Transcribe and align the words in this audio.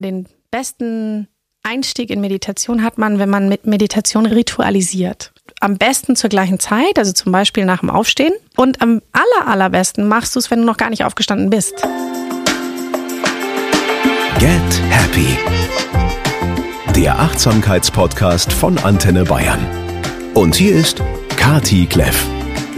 Den 0.00 0.26
besten 0.50 1.28
Einstieg 1.62 2.08
in 2.08 2.22
Meditation 2.22 2.82
hat 2.82 2.96
man, 2.96 3.18
wenn 3.18 3.28
man 3.28 3.50
mit 3.50 3.66
Meditation 3.66 4.24
ritualisiert. 4.24 5.30
Am 5.60 5.76
besten 5.76 6.16
zur 6.16 6.30
gleichen 6.30 6.58
Zeit, 6.58 6.98
also 6.98 7.12
zum 7.12 7.32
Beispiel 7.32 7.66
nach 7.66 7.80
dem 7.80 7.90
Aufstehen. 7.90 8.32
Und 8.56 8.80
am 8.80 9.02
aller, 9.12 9.46
allerbesten 9.46 10.08
machst 10.08 10.34
du 10.34 10.38
es, 10.38 10.50
wenn 10.50 10.60
du 10.60 10.64
noch 10.64 10.78
gar 10.78 10.88
nicht 10.88 11.04
aufgestanden 11.04 11.50
bist. 11.50 11.74
Get 14.38 14.80
Happy. 14.88 15.36
Der 16.96 17.18
Achtsamkeitspodcast 17.18 18.54
von 18.54 18.78
Antenne 18.78 19.24
Bayern. 19.24 19.60
Und 20.32 20.54
hier 20.54 20.76
ist 20.76 21.02
Kati 21.36 21.84
Kleff. 21.84 22.26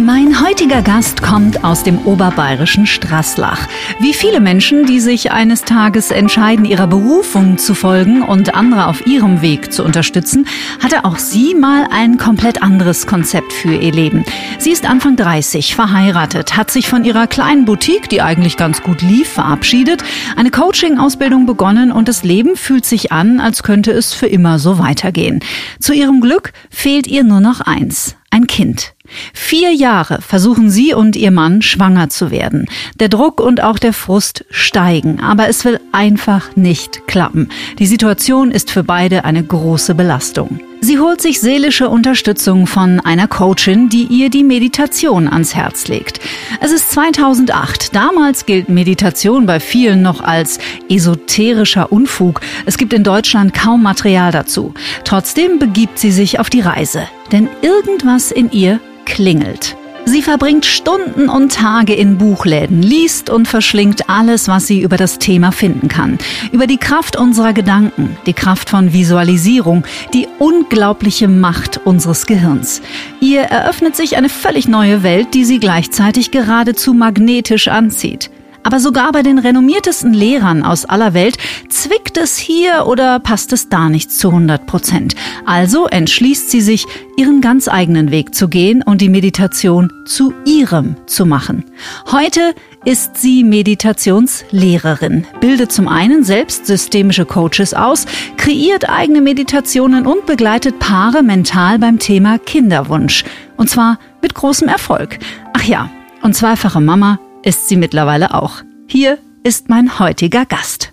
Mein 0.05 0.43
heutiger 0.45 0.83
Gast 0.83 1.23
kommt 1.23 1.63
aus 1.63 1.85
dem 1.85 2.05
oberbayerischen 2.05 2.87
Straßlach. 2.87 3.69
Wie 4.01 4.15
viele 4.15 4.41
Menschen, 4.41 4.85
die 4.85 4.99
sich 4.99 5.31
eines 5.31 5.63
Tages 5.63 6.11
entscheiden, 6.11 6.65
ihrer 6.65 6.89
Berufung 6.89 7.57
zu 7.57 7.73
folgen 7.75 8.23
und 8.23 8.57
andere 8.57 8.89
auf 8.89 9.07
ihrem 9.07 9.43
Weg 9.43 9.73
zu 9.73 9.85
unterstützen, 9.85 10.49
hatte 10.83 11.05
auch 11.05 11.19
sie 11.19 11.55
mal 11.55 11.87
ein 11.93 12.17
komplett 12.17 12.65
anderes 12.65 13.07
Konzept 13.07 13.53
für 13.53 13.75
ihr 13.75 13.93
Leben. 13.93 14.25
Sie 14.59 14.73
ist 14.73 14.91
Anfang 14.91 15.15
30, 15.15 15.77
verheiratet, 15.77 16.57
hat 16.57 16.73
sich 16.73 16.89
von 16.89 17.05
ihrer 17.05 17.29
kleinen 17.29 17.65
Boutique, 17.65 18.09
die 18.09 18.23
eigentlich 18.23 18.57
ganz 18.57 18.83
gut 18.83 19.03
lief, 19.03 19.29
verabschiedet, 19.29 20.03
eine 20.35 20.51
Coaching-Ausbildung 20.51 21.47
begonnen 21.47 21.93
und 21.93 22.09
das 22.09 22.25
Leben 22.25 22.57
fühlt 22.57 22.85
sich 22.85 23.13
an, 23.13 23.39
als 23.39 23.63
könnte 23.63 23.93
es 23.93 24.15
für 24.15 24.27
immer 24.27 24.59
so 24.59 24.81
weitergehen. 24.81 25.39
Zu 25.79 25.93
ihrem 25.93 26.21
Glück 26.21 26.53
fehlt 26.71 27.07
ihr 27.07 27.23
nur 27.23 27.41
noch 27.41 27.61
eins, 27.61 28.17
ein 28.33 28.47
Kind. 28.47 28.95
Vier 29.35 29.73
Jahre 29.73 30.23
versuchen 30.23 30.71
sie 30.71 30.95
und 30.95 31.17
ihr 31.17 31.31
Mann 31.31 31.61
schwanger 31.61 32.09
zu 32.09 32.31
werden. 32.31 32.67
Der 32.99 33.09
Druck 33.09 33.41
und 33.41 33.63
auch 33.63 33.79
der 33.79 33.93
Frust 33.93 34.47
steigen, 34.51 35.21
aber 35.21 35.49
es 35.49 35.65
will 35.65 35.81
einfach 35.93 36.57
nicht 36.57 37.07
klappen. 37.07 37.51
Die 37.79 37.87
Situation 37.87 38.51
ist 38.51 38.71
für 38.71 38.85
beide 38.85 39.25
eine 39.25 39.45
große 39.45 39.95
Belastung. 39.95 40.61
Sie 40.85 40.99
holt 40.99 41.23
sich 41.23 41.41
seelische 41.41 41.89
Unterstützung 41.89 42.67
von 42.67 42.99
einer 42.99 43.29
Coachin, 43.29 43.89
die 43.89 44.03
ihr 44.03 44.31
die 44.31 44.43
Meditation 44.43 45.29
ans 45.29 45.55
Herz 45.55 45.87
legt. 45.87 46.19
Es 46.61 46.73
ist 46.73 46.91
2008. 46.91 47.95
Damals 47.95 48.47
gilt 48.47 48.69
Meditation 48.69 49.47
bei 49.47 49.61
vielen 49.61 50.03
noch 50.03 50.21
als 50.21 50.59
esoterischer 50.91 51.93
Unfug. 51.93 52.41
Es 52.67 52.79
gibt 52.79 52.93
in 52.95 53.05
Deutschland 53.05 53.55
kaum 53.55 53.85
Material 53.85 54.33
dazu. 54.33 54.75
Trotzdem 55.05 55.61
begibt 55.61 56.01
sie 56.01 56.11
sich 56.11 56.41
auf 56.41 56.51
die 56.51 56.63
Reise. 56.63 57.07
Denn 57.31 57.49
irgendwas 57.63 58.33
in 58.33 58.51
ihr 58.51 58.81
klingelt. 59.05 59.77
Sie 60.05 60.21
verbringt 60.21 60.67
Stunden 60.67 61.29
und 61.29 61.53
Tage 61.53 61.95
in 61.95 62.19
Buchläden, 62.19 62.83
liest 62.83 63.31
und 63.31 63.47
verschlingt 63.47 64.11
alles, 64.11 64.49
was 64.49 64.67
sie 64.67 64.83
über 64.83 64.97
das 64.97 65.19
Thema 65.19 65.53
finden 65.53 65.89
kann. 65.89 66.19
Über 66.51 66.67
die 66.67 66.77
Kraft 66.77 67.17
unserer 67.17 67.53
Gedanken, 67.53 68.17
die 68.27 68.33
Kraft 68.33 68.69
von 68.69 68.93
Visualisierung, 68.93 69.85
die 70.13 70.27
unglaubliche 70.39 71.29
Macht 71.29 71.81
unseres 71.85 72.27
Gehirns. 72.27 72.83
Ihr 73.21 73.43
eröffnet 73.43 73.97
sich 73.97 74.17
eine 74.17 74.29
völlig 74.29 74.69
neue 74.69 75.03
Welt, 75.03 75.35
die 75.35 75.45
sie 75.45 75.61
gleichzeitig 75.61 76.31
geradezu 76.31 76.95
magnetisch 76.95 77.69
anzieht. 77.69 78.31
Aber 78.63 78.81
sogar 78.81 79.13
bei 79.13 79.23
den 79.23 79.39
renommiertesten 79.39 80.15
Lehrern 80.15 80.63
aus 80.63 80.85
aller 80.85 81.15
Welt 81.15 81.37
zwickt 81.69 82.17
es 82.17 82.37
hier 82.37 82.87
oder 82.87 83.19
passt 83.19 83.53
es 83.53 83.69
da 83.69 83.89
nicht 83.89 84.11
zu 84.11 84.29
100 84.29 84.67
Prozent. 84.67 85.15
Also 85.45 85.87
entschließt 85.87 86.51
sie 86.51 86.61
sich, 86.61 86.87
ihren 87.17 87.41
ganz 87.41 87.69
eigenen 87.69 88.11
Weg 88.11 88.35
zu 88.35 88.49
gehen 88.49 88.83
und 88.83 89.01
die 89.01 89.09
Meditation 89.09 89.93
zu 90.07 90.33
ihrem 90.45 90.97
zu 91.07 91.27
machen. 91.27 91.65
Heute 92.11 92.55
ist 92.85 93.17
sie 93.17 93.45
Meditationslehrerin, 93.45 95.27
bildet 95.41 95.73
zum 95.73 95.89
einen 95.89 96.25
selbst 96.25 96.67
systemische 96.67 97.25
Coaches 97.25 97.75
aus, 97.75 98.07
kreiert 98.37 98.89
eigene 98.89 99.21
Meditationen 99.21 100.07
und 100.07 100.27
begleitet 100.27 100.79
Paare 100.79 101.23
mental 101.23 101.79
beim 101.79 101.99
Thema 101.99 102.39
Kinderwunsch. 102.39 103.25
Und 103.57 103.71
zwar 103.71 103.99
mit 104.21 104.35
großem 104.35 104.69
Erfolg. 104.69 105.19
Ach 105.53 105.63
ja, 105.65 105.91
und 106.23 106.35
zweifache 106.35 106.81
Mama 106.81 107.19
ist 107.43 107.69
sie 107.69 107.77
mittlerweile 107.77 108.35
auch. 108.35 108.63
Hier 108.87 109.19
ist 109.43 109.69
mein 109.69 109.99
heutiger 109.99 110.47
Gast. 110.47 110.93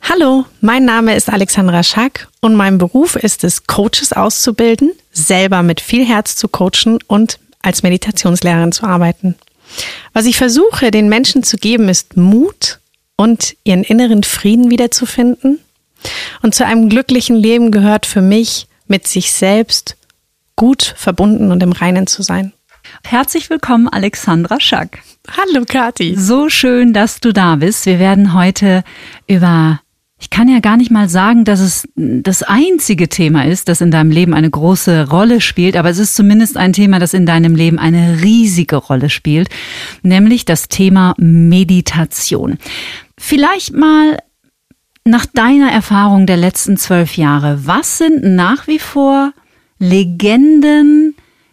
Hallo, 0.00 0.44
mein 0.60 0.84
Name 0.84 1.16
ist 1.16 1.28
Alexandra 1.28 1.82
Schack 1.82 2.28
und 2.40 2.54
mein 2.54 2.78
Beruf 2.78 3.16
ist 3.16 3.42
es, 3.42 3.66
Coaches 3.66 4.12
auszubilden, 4.12 4.92
selber 5.10 5.62
mit 5.62 5.80
viel 5.80 6.06
Herz 6.06 6.36
zu 6.36 6.48
coachen 6.48 6.98
und 7.08 7.40
als 7.60 7.82
Meditationslehrerin 7.82 8.70
zu 8.70 8.84
arbeiten. 8.84 9.34
Was 10.12 10.26
ich 10.26 10.36
versuche, 10.36 10.92
den 10.92 11.08
Menschen 11.08 11.42
zu 11.42 11.56
geben, 11.56 11.88
ist 11.88 12.16
Mut 12.16 12.78
und 13.16 13.56
ihren 13.64 13.82
inneren 13.82 14.22
Frieden 14.22 14.70
wiederzufinden. 14.70 15.58
Und 16.42 16.54
zu 16.54 16.64
einem 16.64 16.88
glücklichen 16.88 17.34
Leben 17.34 17.72
gehört 17.72 18.06
für 18.06 18.22
mich, 18.22 18.68
mit 18.86 19.08
sich 19.08 19.32
selbst 19.32 19.96
gut 20.54 20.94
verbunden 20.96 21.50
und 21.50 21.62
im 21.64 21.72
Reinen 21.72 22.06
zu 22.06 22.22
sein. 22.22 22.52
Herzlich 23.04 23.50
willkommen, 23.50 23.88
Alexandra 23.88 24.60
Schack. 24.60 24.98
Hallo, 25.28 25.64
Kathi. 25.66 26.14
So 26.16 26.48
schön, 26.48 26.92
dass 26.92 27.20
du 27.20 27.32
da 27.32 27.56
bist. 27.56 27.86
Wir 27.86 27.98
werden 27.98 28.34
heute 28.34 28.84
über 29.26 29.80
ich 30.18 30.30
kann 30.30 30.48
ja 30.48 30.60
gar 30.60 30.78
nicht 30.78 30.90
mal 30.90 31.10
sagen, 31.10 31.44
dass 31.44 31.60
es 31.60 31.86
das 31.94 32.42
einzige 32.42 33.08
Thema 33.08 33.44
ist, 33.44 33.68
das 33.68 33.82
in 33.82 33.90
deinem 33.90 34.10
Leben 34.10 34.32
eine 34.32 34.48
große 34.48 35.10
Rolle 35.10 35.42
spielt, 35.42 35.76
aber 35.76 35.90
es 35.90 35.98
ist 35.98 36.16
zumindest 36.16 36.56
ein 36.56 36.72
Thema, 36.72 36.98
das 36.98 37.12
in 37.12 37.26
deinem 37.26 37.54
Leben 37.54 37.78
eine 37.78 38.22
riesige 38.22 38.76
Rolle 38.76 39.10
spielt, 39.10 39.50
nämlich 40.02 40.46
das 40.46 40.68
Thema 40.68 41.14
Meditation. 41.18 42.56
Vielleicht 43.18 43.74
mal 43.74 44.18
nach 45.04 45.26
deiner 45.26 45.70
Erfahrung 45.70 46.26
der 46.26 46.38
letzten 46.38 46.78
zwölf 46.78 47.16
Jahre, 47.16 47.66
was 47.66 47.98
sind 47.98 48.24
nach 48.24 48.66
wie 48.66 48.78
vor 48.78 49.32
Legenden, 49.78 51.05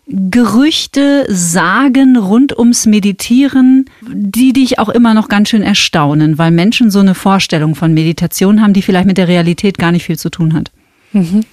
Gerüchte, 0.06 1.26
Sagen 1.30 2.18
rund 2.18 2.58
ums 2.58 2.86
Meditieren, 2.86 3.90
die 4.02 4.52
dich 4.52 4.78
auch 4.78 4.90
immer 4.90 5.14
noch 5.14 5.30
ganz 5.30 5.50
schön 5.50 5.64
erstaunen, 5.64 6.38
weil 6.38 6.52
Menschen 6.52 6.92
so 6.92 7.00
eine 7.00 7.16
Vorstellung 7.16 7.74
von 7.74 7.94
Meditation 7.94 8.62
haben, 8.62 8.74
die 8.74 8.82
vielleicht 8.82 9.08
mit 9.08 9.18
der 9.18 9.30
Realität 9.30 9.78
gar 9.78 9.94
nicht 9.94 10.04
viel 10.04 10.20
zu 10.20 10.30
tun 10.30 10.54
hat. 10.54 10.72
Mhm. 11.14 11.46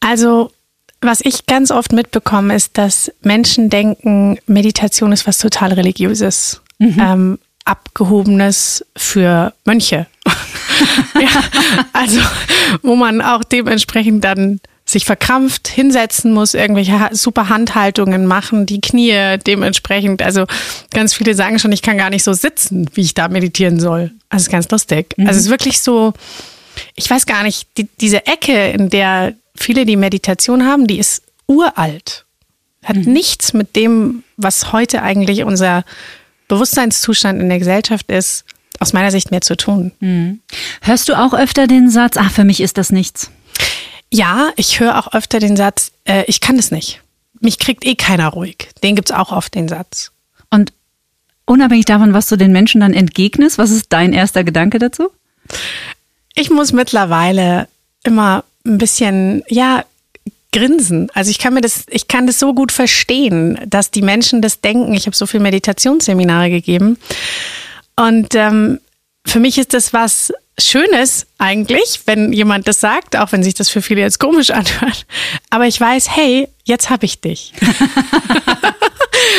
Also, 0.00 0.50
was 1.02 1.20
ich 1.20 1.44
ganz 1.44 1.70
oft 1.70 1.92
mitbekomme, 1.92 2.54
ist, 2.54 2.78
dass 2.78 3.12
Menschen 3.20 3.68
denken, 3.68 4.38
Meditation 4.46 5.12
ist 5.12 5.26
was 5.26 5.38
total 5.38 5.72
religiöses, 5.72 6.62
mhm. 6.78 6.96
ähm, 6.98 7.38
abgehobenes 7.66 8.84
für 8.96 9.52
Mönche. 9.66 10.06
ja, 11.20 11.42
also, 11.92 12.20
wo 12.82 12.96
man 12.96 13.20
auch 13.20 13.44
dementsprechend 13.44 14.24
dann 14.24 14.60
sich 14.90 15.04
verkrampft 15.04 15.68
hinsetzen 15.68 16.32
muss, 16.32 16.54
irgendwelche 16.54 17.10
super 17.12 17.48
Handhaltungen 17.48 18.24
machen, 18.26 18.64
die 18.64 18.80
Knie 18.80 19.36
dementsprechend. 19.46 20.22
Also 20.22 20.46
ganz 20.92 21.14
viele 21.14 21.34
sagen 21.34 21.58
schon, 21.58 21.72
ich 21.72 21.82
kann 21.82 21.98
gar 21.98 22.10
nicht 22.10 22.24
so 22.24 22.32
sitzen, 22.32 22.88
wie 22.94 23.02
ich 23.02 23.14
da 23.14 23.28
meditieren 23.28 23.80
soll. 23.80 24.12
Also 24.30 24.44
ist 24.44 24.50
ganz 24.50 24.70
lustig. 24.70 25.14
Mhm. 25.16 25.26
Also 25.26 25.38
es 25.38 25.46
ist 25.46 25.50
wirklich 25.50 25.80
so, 25.80 26.14
ich 26.94 27.08
weiß 27.10 27.26
gar 27.26 27.42
nicht, 27.42 27.68
die, 27.76 27.88
diese 28.00 28.26
Ecke, 28.26 28.70
in 28.70 28.88
der 28.88 29.34
viele 29.54 29.84
die 29.84 29.96
Meditation 29.96 30.64
haben, 30.64 30.86
die 30.86 30.98
ist 30.98 31.22
uralt. 31.46 32.24
Hat 32.82 32.96
mhm. 32.96 33.12
nichts 33.12 33.52
mit 33.52 33.76
dem, 33.76 34.22
was 34.36 34.72
heute 34.72 35.02
eigentlich 35.02 35.44
unser 35.44 35.84
Bewusstseinszustand 36.48 37.42
in 37.42 37.50
der 37.50 37.58
Gesellschaft 37.58 38.10
ist, 38.10 38.44
aus 38.80 38.94
meiner 38.94 39.10
Sicht 39.10 39.30
mehr 39.30 39.42
zu 39.42 39.56
tun. 39.56 39.92
Mhm. 40.00 40.40
Hörst 40.80 41.10
du 41.10 41.14
auch 41.14 41.34
öfter 41.34 41.66
den 41.66 41.90
Satz, 41.90 42.16
ach, 42.16 42.30
für 42.30 42.44
mich 42.44 42.60
ist 42.60 42.78
das 42.78 42.90
nichts? 42.90 43.30
Ja, 44.10 44.50
ich 44.56 44.80
höre 44.80 44.98
auch 44.98 45.12
öfter 45.12 45.38
den 45.38 45.56
Satz, 45.56 45.92
äh, 46.04 46.24
ich 46.26 46.40
kann 46.40 46.58
es 46.58 46.70
nicht. 46.70 47.02
Mich 47.40 47.58
kriegt 47.58 47.84
eh 47.86 47.94
keiner 47.94 48.28
ruhig. 48.28 48.68
Den 48.82 48.96
gibt's 48.96 49.12
auch 49.12 49.32
oft, 49.32 49.54
den 49.54 49.68
Satz. 49.68 50.12
Und 50.50 50.72
unabhängig 51.44 51.84
davon, 51.84 52.14
was 52.14 52.28
du 52.28 52.36
den 52.36 52.52
Menschen 52.52 52.80
dann 52.80 52.94
entgegnest, 52.94 53.58
was 53.58 53.70
ist 53.70 53.92
dein 53.92 54.12
erster 54.12 54.44
Gedanke 54.44 54.78
dazu? 54.78 55.10
Ich 56.34 56.50
muss 56.50 56.72
mittlerweile 56.72 57.68
immer 58.02 58.44
ein 58.64 58.78
bisschen, 58.78 59.44
ja, 59.48 59.84
grinsen. 60.52 61.10
Also 61.12 61.30
ich 61.30 61.38
kann 61.38 61.54
mir 61.54 61.60
das, 61.60 61.84
ich 61.90 62.08
kann 62.08 62.26
das 62.26 62.38
so 62.38 62.54
gut 62.54 62.72
verstehen, 62.72 63.58
dass 63.66 63.90
die 63.90 64.02
Menschen 64.02 64.40
das 64.40 64.60
denken. 64.60 64.94
Ich 64.94 65.06
habe 65.06 65.16
so 65.16 65.26
viele 65.26 65.42
Meditationsseminare 65.42 66.50
gegeben. 66.50 66.98
Und 67.96 68.34
ähm, 68.34 68.80
für 69.26 69.40
mich 69.40 69.58
ist 69.58 69.74
das 69.74 69.92
was 69.92 70.32
Schönes 70.58 71.26
eigentlich, 71.38 72.00
wenn 72.06 72.32
jemand 72.32 72.66
das 72.66 72.80
sagt, 72.80 73.16
auch 73.16 73.32
wenn 73.32 73.42
sich 73.42 73.54
das 73.54 73.68
für 73.70 73.82
viele 73.82 74.00
jetzt 74.00 74.18
komisch 74.18 74.50
anhört. 74.50 75.06
Aber 75.50 75.66
ich 75.66 75.80
weiß, 75.80 76.16
hey, 76.16 76.48
jetzt 76.64 76.90
habe 76.90 77.06
ich 77.06 77.20
dich. 77.20 77.52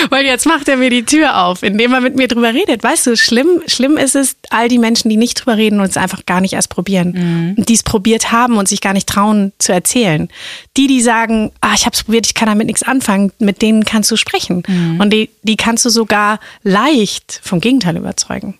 Weil 0.09 0.25
jetzt 0.25 0.45
macht 0.45 0.67
er 0.67 0.77
mir 0.77 0.89
die 0.89 1.03
Tür 1.03 1.45
auf, 1.45 1.63
indem 1.63 1.93
er 1.93 2.01
mit 2.01 2.15
mir 2.15 2.27
drüber 2.27 2.53
redet. 2.53 2.83
Weißt 2.83 3.07
du, 3.07 3.15
schlimm, 3.15 3.61
schlimm 3.67 3.97
ist 3.97 4.15
es, 4.15 4.35
all 4.49 4.67
die 4.67 4.79
Menschen, 4.79 5.09
die 5.09 5.17
nicht 5.17 5.35
drüber 5.35 5.57
reden 5.57 5.79
und 5.79 5.89
es 5.89 5.97
einfach 5.97 6.25
gar 6.25 6.41
nicht 6.41 6.53
erst 6.53 6.69
probieren. 6.69 7.11
Mhm. 7.11 7.55
Und 7.57 7.69
die 7.69 7.73
es 7.73 7.83
probiert 7.83 8.31
haben 8.31 8.57
und 8.57 8.67
sich 8.67 8.81
gar 8.81 8.93
nicht 8.93 9.07
trauen 9.07 9.51
zu 9.59 9.71
erzählen. 9.73 10.29
Die, 10.77 10.87
die 10.87 11.01
sagen, 11.01 11.51
ah, 11.61 11.73
ich 11.75 11.85
habe 11.85 11.95
es 11.95 12.03
probiert, 12.03 12.27
ich 12.27 12.33
kann 12.33 12.47
damit 12.47 12.67
nichts 12.67 12.83
anfangen, 12.83 13.31
mit 13.39 13.61
denen 13.61 13.85
kannst 13.85 14.09
du 14.11 14.15
sprechen. 14.15 14.63
Mhm. 14.67 14.99
Und 14.99 15.11
die, 15.11 15.29
die 15.43 15.55
kannst 15.55 15.85
du 15.85 15.89
sogar 15.89 16.39
leicht 16.63 17.39
vom 17.43 17.59
Gegenteil 17.59 17.97
überzeugen. 17.97 18.55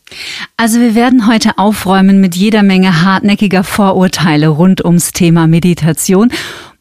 Also 0.58 0.80
wir 0.80 0.96
werden 0.96 1.28
heute 1.28 1.58
aufräumen 1.58 2.20
mit 2.20 2.36
jeder 2.36 2.64
Menge 2.64 3.04
hartnäckiger 3.04 3.64
Vorurteile 3.64 4.48
rund 4.48 4.84
ums 4.84 5.12
Thema 5.12 5.48
Meditation. 5.48 6.32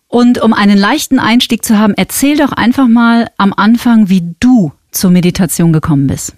Und 0.08 0.40
um 0.40 0.54
einen 0.54 0.78
leichten 0.78 1.18
Einstieg 1.18 1.64
zu 1.64 1.78
haben, 1.78 1.94
erzähl 1.94 2.38
doch 2.38 2.52
einfach 2.52 2.88
mal 2.88 3.30
am 3.36 3.52
Anfang, 3.52 4.08
wie 4.08 4.34
du 4.40 4.72
zur 4.90 5.10
Meditation 5.10 5.72
gekommen 5.72 6.06
bist. 6.06 6.34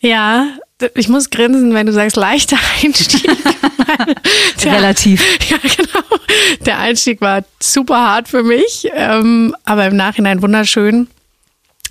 Ja, 0.00 0.48
ich 0.94 1.08
muss 1.08 1.30
grinsen, 1.30 1.72
wenn 1.72 1.86
du 1.86 1.92
sagst 1.92 2.16
leichter 2.16 2.58
Einstieg. 2.82 3.24
der, 4.64 4.72
Relativ. 4.72 5.24
Ja, 5.48 5.56
genau. 5.58 6.18
Der 6.66 6.78
Einstieg 6.78 7.20
war 7.20 7.44
super 7.60 7.96
hart 7.96 8.28
für 8.28 8.42
mich, 8.42 8.88
ähm, 8.94 9.54
aber 9.64 9.86
im 9.86 9.96
Nachhinein 9.96 10.42
wunderschön. 10.42 11.08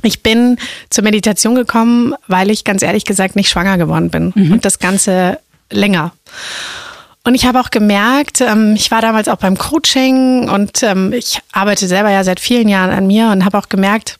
Ich 0.01 0.21
bin 0.21 0.57
zur 0.89 1.05
Meditation 1.05 1.55
gekommen, 1.55 2.13
weil 2.27 2.51
ich 2.51 2.65
ganz 2.65 2.81
ehrlich 2.81 3.05
gesagt 3.05 3.37
nicht 3.37 3.49
schwanger 3.49 3.77
geworden 3.77 4.09
bin 4.09 4.33
mhm. 4.35 4.53
und 4.53 4.65
das 4.65 4.79
Ganze 4.79 5.39
länger. 5.71 6.13
Und 7.25 7.35
ich 7.35 7.45
habe 7.45 7.59
auch 7.61 7.69
gemerkt, 7.69 8.41
ähm, 8.41 8.75
ich 8.75 8.91
war 8.91 9.01
damals 9.01 9.29
auch 9.29 9.37
beim 9.37 9.57
Coaching 9.57 10.49
und 10.49 10.83
ähm, 10.83 11.13
ich 11.13 11.39
arbeite 11.53 11.87
selber 11.87 12.09
ja 12.09 12.23
seit 12.23 12.39
vielen 12.39 12.67
Jahren 12.67 12.91
an 12.91 13.07
mir 13.07 13.29
und 13.29 13.45
habe 13.45 13.57
auch 13.57 13.69
gemerkt, 13.69 14.17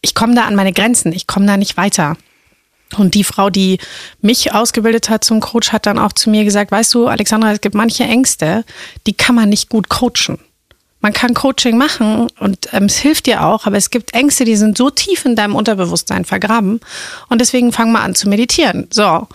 ich 0.00 0.14
komme 0.14 0.34
da 0.34 0.44
an 0.44 0.56
meine 0.56 0.72
Grenzen, 0.72 1.12
ich 1.12 1.26
komme 1.26 1.46
da 1.46 1.56
nicht 1.56 1.76
weiter. 1.76 2.16
Und 2.96 3.14
die 3.14 3.22
Frau, 3.22 3.50
die 3.50 3.78
mich 4.20 4.52
ausgebildet 4.52 5.10
hat 5.10 5.22
zum 5.22 5.38
Coach, 5.38 5.70
hat 5.70 5.86
dann 5.86 5.98
auch 5.98 6.12
zu 6.12 6.28
mir 6.28 6.44
gesagt, 6.44 6.72
weißt 6.72 6.92
du, 6.92 7.06
Alexandra, 7.06 7.52
es 7.52 7.60
gibt 7.60 7.76
manche 7.76 8.02
Ängste, 8.02 8.64
die 9.06 9.12
kann 9.12 9.36
man 9.36 9.48
nicht 9.48 9.68
gut 9.68 9.88
coachen. 9.88 10.38
Man 11.02 11.12
kann 11.14 11.32
Coaching 11.32 11.78
machen 11.78 12.26
und 12.40 12.68
ähm, 12.72 12.84
es 12.84 12.98
hilft 12.98 13.26
dir 13.26 13.44
auch, 13.44 13.66
aber 13.66 13.76
es 13.76 13.90
gibt 13.90 14.12
Ängste, 14.12 14.44
die 14.44 14.56
sind 14.56 14.76
so 14.76 14.90
tief 14.90 15.24
in 15.24 15.34
deinem 15.34 15.54
Unterbewusstsein 15.54 16.24
vergraben. 16.24 16.80
Und 17.28 17.40
deswegen 17.40 17.72
fang 17.72 17.90
mal 17.92 18.02
an 18.02 18.14
zu 18.14 18.28
meditieren. 18.28 18.88
So. 18.92 19.26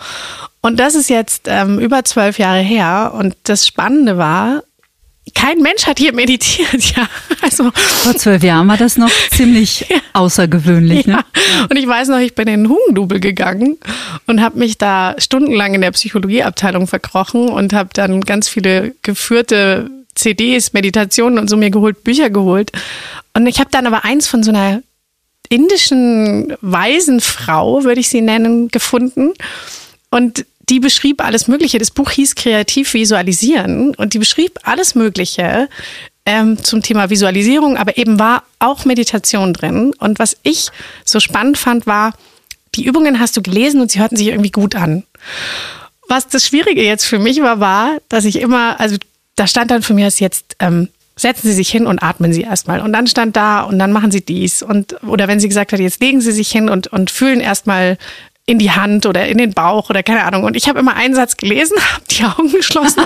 Und 0.66 0.80
das 0.80 0.96
ist 0.96 1.08
jetzt 1.08 1.42
ähm, 1.46 1.78
über 1.78 2.04
zwölf 2.04 2.40
Jahre 2.40 2.58
her. 2.58 3.12
Und 3.16 3.36
das 3.44 3.68
Spannende 3.68 4.18
war, 4.18 4.64
kein 5.32 5.60
Mensch 5.60 5.86
hat 5.86 6.00
hier 6.00 6.12
meditiert, 6.12 6.82
ja. 6.96 7.08
Also 7.40 7.70
vor 7.72 8.16
zwölf 8.16 8.42
Jahren 8.42 8.66
war 8.66 8.76
das 8.76 8.96
noch 8.96 9.10
ziemlich 9.30 9.86
ja. 9.88 9.98
außergewöhnlich. 10.14 11.06
Ne? 11.06 11.12
Ja. 11.12 11.66
Und 11.70 11.76
ich 11.76 11.86
weiß 11.86 12.08
noch, 12.08 12.18
ich 12.18 12.34
bin 12.34 12.48
in 12.48 12.64
den 12.64 12.68
Hugendubel 12.68 13.20
gegangen 13.20 13.78
und 14.26 14.40
habe 14.40 14.58
mich 14.58 14.76
da 14.76 15.14
stundenlang 15.18 15.74
in 15.74 15.82
der 15.82 15.92
Psychologieabteilung 15.92 16.88
verkrochen 16.88 17.48
und 17.48 17.72
habe 17.72 17.90
dann 17.92 18.22
ganz 18.22 18.48
viele 18.48 18.92
geführte 19.02 19.88
CDs, 20.16 20.72
Meditationen 20.72 21.38
und 21.38 21.48
so 21.48 21.56
mir 21.56 21.70
geholt, 21.70 22.02
Bücher 22.02 22.28
geholt. 22.28 22.72
Und 23.34 23.46
ich 23.46 23.60
habe 23.60 23.70
dann 23.70 23.86
aber 23.86 24.04
eins 24.04 24.26
von 24.26 24.42
so 24.42 24.50
einer 24.50 24.82
indischen 25.48 26.56
Waisenfrau, 26.60 27.84
würde 27.84 28.00
ich 28.00 28.08
sie 28.08 28.20
nennen, 28.20 28.66
gefunden. 28.66 29.32
Und 30.10 30.44
die 30.68 30.80
beschrieb 30.80 31.24
alles 31.24 31.48
Mögliche. 31.48 31.78
Das 31.78 31.90
Buch 31.90 32.10
hieß 32.10 32.34
Kreativ 32.34 32.94
Visualisieren 32.94 33.94
und 33.94 34.14
die 34.14 34.18
beschrieb 34.18 34.58
alles 34.62 34.94
Mögliche 34.94 35.68
ähm, 36.24 36.62
zum 36.62 36.82
Thema 36.82 37.08
Visualisierung, 37.08 37.76
aber 37.76 37.96
eben 37.98 38.18
war 38.18 38.42
auch 38.58 38.84
Meditation 38.84 39.52
drin. 39.52 39.94
Und 39.98 40.18
was 40.18 40.36
ich 40.42 40.70
so 41.04 41.20
spannend 41.20 41.56
fand, 41.56 41.86
war, 41.86 42.14
die 42.74 42.84
Übungen 42.84 43.20
hast 43.20 43.36
du 43.36 43.42
gelesen 43.42 43.80
und 43.80 43.90
sie 43.90 44.00
hörten 44.00 44.16
sich 44.16 44.26
irgendwie 44.28 44.50
gut 44.50 44.74
an. 44.74 45.04
Was 46.08 46.28
das 46.28 46.46
Schwierige 46.46 46.82
jetzt 46.82 47.04
für 47.04 47.18
mich 47.18 47.40
war, 47.42 47.60
war, 47.60 47.98
dass 48.08 48.24
ich 48.24 48.40
immer, 48.40 48.78
also 48.80 48.96
da 49.36 49.46
stand 49.46 49.70
dann 49.70 49.82
für 49.82 49.94
mir 49.94 50.08
jetzt, 50.08 50.56
ähm, 50.58 50.88
setzen 51.16 51.48
Sie 51.48 51.54
sich 51.54 51.70
hin 51.70 51.86
und 51.86 52.02
atmen 52.02 52.32
Sie 52.32 52.42
erstmal. 52.42 52.80
Und 52.80 52.92
dann 52.92 53.06
stand 53.06 53.36
da 53.36 53.62
und 53.62 53.78
dann 53.78 53.92
machen 53.92 54.10
Sie 54.10 54.20
dies. 54.20 54.62
Und, 54.62 55.02
oder 55.04 55.28
wenn 55.28 55.40
sie 55.40 55.48
gesagt 55.48 55.72
hat, 55.72 55.80
jetzt 55.80 56.00
legen 56.00 56.20
Sie 56.20 56.32
sich 56.32 56.50
hin 56.50 56.68
und, 56.68 56.88
und 56.88 57.10
fühlen 57.10 57.40
erstmal 57.40 57.96
in 58.48 58.60
die 58.60 58.70
Hand 58.70 59.06
oder 59.06 59.26
in 59.26 59.38
den 59.38 59.52
Bauch 59.52 59.90
oder 59.90 60.04
keine 60.04 60.22
Ahnung. 60.22 60.44
Und 60.44 60.56
ich 60.56 60.68
habe 60.68 60.78
immer 60.78 60.94
einen 60.94 61.14
Satz 61.14 61.36
gelesen, 61.36 61.76
habe 61.92 62.04
die 62.08 62.24
Augen 62.24 62.52
geschlossen. 62.52 63.02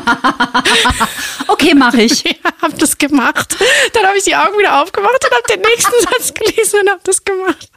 okay, 1.49 1.75
mache 1.75 2.03
ich. 2.03 2.25
Ja, 2.43 2.53
habe 2.63 2.75
das 2.79 2.99
gemacht. 2.99 3.57
Dann 3.93 4.05
habe 4.05 4.19
ich 4.19 4.25
die 4.25 4.37
Augen 4.37 4.59
wieder 4.59 4.83
aufgemacht 4.83 5.25
und 5.25 5.31
habe 5.31 5.43
den 5.51 5.61
nächsten 5.61 5.93
Satz 6.03 6.35
gelesen 6.35 6.81
und 6.83 6.91
habe 6.91 7.01
das 7.05 7.25
gemacht. 7.25 7.71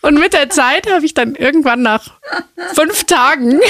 Und 0.00 0.14
mit 0.18 0.32
der 0.32 0.48
Zeit 0.50 0.90
habe 0.90 1.04
ich 1.04 1.14
dann 1.14 1.34
irgendwann 1.34 1.82
nach 1.82 2.12
fünf 2.74 3.04
Tagen 3.04 3.60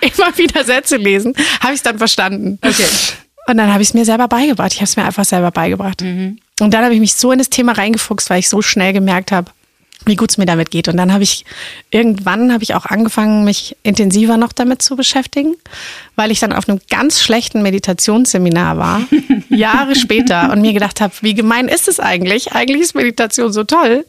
immer 0.00 0.36
wieder 0.36 0.64
Sätze 0.64 0.96
lesen, 0.96 1.34
habe 1.60 1.72
ich 1.72 1.78
es 1.78 1.82
dann 1.82 1.98
verstanden. 1.98 2.58
Okay. 2.62 2.86
Und 3.46 3.56
dann 3.56 3.72
habe 3.72 3.82
ich 3.82 3.88
es 3.88 3.94
mir 3.94 4.04
selber 4.04 4.28
beigebracht. 4.28 4.72
Ich 4.72 4.78
habe 4.78 4.86
es 4.86 4.96
mir 4.96 5.04
einfach 5.04 5.24
selber 5.24 5.50
beigebracht. 5.52 6.02
Mhm. 6.02 6.38
Und 6.60 6.74
dann 6.74 6.84
habe 6.84 6.94
ich 6.94 7.00
mich 7.00 7.14
so 7.14 7.32
in 7.32 7.38
das 7.38 7.50
Thema 7.50 7.72
reingefuchst, 7.72 8.28
weil 8.28 8.40
ich 8.40 8.48
so 8.48 8.60
schnell 8.60 8.92
gemerkt 8.92 9.30
habe, 9.30 9.50
wie 10.06 10.16
gut 10.16 10.30
es 10.30 10.38
mir 10.38 10.46
damit 10.46 10.70
geht. 10.70 10.88
Und 10.88 10.96
dann 10.96 11.12
habe 11.12 11.24
ich 11.24 11.44
irgendwann 11.90 12.52
habe 12.52 12.62
ich 12.62 12.74
auch 12.74 12.86
angefangen, 12.86 13.44
mich 13.44 13.76
intensiver 13.82 14.36
noch 14.36 14.52
damit 14.52 14.80
zu 14.80 14.96
beschäftigen, 14.96 15.54
weil 16.14 16.30
ich 16.30 16.40
dann 16.40 16.52
auf 16.52 16.68
einem 16.68 16.80
ganz 16.88 17.20
schlechten 17.20 17.62
Meditationsseminar 17.62 18.78
war, 18.78 19.02
Jahre 19.50 19.94
später, 19.96 20.52
und 20.52 20.62
mir 20.62 20.72
gedacht 20.72 21.00
habe, 21.00 21.12
wie 21.20 21.34
gemein 21.34 21.68
ist 21.68 21.88
es 21.88 22.00
eigentlich? 22.00 22.52
Eigentlich 22.52 22.82
ist 22.82 22.94
Meditation 22.94 23.52
so 23.52 23.64
toll. 23.64 24.06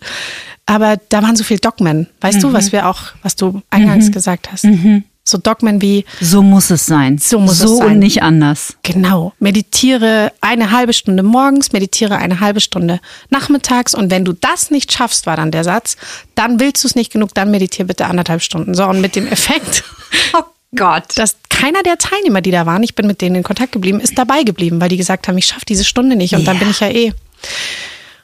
Aber 0.65 0.97
da 1.09 1.23
waren 1.23 1.35
so 1.35 1.44
viel 1.44 1.59
Dogmen. 1.59 2.07
Weißt 2.21 2.38
mhm. 2.38 2.41
du, 2.41 2.53
was 2.53 2.71
wir 2.71 2.88
auch, 2.88 3.13
was 3.23 3.35
du 3.35 3.61
eingangs 3.69 4.07
mhm. 4.07 4.11
gesagt 4.11 4.51
hast? 4.51 4.65
Mhm. 4.65 5.03
So 5.27 5.38
Dogmen 5.38 5.81
wie 5.81 6.06
So 6.21 6.41
muss 6.41 6.69
es 6.69 6.85
sein. 6.85 7.18
So 7.18 7.38
muss 7.38 7.59
so 7.59 7.74
es 7.74 7.77
sein. 7.79 7.88
und 7.88 8.00
nicht 8.00 8.24
anders. 8.24 8.77
Genau. 8.83 9.33
Meditiere 9.39 10.31
eine 10.39 10.71
halbe 10.71 10.94
Stunde 10.94 11.21
morgens, 11.21 11.74
meditiere 11.74 12.15
eine 12.15 12.39
halbe 12.39 12.62
Stunde 12.62 13.01
nachmittags 13.29 13.94
und 13.94 14.09
wenn 14.09 14.24
du 14.24 14.31
das 14.31 14.71
nicht 14.71 14.94
schaffst, 14.94 15.25
war 15.25 15.35
dann 15.35 15.51
der 15.51 15.65
Satz, 15.65 15.97
dann 16.35 16.62
willst 16.62 16.85
du 16.85 16.88
es 16.88 16.95
nicht 16.95 17.12
genug, 17.12 17.33
dann 17.33 17.51
meditiere 17.51 17.88
bitte 17.88 18.06
anderthalb 18.06 18.41
Stunden. 18.41 18.74
So 18.74 18.85
und 18.85 19.01
mit 19.01 19.18
dem 19.18 19.27
Effekt. 19.27 19.83
oh 20.33 20.44
Gott. 20.74 21.18
Dass 21.18 21.35
keiner 21.50 21.83
der 21.83 21.97
Teilnehmer, 21.97 22.39
die 22.39 22.51
da 22.51 22.65
waren, 22.65 22.81
ich 22.83 22.95
bin 22.95 23.06
mit 23.06 23.19
denen 23.19 23.35
in 23.35 23.44
Kontakt 23.44 23.73
geblieben, 23.73 24.00
ist 24.00 24.18
dabei 24.18 24.44
geblieben, 24.44 24.80
weil 24.80 24.88
die 24.88 24.97
gesagt 24.97 25.27
haben, 25.27 25.38
ich 25.38 25.47
schaffe 25.47 25.65
diese 25.68 25.83
Stunde 25.83 26.15
nicht 26.15 26.35
und 26.35 26.44
yeah. 26.44 26.53
dann 26.53 26.59
bin 26.59 26.69
ich 26.69 26.80
ja 26.80 26.88
eh. 26.88 27.12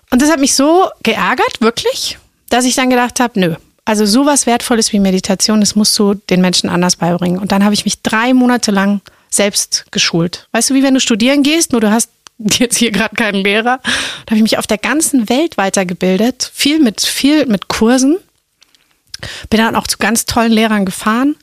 Und 0.10 0.22
das 0.22 0.32
hat 0.32 0.40
mich 0.40 0.56
so 0.56 0.88
geärgert, 1.04 1.60
wirklich, 1.60 2.18
dass 2.48 2.64
ich 2.64 2.76
dann 2.76 2.90
gedacht 2.90 3.20
habe, 3.20 3.38
nö, 3.38 3.56
also 3.86 4.06
sowas 4.06 4.46
Wertvolles 4.46 4.94
wie 4.94 5.00
Meditation, 5.00 5.60
das 5.60 5.76
musst 5.76 5.98
du 6.00 6.14
den 6.14 6.42
Menschen 6.42 6.70
anders 6.70 6.96
beibringen. 6.96 7.40
Und 7.40 7.52
dann 7.52 7.64
habe 7.64 7.74
ich 7.74 7.86
mich 7.86 8.02
drei 8.02 8.34
Monate 8.34 8.72
lang 8.72 9.02
selbst 9.30 9.86
geschult. 9.92 10.48
Weißt 10.52 10.70
du, 10.70 10.74
wie 10.74 10.84
wenn 10.84 10.94
du 10.94 11.00
studieren 11.00 11.44
gehst, 11.44 11.72
nur 11.72 11.82
du 11.82 11.92
hast 11.92 12.10
jetzt 12.38 12.78
hier 12.78 12.92
gerade 12.92 13.16
keinen 13.16 13.44
Lehrer. 13.44 13.80
Da 14.26 14.32
habe 14.32 14.38
ich 14.38 14.44
mich 14.44 14.58
auf 14.58 14.68
der 14.68 14.78
ganzen 14.78 15.30
Welt 15.30 15.58
weitergebildet, 15.58 16.50
viel 16.54 16.80
mit 16.80 17.02
viel 17.02 17.46
mit 17.46 17.68
Kursen. 17.68 18.18
Bin 19.50 19.60
dann 19.60 19.76
auch 19.76 19.88
zu 19.88 19.98
ganz 19.98 20.26
tollen 20.26 20.52
Lehrern 20.52 20.86
gefahren 20.86 21.36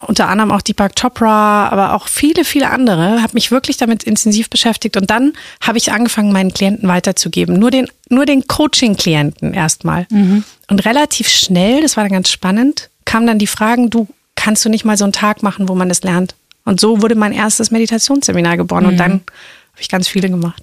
unter 0.00 0.28
anderem 0.28 0.52
auch 0.52 0.62
Deepak 0.62 0.94
Chopra, 0.94 1.68
aber 1.70 1.94
auch 1.94 2.06
viele, 2.06 2.44
viele 2.44 2.70
andere, 2.70 3.20
habe 3.20 3.34
mich 3.34 3.50
wirklich 3.50 3.76
damit 3.78 4.04
intensiv 4.04 4.48
beschäftigt 4.48 4.96
und 4.96 5.10
dann 5.10 5.32
habe 5.60 5.78
ich 5.78 5.90
angefangen, 5.90 6.32
meinen 6.32 6.52
Klienten 6.52 6.88
weiterzugeben. 6.88 7.58
Nur 7.58 7.70
den, 7.70 7.88
nur 8.08 8.24
den 8.24 8.46
Coaching-Klienten 8.46 9.54
erstmal. 9.54 10.06
Mhm. 10.10 10.44
Und 10.68 10.84
relativ 10.84 11.28
schnell, 11.28 11.82
das 11.82 11.96
war 11.96 12.04
dann 12.04 12.12
ganz 12.12 12.30
spannend, 12.30 12.90
kamen 13.04 13.26
dann 13.26 13.38
die 13.38 13.48
Fragen, 13.48 13.90
du 13.90 14.06
kannst 14.36 14.64
du 14.64 14.68
nicht 14.68 14.84
mal 14.84 14.96
so 14.96 15.04
einen 15.04 15.12
Tag 15.12 15.42
machen, 15.42 15.68
wo 15.68 15.74
man 15.74 15.88
das 15.88 16.02
lernt. 16.02 16.36
Und 16.64 16.78
so 16.78 17.02
wurde 17.02 17.16
mein 17.16 17.32
erstes 17.32 17.70
Meditationsseminar 17.70 18.56
geboren 18.56 18.84
mhm. 18.84 18.90
und 18.90 18.96
dann 18.98 19.12
habe 19.12 19.80
ich 19.80 19.88
ganz 19.88 20.06
viele 20.06 20.30
gemacht. 20.30 20.62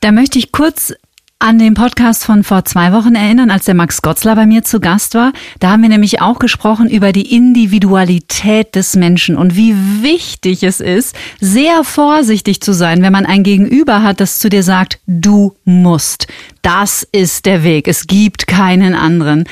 Da 0.00 0.12
möchte 0.12 0.38
ich 0.38 0.52
kurz 0.52 0.94
an 1.40 1.60
den 1.60 1.74
Podcast 1.74 2.24
von 2.24 2.42
vor 2.42 2.64
zwei 2.64 2.92
Wochen 2.92 3.14
erinnern, 3.14 3.52
als 3.52 3.64
der 3.64 3.74
Max 3.74 4.02
Gotzler 4.02 4.34
bei 4.34 4.44
mir 4.44 4.64
zu 4.64 4.80
Gast 4.80 5.14
war. 5.14 5.32
Da 5.60 5.70
haben 5.70 5.82
wir 5.82 5.88
nämlich 5.88 6.20
auch 6.20 6.40
gesprochen 6.40 6.90
über 6.90 7.12
die 7.12 7.32
Individualität 7.32 8.74
des 8.74 8.96
Menschen 8.96 9.36
und 9.36 9.54
wie 9.54 9.74
wichtig 10.02 10.64
es 10.64 10.80
ist, 10.80 11.14
sehr 11.38 11.84
vorsichtig 11.84 12.60
zu 12.60 12.72
sein, 12.72 13.02
wenn 13.02 13.12
man 13.12 13.24
ein 13.24 13.44
Gegenüber 13.44 14.02
hat, 14.02 14.18
das 14.18 14.40
zu 14.40 14.48
dir 14.48 14.64
sagt, 14.64 14.98
du 15.06 15.54
musst. 15.64 16.26
Das 16.62 17.06
ist 17.12 17.46
der 17.46 17.62
Weg. 17.62 17.86
Es 17.86 18.08
gibt 18.08 18.48
keinen 18.48 18.94
anderen. 18.94 19.44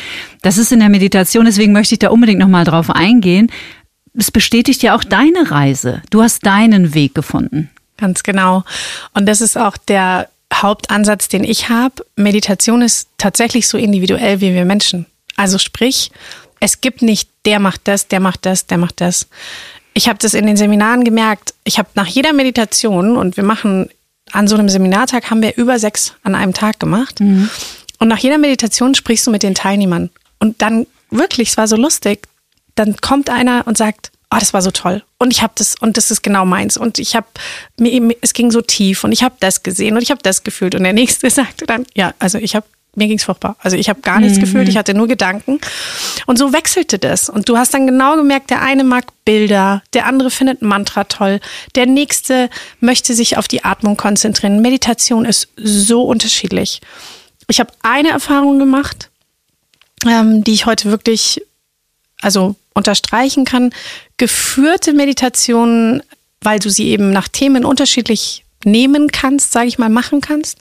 Das 0.42 0.58
ist 0.58 0.72
in 0.72 0.80
der 0.80 0.88
Meditation, 0.88 1.44
deswegen 1.44 1.72
möchte 1.72 1.94
ich 1.94 2.00
da 2.00 2.08
unbedingt 2.08 2.40
nochmal 2.40 2.64
drauf 2.64 2.90
eingehen. 2.90 3.48
Es 4.18 4.32
bestätigt 4.32 4.82
ja 4.82 4.96
auch 4.96 5.04
deine 5.04 5.52
Reise. 5.52 6.02
Du 6.10 6.20
hast 6.20 6.44
deinen 6.44 6.94
Weg 6.94 7.14
gefunden. 7.14 7.70
Ganz 7.96 8.24
genau. 8.24 8.64
Und 9.14 9.26
das 9.26 9.40
ist 9.40 9.56
auch 9.56 9.76
der 9.76 10.28
Hauptansatz, 10.54 11.28
den 11.28 11.44
ich 11.44 11.68
habe. 11.68 12.04
Meditation 12.16 12.82
ist 12.82 13.08
tatsächlich 13.18 13.68
so 13.68 13.78
individuell 13.78 14.40
wie 14.40 14.54
wir 14.54 14.64
Menschen. 14.64 15.06
Also 15.36 15.58
sprich, 15.58 16.10
es 16.60 16.80
gibt 16.80 17.02
nicht, 17.02 17.28
der 17.44 17.60
macht 17.60 17.82
das, 17.84 18.08
der 18.08 18.20
macht 18.20 18.46
das, 18.46 18.66
der 18.66 18.78
macht 18.78 19.00
das. 19.00 19.28
Ich 19.94 20.08
habe 20.08 20.18
das 20.18 20.34
in 20.34 20.46
den 20.46 20.56
Seminaren 20.56 21.04
gemerkt. 21.04 21.54
Ich 21.64 21.78
habe 21.78 21.88
nach 21.94 22.06
jeder 22.06 22.32
Meditation 22.32 23.16
und 23.16 23.36
wir 23.36 23.44
machen 23.44 23.88
an 24.32 24.48
so 24.48 24.56
einem 24.56 24.68
Seminartag 24.68 25.30
haben 25.30 25.42
wir 25.42 25.56
über 25.56 25.78
sechs 25.78 26.14
an 26.22 26.34
einem 26.34 26.52
Tag 26.52 26.80
gemacht. 26.80 27.20
Mhm. 27.20 27.48
Und 27.98 28.08
nach 28.08 28.18
jeder 28.18 28.38
Meditation 28.38 28.94
sprichst 28.94 29.26
du 29.26 29.30
mit 29.30 29.42
den 29.42 29.54
Teilnehmern. 29.54 30.10
Und 30.38 30.60
dann 30.62 30.86
wirklich, 31.10 31.50
es 31.50 31.56
war 31.56 31.68
so 31.68 31.76
lustig, 31.76 32.28
dann 32.74 32.96
kommt 32.96 33.30
einer 33.30 33.66
und 33.66 33.78
sagt, 33.78 34.10
oh, 34.30 34.38
das 34.38 34.52
war 34.52 34.62
so 34.62 34.70
toll 34.70 35.02
und 35.18 35.32
ich 35.32 35.42
habe 35.42 35.52
das 35.56 35.76
und 35.80 35.96
das 35.96 36.10
ist 36.10 36.22
genau 36.22 36.44
meins 36.44 36.76
und 36.76 36.98
ich 36.98 37.14
habe 37.16 37.26
mir 37.78 38.16
es 38.20 38.32
ging 38.32 38.50
so 38.50 38.60
tief 38.60 39.04
und 39.04 39.12
ich 39.12 39.22
habe 39.22 39.36
das 39.40 39.62
gesehen 39.62 39.96
und 39.96 40.02
ich 40.02 40.10
habe 40.10 40.22
das 40.22 40.42
gefühlt 40.42 40.74
und 40.74 40.82
der 40.84 40.92
nächste 40.92 41.30
sagte 41.30 41.66
dann, 41.66 41.86
ja, 41.94 42.14
also 42.18 42.38
ich 42.38 42.54
habe 42.56 42.66
mir 42.96 43.08
ging's 43.08 43.24
furchtbar. 43.24 43.56
Also 43.60 43.76
ich 43.76 43.88
habe 43.88 44.00
gar 44.00 44.20
nichts 44.20 44.38
mhm. 44.38 44.42
gefühlt, 44.42 44.68
ich 44.68 44.76
hatte 44.76 44.94
nur 44.94 45.06
Gedanken. 45.06 45.60
Und 46.26 46.38
so 46.38 46.52
wechselte 46.52 46.98
das. 46.98 47.28
Und 47.28 47.48
du 47.48 47.56
hast 47.58 47.74
dann 47.74 47.86
genau 47.86 48.16
gemerkt, 48.16 48.50
der 48.50 48.62
eine 48.62 48.84
mag 48.84 49.04
Bilder, 49.24 49.82
der 49.92 50.06
andere 50.06 50.30
findet 50.30 50.62
Mantra 50.62 51.04
toll, 51.04 51.40
der 51.74 51.86
nächste 51.86 52.48
möchte 52.80 53.14
sich 53.14 53.36
auf 53.36 53.48
die 53.48 53.64
Atmung 53.64 53.96
konzentrieren. 53.96 54.62
Meditation 54.62 55.24
ist 55.24 55.48
so 55.56 56.04
unterschiedlich. 56.04 56.80
Ich 57.48 57.60
habe 57.60 57.72
eine 57.82 58.08
Erfahrung 58.08 58.58
gemacht, 58.58 59.10
ähm, 60.06 60.42
die 60.42 60.52
ich 60.52 60.66
heute 60.66 60.90
wirklich 60.90 61.42
also 62.20 62.56
unterstreichen 62.74 63.44
kann. 63.44 63.70
Geführte 64.16 64.92
Meditationen, 64.92 66.02
weil 66.40 66.58
du 66.58 66.70
sie 66.70 66.88
eben 66.88 67.10
nach 67.10 67.28
Themen 67.28 67.64
unterschiedlich 67.64 68.44
nehmen 68.64 69.08
kannst, 69.10 69.52
sage 69.52 69.68
ich 69.68 69.78
mal, 69.78 69.88
machen 69.88 70.20
kannst, 70.20 70.58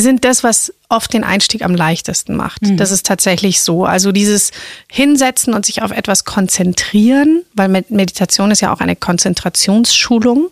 sind 0.00 0.24
das, 0.24 0.44
was 0.44 0.72
oft 0.88 1.12
den 1.12 1.24
Einstieg 1.24 1.64
am 1.64 1.74
leichtesten 1.74 2.36
macht. 2.36 2.62
Mhm. 2.62 2.76
Das 2.76 2.90
ist 2.90 3.06
tatsächlich 3.06 3.60
so. 3.60 3.84
Also 3.84 4.12
dieses 4.12 4.52
Hinsetzen 4.90 5.54
und 5.54 5.66
sich 5.66 5.82
auf 5.82 5.90
etwas 5.90 6.24
konzentrieren, 6.24 7.42
weil 7.54 7.68
Meditation 7.68 8.50
ist 8.50 8.60
ja 8.60 8.72
auch 8.72 8.80
eine 8.80 8.96
Konzentrationsschulung, 8.96 10.50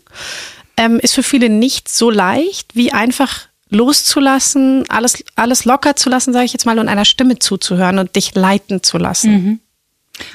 ähm, 0.76 0.98
ist 1.00 1.14
für 1.14 1.22
viele 1.22 1.48
nicht 1.48 1.88
so 1.88 2.10
leicht, 2.10 2.74
wie 2.74 2.92
einfach 2.92 3.48
loszulassen, 3.70 4.84
alles, 4.88 5.24
alles 5.34 5.64
locker 5.64 5.96
zu 5.96 6.08
lassen, 6.08 6.32
sage 6.32 6.44
ich 6.44 6.52
jetzt 6.52 6.66
mal, 6.66 6.78
und 6.78 6.88
einer 6.88 7.04
Stimme 7.04 7.38
zuzuhören 7.38 7.98
und 7.98 8.14
dich 8.14 8.34
leiten 8.34 8.82
zu 8.82 8.98
lassen. 8.98 9.32
Mhm. 9.32 9.60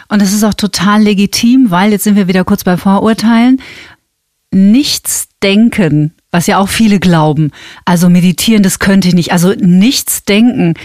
Und 0.09 0.21
es 0.21 0.33
ist 0.33 0.43
auch 0.43 0.53
total 0.53 1.01
legitim, 1.03 1.71
weil 1.71 1.91
jetzt 1.91 2.03
sind 2.03 2.15
wir 2.15 2.27
wieder 2.27 2.43
kurz 2.43 2.63
bei 2.63 2.77
Vorurteilen. 2.77 3.61
Nichts 4.51 5.29
denken, 5.41 6.13
was 6.29 6.47
ja 6.47 6.57
auch 6.57 6.69
viele 6.69 6.99
glauben. 6.99 7.51
Also 7.85 8.09
meditieren, 8.09 8.63
das 8.63 8.79
könnte 8.79 9.07
ich 9.07 9.13
nicht. 9.13 9.31
Also 9.31 9.53
nichts 9.57 10.23
denken. 10.23 10.75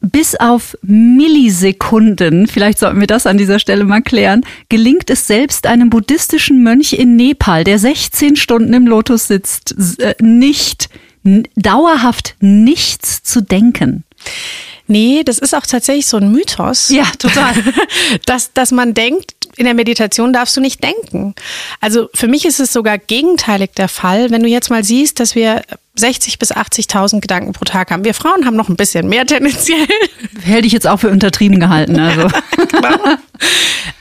Bis 0.00 0.36
auf 0.36 0.76
Millisekunden, 0.82 2.46
vielleicht 2.46 2.78
sollten 2.78 3.00
wir 3.00 3.08
das 3.08 3.26
an 3.26 3.36
dieser 3.36 3.58
Stelle 3.58 3.84
mal 3.84 4.00
klären, 4.00 4.42
gelingt 4.68 5.10
es 5.10 5.26
selbst 5.26 5.66
einem 5.66 5.90
buddhistischen 5.90 6.62
Mönch 6.62 6.92
in 6.92 7.16
Nepal, 7.16 7.64
der 7.64 7.80
16 7.80 8.36
Stunden 8.36 8.72
im 8.74 8.86
Lotus 8.86 9.26
sitzt, 9.26 9.74
äh, 9.98 10.14
nicht 10.20 10.88
dauerhaft 11.56 12.36
nichts 12.40 13.24
zu 13.24 13.40
denken. 13.42 14.04
Nee, 14.88 15.22
das 15.22 15.38
ist 15.38 15.54
auch 15.54 15.66
tatsächlich 15.66 16.06
so 16.06 16.16
ein 16.16 16.32
Mythos. 16.32 16.88
Ja, 16.88 17.04
total. 17.18 17.54
dass, 18.26 18.52
dass 18.54 18.72
man 18.72 18.94
denkt, 18.94 19.34
in 19.56 19.64
der 19.64 19.74
Meditation 19.74 20.32
darfst 20.32 20.56
du 20.56 20.60
nicht 20.60 20.82
denken. 20.82 21.34
Also 21.80 22.08
für 22.14 22.26
mich 22.26 22.44
ist 22.44 22.58
es 22.58 22.72
sogar 22.72 22.96
gegenteilig 22.96 23.72
der 23.76 23.88
Fall, 23.88 24.30
wenn 24.30 24.42
du 24.42 24.48
jetzt 24.48 24.70
mal 24.70 24.84
siehst, 24.84 25.20
dass 25.20 25.34
wir 25.34 25.62
60 25.96 26.38
bis 26.38 26.52
80.000 26.52 27.20
Gedanken 27.20 27.52
pro 27.52 27.64
Tag 27.64 27.90
haben. 27.90 28.04
Wir 28.04 28.14
Frauen 28.14 28.46
haben 28.46 28.56
noch 28.56 28.68
ein 28.68 28.76
bisschen 28.76 29.08
mehr 29.08 29.26
tendenziell. 29.26 29.86
Hätte 30.42 30.66
ich 30.66 30.72
jetzt 30.72 30.86
auch 30.86 31.00
für 31.00 31.10
untertrieben 31.10 31.60
gehalten. 31.60 31.98
Also. 31.98 32.28
genau. 32.70 33.16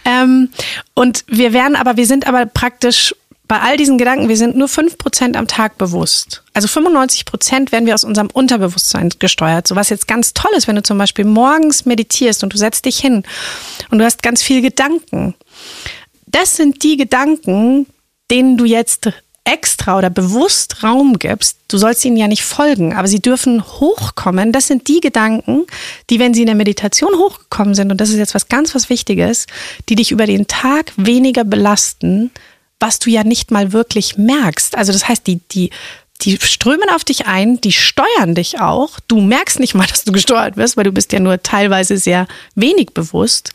ähm, 0.06 0.50
und 0.94 1.26
wir 1.28 1.54
werden 1.54 1.76
aber, 1.76 1.98
wir 1.98 2.06
sind 2.06 2.28
aber 2.28 2.46
praktisch 2.46 3.14
bei 3.48 3.62
all 3.62 3.78
diesen 3.78 3.98
Gedanken, 3.98 4.28
wir 4.28 4.38
sind 4.38 4.58
nur 4.58 4.68
fünf 4.68 4.98
Prozent 4.98 5.38
am 5.38 5.48
Tag 5.48 5.78
bewusst. 5.78 6.44
Also 6.54 6.68
95 6.68 7.26
Prozent 7.26 7.72
werden 7.72 7.86
wir 7.86 7.94
aus 7.94 8.04
unserem 8.04 8.30
Unterbewusstsein 8.32 9.10
gesteuert. 9.20 9.68
So 9.68 9.76
was 9.76 9.90
jetzt 9.90 10.08
ganz 10.08 10.34
toll 10.34 10.52
ist, 10.56 10.68
wenn 10.68 10.76
du 10.76 10.84
zum 10.84 10.98
Beispiel 10.98 11.26
morgens 11.26 11.86
meditierst 11.86 12.44
und 12.44 12.54
du 12.54 12.58
setzt 12.58 12.86
dich 12.86 13.00
hin 13.00 13.24
und 13.90 14.00
du 14.00 14.06
hast 14.06 14.22
ganz 14.22 14.44
viele 14.44 14.62
Gedanken. 14.62 15.34
Das 16.26 16.58
sind 16.58 16.84
die 16.84 16.98
Gedanken, 16.98 17.88
denen 18.30 18.58
du 18.58 18.66
jetzt 18.66 19.10
extra 19.46 19.98
oder 19.98 20.10
bewusst 20.10 20.84
Raum 20.84 21.18
gibst. 21.20 21.58
Du 21.70 21.78
sollst 21.78 22.04
ihnen 22.04 22.18
ja 22.18 22.28
nicht 22.28 22.44
folgen, 22.44 22.94
aber 22.94 23.08
sie 23.08 23.22
dürfen 23.22 23.64
hochkommen. 23.64 24.52
Das 24.52 24.68
sind 24.68 24.90
die 24.90 25.00
Gedanken, 25.00 25.66
die, 26.10 26.20
wenn 26.20 26.34
sie 26.34 26.42
in 26.42 26.48
der 26.48 26.56
Meditation 26.56 27.16
hochgekommen 27.16 27.74
sind, 27.74 27.90
und 27.90 28.02
das 28.02 28.10
ist 28.10 28.18
jetzt 28.18 28.36
was 28.36 28.50
ganz 28.50 28.76
was 28.76 28.90
Wichtiges, 28.90 29.48
die 29.88 29.96
dich 29.96 30.12
über 30.12 30.26
den 30.26 30.48
Tag 30.48 30.92
weniger 30.98 31.46
belasten, 31.46 32.32
was 32.80 33.00
du 33.00 33.10
ja 33.10 33.24
nicht 33.24 33.52
mal 33.52 33.74
wirklich 33.74 34.18
merkst. 34.18 34.78
Also 34.78 34.92
das 34.92 35.08
heißt, 35.08 35.26
die, 35.28 35.40
die, 35.52 35.72
die 36.22 36.38
strömen 36.42 36.90
auf 36.90 37.04
dich 37.04 37.26
ein, 37.26 37.60
die 37.62 37.72
steuern 37.72 38.36
dich 38.36 38.60
auch. 38.60 39.00
Du 39.08 39.22
merkst 39.22 39.60
nicht 39.60 39.76
mal, 39.76 39.88
dass 39.90 40.04
du 40.04 40.12
gesteuert 40.12 40.58
wirst, 40.58 40.78
weil 40.78 40.84
du 40.84 40.92
bist 40.92 41.12
ja 41.14 41.20
nur 41.20 41.42
teilweise 41.42 41.98
sehr 41.98 42.28
wenig 42.56 42.92
bewusst. 42.94 43.52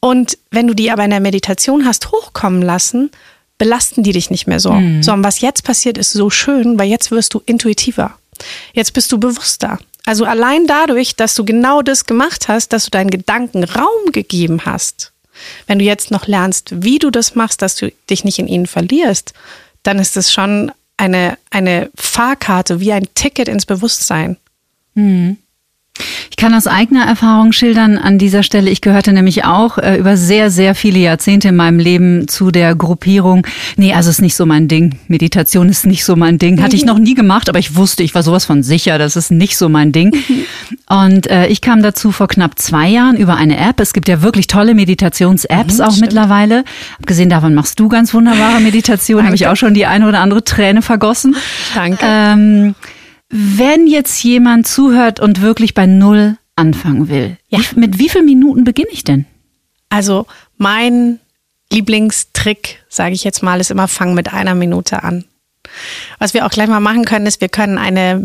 Und 0.00 0.36
wenn 0.50 0.66
du 0.66 0.74
die 0.74 0.90
aber 0.90 1.04
in 1.04 1.10
der 1.10 1.20
Meditation 1.20 1.86
hast 1.86 2.10
hochkommen 2.10 2.62
lassen, 2.62 3.10
belasten 3.58 4.02
die 4.02 4.12
dich 4.12 4.30
nicht 4.30 4.48
mehr 4.48 4.58
so. 4.58 4.72
Mhm. 4.72 5.02
Sondern 5.02 5.24
was 5.24 5.40
jetzt 5.40 5.62
passiert, 5.62 5.96
ist 5.96 6.12
so 6.12 6.30
schön, 6.30 6.78
weil 6.78 6.88
jetzt 6.88 7.12
wirst 7.12 7.34
du 7.34 7.42
intuitiver. 7.46 8.18
Jetzt 8.72 8.92
bist 8.92 9.12
du 9.12 9.18
bewusster. 9.18 9.78
Also 10.04 10.24
allein 10.24 10.66
dadurch, 10.66 11.14
dass 11.14 11.34
du 11.34 11.44
genau 11.44 11.82
das 11.82 12.06
gemacht 12.06 12.48
hast, 12.48 12.72
dass 12.72 12.84
du 12.84 12.90
deinen 12.90 13.10
Gedanken 13.10 13.62
Raum 13.62 14.10
gegeben 14.10 14.62
hast, 14.64 15.11
wenn 15.66 15.78
du 15.78 15.84
jetzt 15.84 16.10
noch 16.10 16.26
lernst, 16.26 16.82
wie 16.82 16.98
du 16.98 17.10
das 17.10 17.34
machst, 17.34 17.62
dass 17.62 17.76
du 17.76 17.92
dich 18.10 18.24
nicht 18.24 18.38
in 18.38 18.48
ihnen 18.48 18.66
verlierst, 18.66 19.32
dann 19.82 19.98
ist 19.98 20.16
es 20.16 20.32
schon 20.32 20.72
eine, 20.96 21.38
eine 21.50 21.90
Fahrkarte, 21.94 22.80
wie 22.80 22.92
ein 22.92 23.08
Ticket 23.14 23.48
ins 23.48 23.66
Bewusstsein. 23.66 24.36
Mhm. 24.94 25.38
Ich 26.30 26.36
kann 26.36 26.54
aus 26.54 26.66
eigener 26.66 27.04
Erfahrung 27.04 27.52
schildern 27.52 27.98
an 27.98 28.18
dieser 28.18 28.42
Stelle. 28.42 28.70
Ich 28.70 28.80
gehörte 28.80 29.12
nämlich 29.12 29.44
auch 29.44 29.78
äh, 29.78 29.96
über 29.96 30.16
sehr, 30.16 30.50
sehr 30.50 30.74
viele 30.74 30.98
Jahrzehnte 30.98 31.48
in 31.48 31.56
meinem 31.56 31.78
Leben 31.78 32.26
zu 32.26 32.50
der 32.50 32.74
Gruppierung. 32.74 33.46
Nee, 33.76 33.92
also 33.92 34.10
ist 34.10 34.22
nicht 34.22 34.34
so 34.34 34.46
mein 34.46 34.66
Ding. 34.66 34.98
Meditation 35.08 35.68
ist 35.68 35.86
nicht 35.86 36.04
so 36.04 36.16
mein 36.16 36.38
Ding. 36.38 36.60
Hatte 36.62 36.74
ich 36.74 36.86
noch 36.86 36.98
nie 36.98 37.14
gemacht, 37.14 37.48
aber 37.48 37.58
ich 37.58 37.76
wusste, 37.76 38.02
ich 38.02 38.14
war 38.14 38.22
sowas 38.22 38.46
von 38.46 38.62
sicher, 38.62 38.98
das 38.98 39.14
ist 39.14 39.30
nicht 39.30 39.56
so 39.58 39.68
mein 39.68 39.92
Ding. 39.92 40.16
Und 40.88 41.28
äh, 41.28 41.46
ich 41.48 41.60
kam 41.60 41.82
dazu 41.82 42.10
vor 42.10 42.28
knapp 42.28 42.58
zwei 42.58 42.88
Jahren 42.88 43.16
über 43.16 43.36
eine 43.36 43.58
App. 43.58 43.78
Es 43.78 43.92
gibt 43.92 44.08
ja 44.08 44.22
wirklich 44.22 44.46
tolle 44.46 44.74
Meditations-Apps 44.74 45.78
mhm, 45.78 45.84
auch 45.84 45.90
stimmt. 45.92 46.06
mittlerweile. 46.06 46.64
Abgesehen 46.98 47.28
davon 47.28 47.54
machst 47.54 47.78
du 47.78 47.88
ganz 47.88 48.14
wunderbare 48.14 48.60
Meditation. 48.60 49.24
Habe 49.24 49.34
ich 49.34 49.46
auch 49.46 49.56
schon 49.56 49.74
die 49.74 49.86
eine 49.86 50.08
oder 50.08 50.20
andere 50.20 50.42
Träne 50.42 50.82
vergossen. 50.82 51.36
Danke. 51.74 51.98
Ähm, 52.02 52.74
wenn 53.32 53.86
jetzt 53.86 54.22
jemand 54.22 54.66
zuhört 54.66 55.18
und 55.18 55.40
wirklich 55.40 55.74
bei 55.74 55.86
Null 55.86 56.36
anfangen 56.54 57.08
will, 57.08 57.38
ja. 57.48 57.60
mit 57.74 57.98
wie 57.98 58.10
vielen 58.10 58.26
Minuten 58.26 58.64
beginne 58.64 58.90
ich 58.92 59.04
denn? 59.04 59.24
Also 59.88 60.26
mein 60.58 61.18
Lieblingstrick, 61.72 62.84
sage 62.88 63.14
ich 63.14 63.24
jetzt 63.24 63.42
mal, 63.42 63.60
ist 63.60 63.70
immer, 63.70 63.88
fang 63.88 64.14
mit 64.14 64.32
einer 64.32 64.54
Minute 64.54 65.02
an. 65.02 65.24
Was 66.18 66.34
wir 66.34 66.44
auch 66.44 66.50
gleich 66.50 66.68
mal 66.68 66.80
machen 66.80 67.06
können, 67.06 67.26
ist, 67.26 67.40
wir 67.40 67.48
können 67.48 67.78
eine 67.78 68.18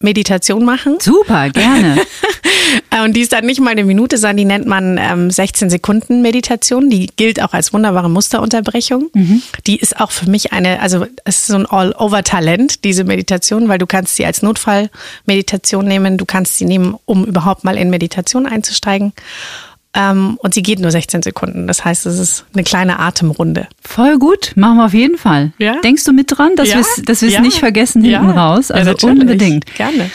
Mini-Meditation 0.00 0.64
machen. 0.64 0.98
Super, 1.00 1.50
gerne. 1.50 1.96
und 3.04 3.14
die 3.16 3.20
ist 3.20 3.32
dann 3.32 3.46
nicht 3.46 3.60
mal 3.60 3.70
eine 3.70 3.84
Minute, 3.84 4.18
sondern 4.18 4.36
die 4.36 4.44
nennt 4.44 4.66
man 4.66 4.98
ähm, 4.98 5.30
16 5.30 5.70
Sekunden 5.70 6.22
Meditation. 6.22 6.90
Die 6.90 7.10
gilt 7.16 7.42
auch 7.42 7.52
als 7.52 7.72
wunderbare 7.72 8.10
Musterunterbrechung. 8.10 9.10
Mhm. 9.14 9.42
Die 9.66 9.76
ist 9.76 10.00
auch 10.00 10.10
für 10.10 10.28
mich 10.28 10.52
eine, 10.52 10.80
also 10.80 11.06
es 11.24 11.38
ist 11.38 11.46
so 11.48 11.56
ein 11.56 11.66
All-Over-Talent, 11.66 12.84
diese 12.84 13.04
Meditation, 13.04 13.68
weil 13.68 13.78
du 13.78 13.86
kannst 13.86 14.16
sie 14.16 14.26
als 14.26 14.42
Notfallmeditation 14.42 15.86
nehmen, 15.86 16.18
du 16.18 16.24
kannst 16.24 16.58
sie 16.58 16.64
nehmen, 16.64 16.96
um 17.04 17.24
überhaupt 17.24 17.64
mal 17.64 17.76
in 17.76 17.90
Meditation 17.90 18.46
einzusteigen. 18.46 19.12
Ähm, 19.96 20.36
und 20.40 20.54
sie 20.54 20.62
geht 20.62 20.78
nur 20.78 20.90
16 20.90 21.22
Sekunden. 21.22 21.66
Das 21.66 21.84
heißt, 21.84 22.06
es 22.06 22.18
ist 22.18 22.44
eine 22.52 22.64
kleine 22.64 22.98
Atemrunde. 22.98 23.66
Voll 23.82 24.18
gut, 24.18 24.52
machen 24.54 24.76
wir 24.76 24.84
auf 24.84 24.94
jeden 24.94 25.16
Fall. 25.16 25.52
Ja? 25.58 25.80
Denkst 25.80 26.04
du 26.04 26.12
mit 26.12 26.36
dran, 26.36 26.54
dass 26.56 26.68
ja? 26.68 26.76
wir 26.76 27.12
es 27.12 27.20
ja. 27.22 27.40
nicht 27.40 27.58
vergessen 27.58 28.02
hinten 28.02 28.30
raus? 28.30 28.70
Also 28.70 28.94
unbedingt. 29.06 29.64
Gerne. 29.74 30.10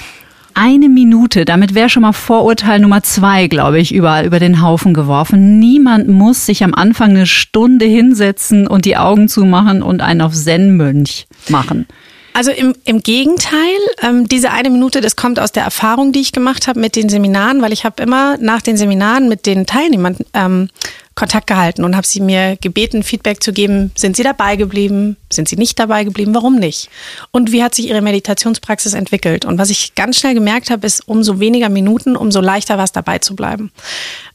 Eine 0.53 0.89
Minute, 0.89 1.45
damit 1.45 1.75
wäre 1.75 1.89
schon 1.89 2.01
mal 2.01 2.11
Vorurteil 2.11 2.79
Nummer 2.79 3.03
zwei, 3.03 3.47
glaube 3.47 3.79
ich, 3.79 3.93
überall 3.93 4.25
über 4.25 4.39
den 4.39 4.61
Haufen 4.61 4.93
geworfen. 4.93 5.59
Niemand 5.59 6.09
muss 6.09 6.45
sich 6.45 6.63
am 6.63 6.73
Anfang 6.73 7.11
eine 7.11 7.25
Stunde 7.25 7.85
hinsetzen 7.85 8.67
und 8.67 8.83
die 8.83 8.97
Augen 8.97 9.29
zumachen 9.29 9.81
und 9.81 10.01
einen 10.01 10.21
auf 10.21 10.33
Zen-Mönch 10.33 11.27
machen. 11.47 11.87
Also 12.33 12.51
im, 12.51 12.75
im 12.85 13.01
Gegenteil, 13.01 13.77
ähm, 14.01 14.27
diese 14.27 14.51
eine 14.51 14.69
Minute, 14.69 15.01
das 15.01 15.15
kommt 15.15 15.39
aus 15.39 15.51
der 15.51 15.63
Erfahrung, 15.63 16.11
die 16.11 16.21
ich 16.21 16.31
gemacht 16.31 16.67
habe 16.67 16.79
mit 16.79 16.95
den 16.95 17.09
Seminaren, 17.09 17.61
weil 17.61 17.73
ich 17.73 17.83
habe 17.83 18.01
immer 18.01 18.37
nach 18.37 18.61
den 18.61 18.77
Seminaren 18.77 19.27
mit 19.27 19.45
den 19.45 19.65
Teilnehmern 19.65 20.17
ähm, 20.33 20.69
Kontakt 21.13 21.47
gehalten 21.47 21.83
und 21.83 21.95
habe 21.95 22.07
sie 22.07 22.21
mir 22.21 22.57
gebeten, 22.61 23.03
Feedback 23.03 23.43
zu 23.43 23.51
geben. 23.51 23.91
Sind 23.95 24.15
sie 24.15 24.23
dabei 24.23 24.55
geblieben? 24.55 25.17
Sind 25.31 25.49
sie 25.49 25.57
nicht 25.57 25.77
dabei 25.77 26.05
geblieben? 26.05 26.33
Warum 26.33 26.55
nicht? 26.55 26.89
Und 27.31 27.51
wie 27.51 27.63
hat 27.63 27.75
sich 27.75 27.89
ihre 27.89 28.01
Meditationspraxis 28.01 28.93
entwickelt? 28.93 29.43
Und 29.43 29.57
was 29.57 29.69
ich 29.69 29.93
ganz 29.95 30.17
schnell 30.17 30.33
gemerkt 30.33 30.69
habe, 30.69 30.87
ist, 30.87 31.07
umso 31.07 31.39
weniger 31.39 31.69
Minuten, 31.69 32.15
umso 32.15 32.39
leichter 32.39 32.77
war 32.77 32.85
es 32.85 32.93
dabei 32.93 33.19
zu 33.19 33.35
bleiben. 33.35 33.71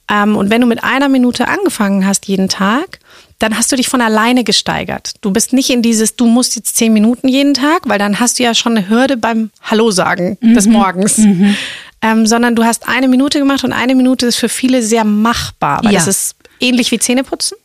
Ähm, 0.09 0.37
und 0.37 0.51
wenn 0.51 0.61
du 0.61 0.67
mit 0.67 0.85
einer 0.85 1.09
Minute 1.09 1.49
angefangen 1.49 2.07
hast 2.07 2.29
jeden 2.29 2.49
Tag, 2.49 3.01
dann 3.39 3.57
hast 3.57 3.71
du 3.71 3.77
dich 3.77 3.89
von 3.89 4.01
alleine 4.01 4.45
gesteigert. 4.45 5.13
Du 5.21 5.31
bist 5.31 5.53
nicht 5.53 5.71
in 5.71 5.83
dieses, 5.83 6.17
du 6.17 6.27
musst 6.27 6.57
jetzt 6.57 6.77
zehn 6.77 6.93
Minuten 6.93 7.29
jeden 7.29 7.55
Tag, 7.55 7.83
weil 7.85 7.99
dann 7.99 8.19
hast 8.19 8.39
du 8.39 8.43
ja 8.43 8.55
schon 8.55 8.77
eine 8.77 8.89
Hürde 8.89 9.17
beim 9.17 9.51
Hallo 9.63 9.91
sagen 9.91 10.39
mhm. 10.41 10.55
des 10.55 10.67
Morgens. 10.67 11.19
Mhm. 11.19 11.57
ähm, 12.03 12.27
sondern 12.27 12.55
du 12.55 12.65
hast 12.65 12.89
eine 12.89 13.09
Minute 13.09 13.39
gemacht 13.39 13.65
und 13.65 13.73
eine 13.73 13.95
Minute 13.95 14.27
ist 14.27 14.37
für 14.37 14.49
viele 14.49 14.83
sehr 14.83 15.05
machbar, 15.05 15.85
weil 15.85 15.93
Ja. 15.93 15.99
das 15.99 16.09
ist 16.09 16.37
ähnlich 16.61 16.91
wie 16.93 16.99
Zähneputzen. 16.99 17.57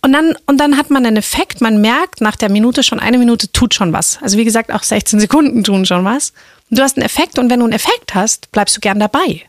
Und 0.00 0.12
dann, 0.12 0.34
und 0.46 0.58
dann 0.58 0.76
hat 0.76 0.90
man 0.90 1.04
einen 1.04 1.16
Effekt, 1.16 1.60
man 1.60 1.80
merkt 1.80 2.20
nach 2.20 2.36
der 2.36 2.50
Minute 2.50 2.82
schon, 2.82 3.00
eine 3.00 3.18
Minute 3.18 3.50
tut 3.50 3.74
schon 3.74 3.92
was. 3.92 4.18
Also 4.22 4.38
wie 4.38 4.44
gesagt, 4.44 4.72
auch 4.72 4.82
16 4.82 5.18
Sekunden 5.20 5.64
tun 5.64 5.86
schon 5.86 6.04
was. 6.04 6.32
Und 6.70 6.78
du 6.78 6.82
hast 6.82 6.96
einen 6.96 7.04
Effekt 7.04 7.38
und 7.38 7.50
wenn 7.50 7.58
du 7.60 7.64
einen 7.64 7.72
Effekt 7.74 8.14
hast, 8.14 8.52
bleibst 8.52 8.76
du 8.76 8.80
gern 8.80 9.00
dabei. 9.00 9.42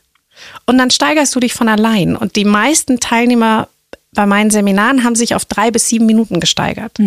Und 0.66 0.78
dann 0.78 0.90
steigerst 0.90 1.34
du 1.34 1.40
dich 1.40 1.52
von 1.52 1.68
allein. 1.68 2.16
Und 2.16 2.36
die 2.36 2.44
meisten 2.44 2.98
Teilnehmer 2.98 3.68
bei 4.12 4.26
meinen 4.26 4.50
Seminaren 4.50 5.04
haben 5.04 5.14
sich 5.14 5.34
auf 5.34 5.44
drei 5.44 5.70
bis 5.70 5.86
sieben 5.88 6.06
Minuten 6.06 6.40
gesteigert 6.40 6.98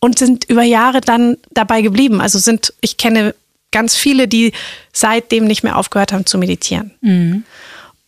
und 0.00 0.18
sind 0.18 0.44
über 0.44 0.62
Jahre 0.62 1.00
dann 1.00 1.36
dabei 1.52 1.82
geblieben. 1.82 2.20
Also 2.20 2.38
sind, 2.38 2.72
ich 2.80 2.96
kenne 2.96 3.34
ganz 3.70 3.94
viele, 3.96 4.28
die 4.28 4.52
seitdem 4.92 5.44
nicht 5.46 5.62
mehr 5.62 5.76
aufgehört 5.76 6.12
haben 6.12 6.24
zu 6.26 6.38
meditieren. 6.38 6.92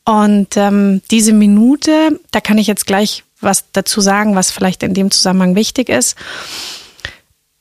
Und 0.06 0.56
ähm, 0.56 1.02
diese 1.10 1.32
Minute, 1.34 2.18
da 2.30 2.40
kann 2.40 2.56
ich 2.58 2.66
jetzt 2.66 2.86
gleich 2.86 3.24
was 3.42 3.64
dazu 3.72 4.00
sagen, 4.00 4.34
was 4.34 4.50
vielleicht 4.50 4.82
in 4.82 4.94
dem 4.94 5.10
Zusammenhang 5.10 5.54
wichtig 5.54 5.88
ist. 5.88 6.16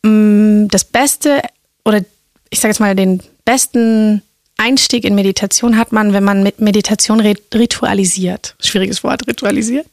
Mm, 0.04 0.68
Das 0.70 0.84
Beste 0.84 1.42
oder 1.86 2.02
ich 2.50 2.60
sage 2.60 2.72
jetzt 2.72 2.80
mal 2.80 2.96
den 2.96 3.22
besten 3.46 4.22
Einstieg 4.58 5.04
in 5.06 5.16
Meditation 5.16 5.78
hat 5.78 5.92
man, 5.92 6.14
wenn 6.14 6.24
man 6.24 6.44
mit 6.44 6.60
Meditation 6.60 7.20
rit- 7.22 7.44
ritualisiert. 7.54 8.56
Schwieriges 8.60 9.04
Wort, 9.04 9.28
ritualisiert. 9.28 9.88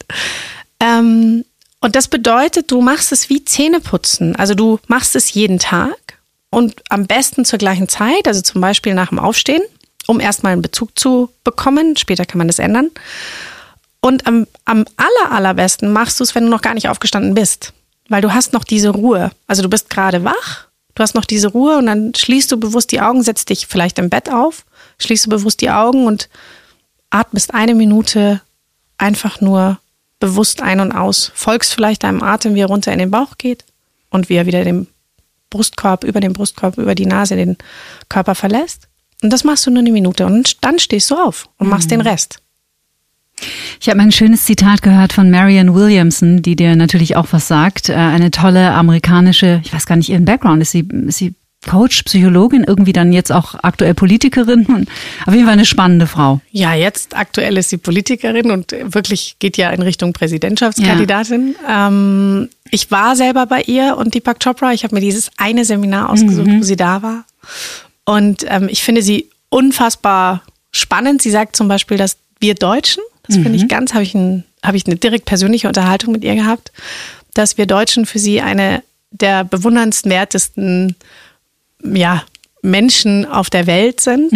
Ähm, 0.79 1.45
und 1.79 1.95
das 1.95 2.07
bedeutet, 2.07 2.71
du 2.71 2.81
machst 2.81 3.11
es 3.11 3.29
wie 3.29 3.45
Zähneputzen. 3.45 4.35
Also 4.35 4.55
du 4.55 4.79
machst 4.87 5.15
es 5.15 5.33
jeden 5.33 5.59
Tag 5.59 6.19
und 6.49 6.81
am 6.89 7.05
besten 7.05 7.45
zur 7.45 7.59
gleichen 7.59 7.87
Zeit, 7.87 8.27
also 8.27 8.41
zum 8.41 8.61
Beispiel 8.61 8.93
nach 8.93 9.09
dem 9.09 9.19
Aufstehen, 9.19 9.61
um 10.07 10.19
erstmal 10.19 10.53
einen 10.53 10.61
Bezug 10.61 10.97
zu 10.97 11.29
bekommen. 11.43 11.97
Später 11.97 12.25
kann 12.25 12.39
man 12.39 12.47
das 12.47 12.59
ändern. 12.59 12.89
Und 14.01 14.25
am, 14.25 14.47
am 14.65 14.85
aller, 14.95 15.31
allerbesten 15.31 15.91
machst 15.91 16.19
du 16.19 16.23
es, 16.23 16.33
wenn 16.33 16.45
du 16.45 16.49
noch 16.49 16.61
gar 16.61 16.73
nicht 16.73 16.89
aufgestanden 16.89 17.33
bist. 17.33 17.73
Weil 18.09 18.21
du 18.21 18.33
hast 18.33 18.53
noch 18.53 18.63
diese 18.63 18.89
Ruhe. 18.89 19.31
Also 19.47 19.61
du 19.61 19.69
bist 19.69 19.89
gerade 19.89 20.23
wach, 20.23 20.67
du 20.95 21.03
hast 21.03 21.13
noch 21.13 21.25
diese 21.25 21.49
Ruhe 21.49 21.77
und 21.77 21.87
dann 21.87 22.13
schließt 22.15 22.51
du 22.51 22.57
bewusst 22.57 22.91
die 22.91 23.01
Augen, 23.01 23.21
setzt 23.21 23.49
dich 23.49 23.67
vielleicht 23.67 23.99
im 23.99 24.09
Bett 24.09 24.29
auf, 24.31 24.65
schließt 24.99 25.25
du 25.25 25.29
bewusst 25.29 25.61
die 25.61 25.69
Augen 25.69 26.05
und 26.05 26.29
atmest 27.09 27.53
eine 27.53 27.75
Minute 27.75 28.41
einfach 28.97 29.41
nur 29.41 29.79
bewusst 30.19 30.61
ein 30.61 30.79
und 30.79 30.91
aus. 30.91 31.31
Folgst 31.35 31.73
vielleicht 31.73 32.03
deinem 32.03 32.23
Atem, 32.23 32.55
wie 32.55 32.61
er 32.61 32.67
runter 32.67 32.91
in 32.91 32.99
den 32.99 33.11
Bauch 33.11 33.37
geht 33.37 33.65
und 34.09 34.29
wie 34.29 34.35
er 34.35 34.45
wieder 34.45 34.63
den 34.63 34.87
Brustkorb, 35.49 36.03
über 36.03 36.19
den 36.19 36.33
Brustkorb, 36.33 36.77
über 36.77 36.95
die 36.95 37.05
Nase 37.05 37.35
den 37.35 37.57
Körper 38.09 38.35
verlässt. 38.35 38.87
Und 39.23 39.31
das 39.31 39.43
machst 39.43 39.65
du 39.65 39.71
nur 39.71 39.79
eine 39.79 39.91
Minute 39.91 40.25
und 40.25 40.63
dann 40.63 40.79
stehst 40.79 41.09
du 41.09 41.15
auf 41.15 41.49
und 41.57 41.69
machst 41.69 41.89
den 41.89 42.01
Rest. 42.01 42.39
Ich 43.79 43.89
habe 43.89 43.99
ein 43.99 44.11
schönes 44.11 44.45
Zitat 44.45 44.81
gehört 44.81 45.13
von 45.13 45.29
Marianne 45.29 45.73
Williamson, 45.73 46.41
die 46.41 46.55
dir 46.55 46.75
natürlich 46.75 47.15
auch 47.15 47.27
was 47.31 47.47
sagt. 47.47 47.89
Äh, 47.89 47.93
Eine 47.93 48.31
tolle 48.31 48.71
amerikanische, 48.71 49.61
ich 49.63 49.73
weiß 49.73 49.85
gar 49.85 49.95
nicht 49.95 50.09
ihren 50.09 50.25
Background, 50.25 50.61
ist 50.61 50.71
sie, 50.71 50.87
ist 51.07 51.17
sie 51.17 51.35
Coach, 51.65 52.03
Psychologin, 52.03 52.63
irgendwie 52.63 52.93
dann 52.93 53.11
jetzt 53.11 53.31
auch 53.31 53.55
aktuell 53.61 53.93
Politikerin 53.93 54.87
auf 55.25 55.33
jeden 55.33 55.45
Fall 55.45 55.53
eine 55.53 55.65
spannende 55.65 56.07
Frau. 56.07 56.39
Ja, 56.51 56.73
jetzt 56.73 57.15
aktuell 57.15 57.57
ist 57.57 57.69
sie 57.69 57.77
Politikerin 57.77 58.51
und 58.51 58.71
wirklich 58.71 59.37
geht 59.39 59.57
ja 59.57 59.69
in 59.71 59.81
Richtung 59.81 60.13
Präsidentschaftskandidatin. 60.13 61.55
Ähm, 61.69 62.49
ich 62.69 62.91
war 62.91 63.15
selber 63.15 63.45
bei 63.47 63.63
ihr 63.63 63.97
und 63.97 64.13
Deepak 64.13 64.39
Chopra. 64.39 64.73
Ich 64.73 64.83
habe 64.83 64.95
mir 64.95 65.01
dieses 65.01 65.31
eine 65.37 65.65
Seminar 65.65 66.09
ausgesucht, 66.09 66.47
wo 66.59 66.63
sie 66.63 66.75
da 66.75 67.01
war. 67.01 67.25
Und 68.05 68.45
ähm, 68.47 68.69
ich 68.69 68.83
finde 68.83 69.01
sie 69.01 69.29
unfassbar 69.49 70.43
spannend. 70.71 71.21
Sie 71.21 71.31
sagt 71.31 71.55
zum 71.55 71.67
Beispiel, 71.67 71.97
dass 71.97 72.17
wir 72.39 72.55
Deutschen, 72.55 73.03
das 73.25 73.35
finde 73.35 73.55
ich 73.55 73.67
ganz, 73.67 73.93
habe 73.93 74.03
ich, 74.03 74.13
ein, 74.15 74.45
habe 74.63 74.77
ich 74.77 74.85
eine 74.85 74.95
direkt 74.95 75.25
persönliche 75.25 75.67
Unterhaltung 75.67 76.13
mit 76.13 76.23
ihr 76.23 76.35
gehabt, 76.35 76.71
dass 77.33 77.57
wir 77.57 77.65
Deutschen 77.65 78.05
für 78.05 78.19
sie 78.19 78.41
eine 78.41 78.83
der 79.11 79.43
bewundernswertesten 79.43 80.95
ja, 81.83 82.23
Menschen 82.61 83.25
auf 83.25 83.49
der 83.49 83.67
Welt 83.67 84.01
sind, 84.01 84.31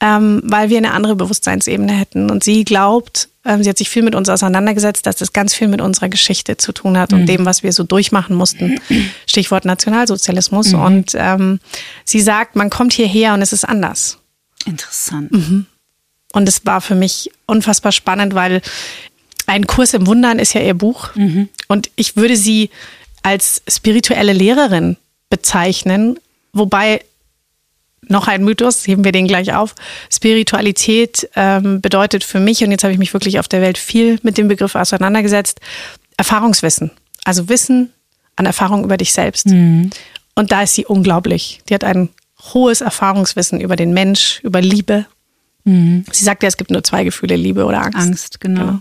ähm, 0.00 0.40
weil 0.44 0.70
wir 0.70 0.78
eine 0.78 0.92
andere 0.92 1.16
Bewusstseinsebene 1.16 1.92
hätten. 1.92 2.30
Und 2.30 2.44
sie 2.44 2.64
glaubt, 2.64 3.28
ähm, 3.44 3.62
sie 3.62 3.68
hat 3.68 3.78
sich 3.78 3.88
viel 3.88 4.02
mit 4.02 4.14
uns 4.14 4.28
auseinandergesetzt, 4.28 5.06
dass 5.06 5.16
das 5.16 5.32
ganz 5.32 5.54
viel 5.54 5.68
mit 5.68 5.80
unserer 5.80 6.08
Geschichte 6.08 6.56
zu 6.56 6.72
tun 6.72 6.96
hat 6.96 7.12
und 7.12 7.26
dem, 7.26 7.44
was 7.44 7.62
wir 7.62 7.72
so 7.72 7.84
durchmachen 7.84 8.36
mussten. 8.36 8.80
Stichwort 9.26 9.64
Nationalsozialismus. 9.64 10.74
Und 10.74 11.12
ähm, 11.16 11.60
sie 12.04 12.20
sagt, 12.20 12.56
man 12.56 12.70
kommt 12.70 12.92
hierher 12.92 13.34
und 13.34 13.42
es 13.42 13.52
ist 13.52 13.64
anders. 13.64 14.18
Interessant. 14.64 15.32
Und 16.32 16.48
es 16.48 16.64
war 16.66 16.80
für 16.80 16.94
mich 16.94 17.30
unfassbar 17.46 17.92
spannend, 17.92 18.34
weil 18.34 18.62
ein 19.46 19.66
Kurs 19.66 19.94
im 19.94 20.06
Wundern 20.06 20.38
ist 20.38 20.54
ja 20.54 20.60
ihr 20.60 20.74
Buch. 20.74 21.10
Und 21.68 21.90
ich 21.96 22.16
würde 22.16 22.36
sie 22.36 22.70
als 23.22 23.62
spirituelle 23.68 24.32
Lehrerin 24.32 24.96
bezeichnen, 25.30 26.18
wobei 26.56 27.02
noch 28.08 28.28
ein 28.28 28.44
Mythos, 28.44 28.86
heben 28.86 29.04
wir 29.04 29.12
den 29.12 29.26
gleich 29.26 29.52
auf. 29.52 29.74
Spiritualität 30.12 31.28
ähm, 31.34 31.80
bedeutet 31.80 32.22
für 32.24 32.38
mich, 32.38 32.62
und 32.62 32.70
jetzt 32.70 32.84
habe 32.84 32.92
ich 32.92 32.98
mich 32.98 33.12
wirklich 33.12 33.38
auf 33.38 33.48
der 33.48 33.60
Welt 33.60 33.78
viel 33.78 34.18
mit 34.22 34.38
dem 34.38 34.48
Begriff 34.48 34.74
auseinandergesetzt, 34.74 35.60
Erfahrungswissen. 36.16 36.92
Also 37.24 37.48
Wissen 37.48 37.92
an 38.36 38.46
Erfahrung 38.46 38.84
über 38.84 38.96
dich 38.96 39.12
selbst. 39.12 39.46
Und 40.34 40.52
da 40.52 40.62
ist 40.62 40.74
sie 40.74 40.86
unglaublich. 40.86 41.60
Die 41.68 41.74
hat 41.74 41.82
ein 41.82 42.10
hohes 42.52 42.80
Erfahrungswissen 42.80 43.60
über 43.60 43.74
den 43.74 43.92
Mensch, 43.92 44.40
über 44.44 44.60
Liebe. 44.60 45.06
Sie 46.12 46.24
sagt 46.24 46.44
ja, 46.44 46.48
es 46.48 46.56
gibt 46.56 46.70
nur 46.70 46.84
zwei 46.84 47.02
Gefühle, 47.02 47.34
Liebe 47.34 47.64
oder 47.64 47.82
Angst. 47.82 47.98
Angst, 47.98 48.40
genau. 48.40 48.80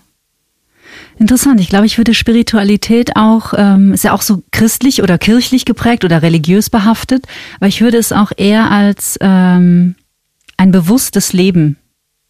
Interessant. 1.18 1.62
Ich 1.62 1.70
glaube, 1.70 1.86
ich 1.86 1.98
würde 1.98 2.14
Spiritualität 2.14 3.16
auch, 3.16 3.54
ähm, 3.58 3.94
ist 3.94 4.04
ja 4.04 4.14
auch 4.14 4.22
so 4.22 4.44
christlich 4.52 5.02
oder 5.02 5.18
kirchlich 5.18 5.66
geprägt 5.66 6.04
oder 6.04 6.22
religiös 6.22 6.70
behaftet, 6.70 7.26
aber 7.58 7.68
ich 7.68 7.82
würde 7.82 7.98
es 7.98 8.12
auch 8.12 8.32
eher 8.36 8.70
als 8.70 9.18
ähm, 9.22 9.96
ein 10.58 10.72
bewusstes 10.72 11.34
Leben 11.34 11.78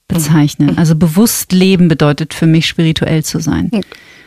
bezeichnen. 0.08 0.78
Also 0.78 0.95
bewusst 0.95 1.52
leben 1.52 1.88
bedeutet 1.88 2.34
für 2.34 2.45
mich 2.45 2.67
spirituell 2.67 3.24
zu 3.24 3.39
sein. 3.39 3.71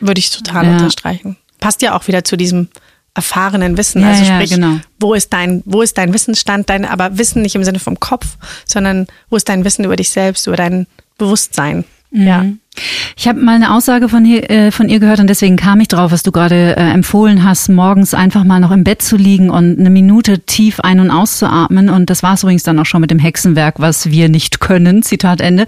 Würde 0.01 0.19
ich 0.19 0.29
total 0.31 0.65
Ja. 0.65 0.71
unterstreichen. 0.73 1.37
Passt 1.59 1.81
ja 1.81 1.97
auch 1.97 2.07
wieder 2.07 2.23
zu 2.23 2.35
diesem 2.35 2.67
erfahrenen 3.13 3.77
Wissen. 3.77 4.01
Ja, 4.01 4.09
also 4.09 4.23
ja, 4.23 4.35
sprich, 4.35 4.51
genau. 4.51 4.79
wo 4.99 5.13
ist 5.13 5.33
dein, 5.33 5.63
wo 5.65 5.81
ist 5.81 5.97
dein 5.97 6.13
Wissensstand, 6.13 6.69
dein, 6.69 6.85
aber 6.85 7.17
Wissen 7.17 7.41
nicht 7.41 7.55
im 7.55 7.63
Sinne 7.63 7.79
vom 7.79 7.99
Kopf, 7.99 8.37
sondern 8.65 9.07
wo 9.29 9.35
ist 9.37 9.49
dein 9.49 9.65
Wissen 9.65 9.85
über 9.85 9.95
dich 9.95 10.09
selbst, 10.09 10.47
über 10.47 10.55
dein 10.57 10.85
Bewusstsein. 11.17 11.85
Ja. 12.11 12.45
Ich 13.17 13.27
habe 13.27 13.39
mal 13.39 13.55
eine 13.55 13.73
Aussage 13.73 14.09
von, 14.09 14.25
hier, 14.25 14.49
äh, 14.49 14.71
von 14.71 14.89
ihr 14.89 14.99
gehört 14.99 15.19
und 15.19 15.27
deswegen 15.27 15.55
kam 15.55 15.79
ich 15.79 15.87
drauf, 15.87 16.11
was 16.11 16.23
du 16.23 16.31
gerade 16.31 16.75
äh, 16.77 16.91
empfohlen 16.91 17.43
hast, 17.43 17.69
morgens 17.69 18.13
einfach 18.13 18.43
mal 18.43 18.59
noch 18.59 18.71
im 18.71 18.83
Bett 18.83 19.01
zu 19.01 19.17
liegen 19.17 19.49
und 19.49 19.79
eine 19.79 19.89
Minute 19.89 20.39
tief 20.39 20.79
ein- 20.79 20.99
und 20.99 21.11
auszuatmen. 21.11 21.89
Und 21.89 22.09
das 22.09 22.23
war 22.23 22.33
es 22.33 22.43
übrigens 22.43 22.63
dann 22.63 22.79
auch 22.79 22.85
schon 22.85 23.01
mit 23.01 23.11
dem 23.11 23.19
Hexenwerk, 23.19 23.79
was 23.79 24.09
wir 24.09 24.29
nicht 24.29 24.59
können, 24.59 25.03
Zitat 25.09 25.41
Ende. 25.41 25.65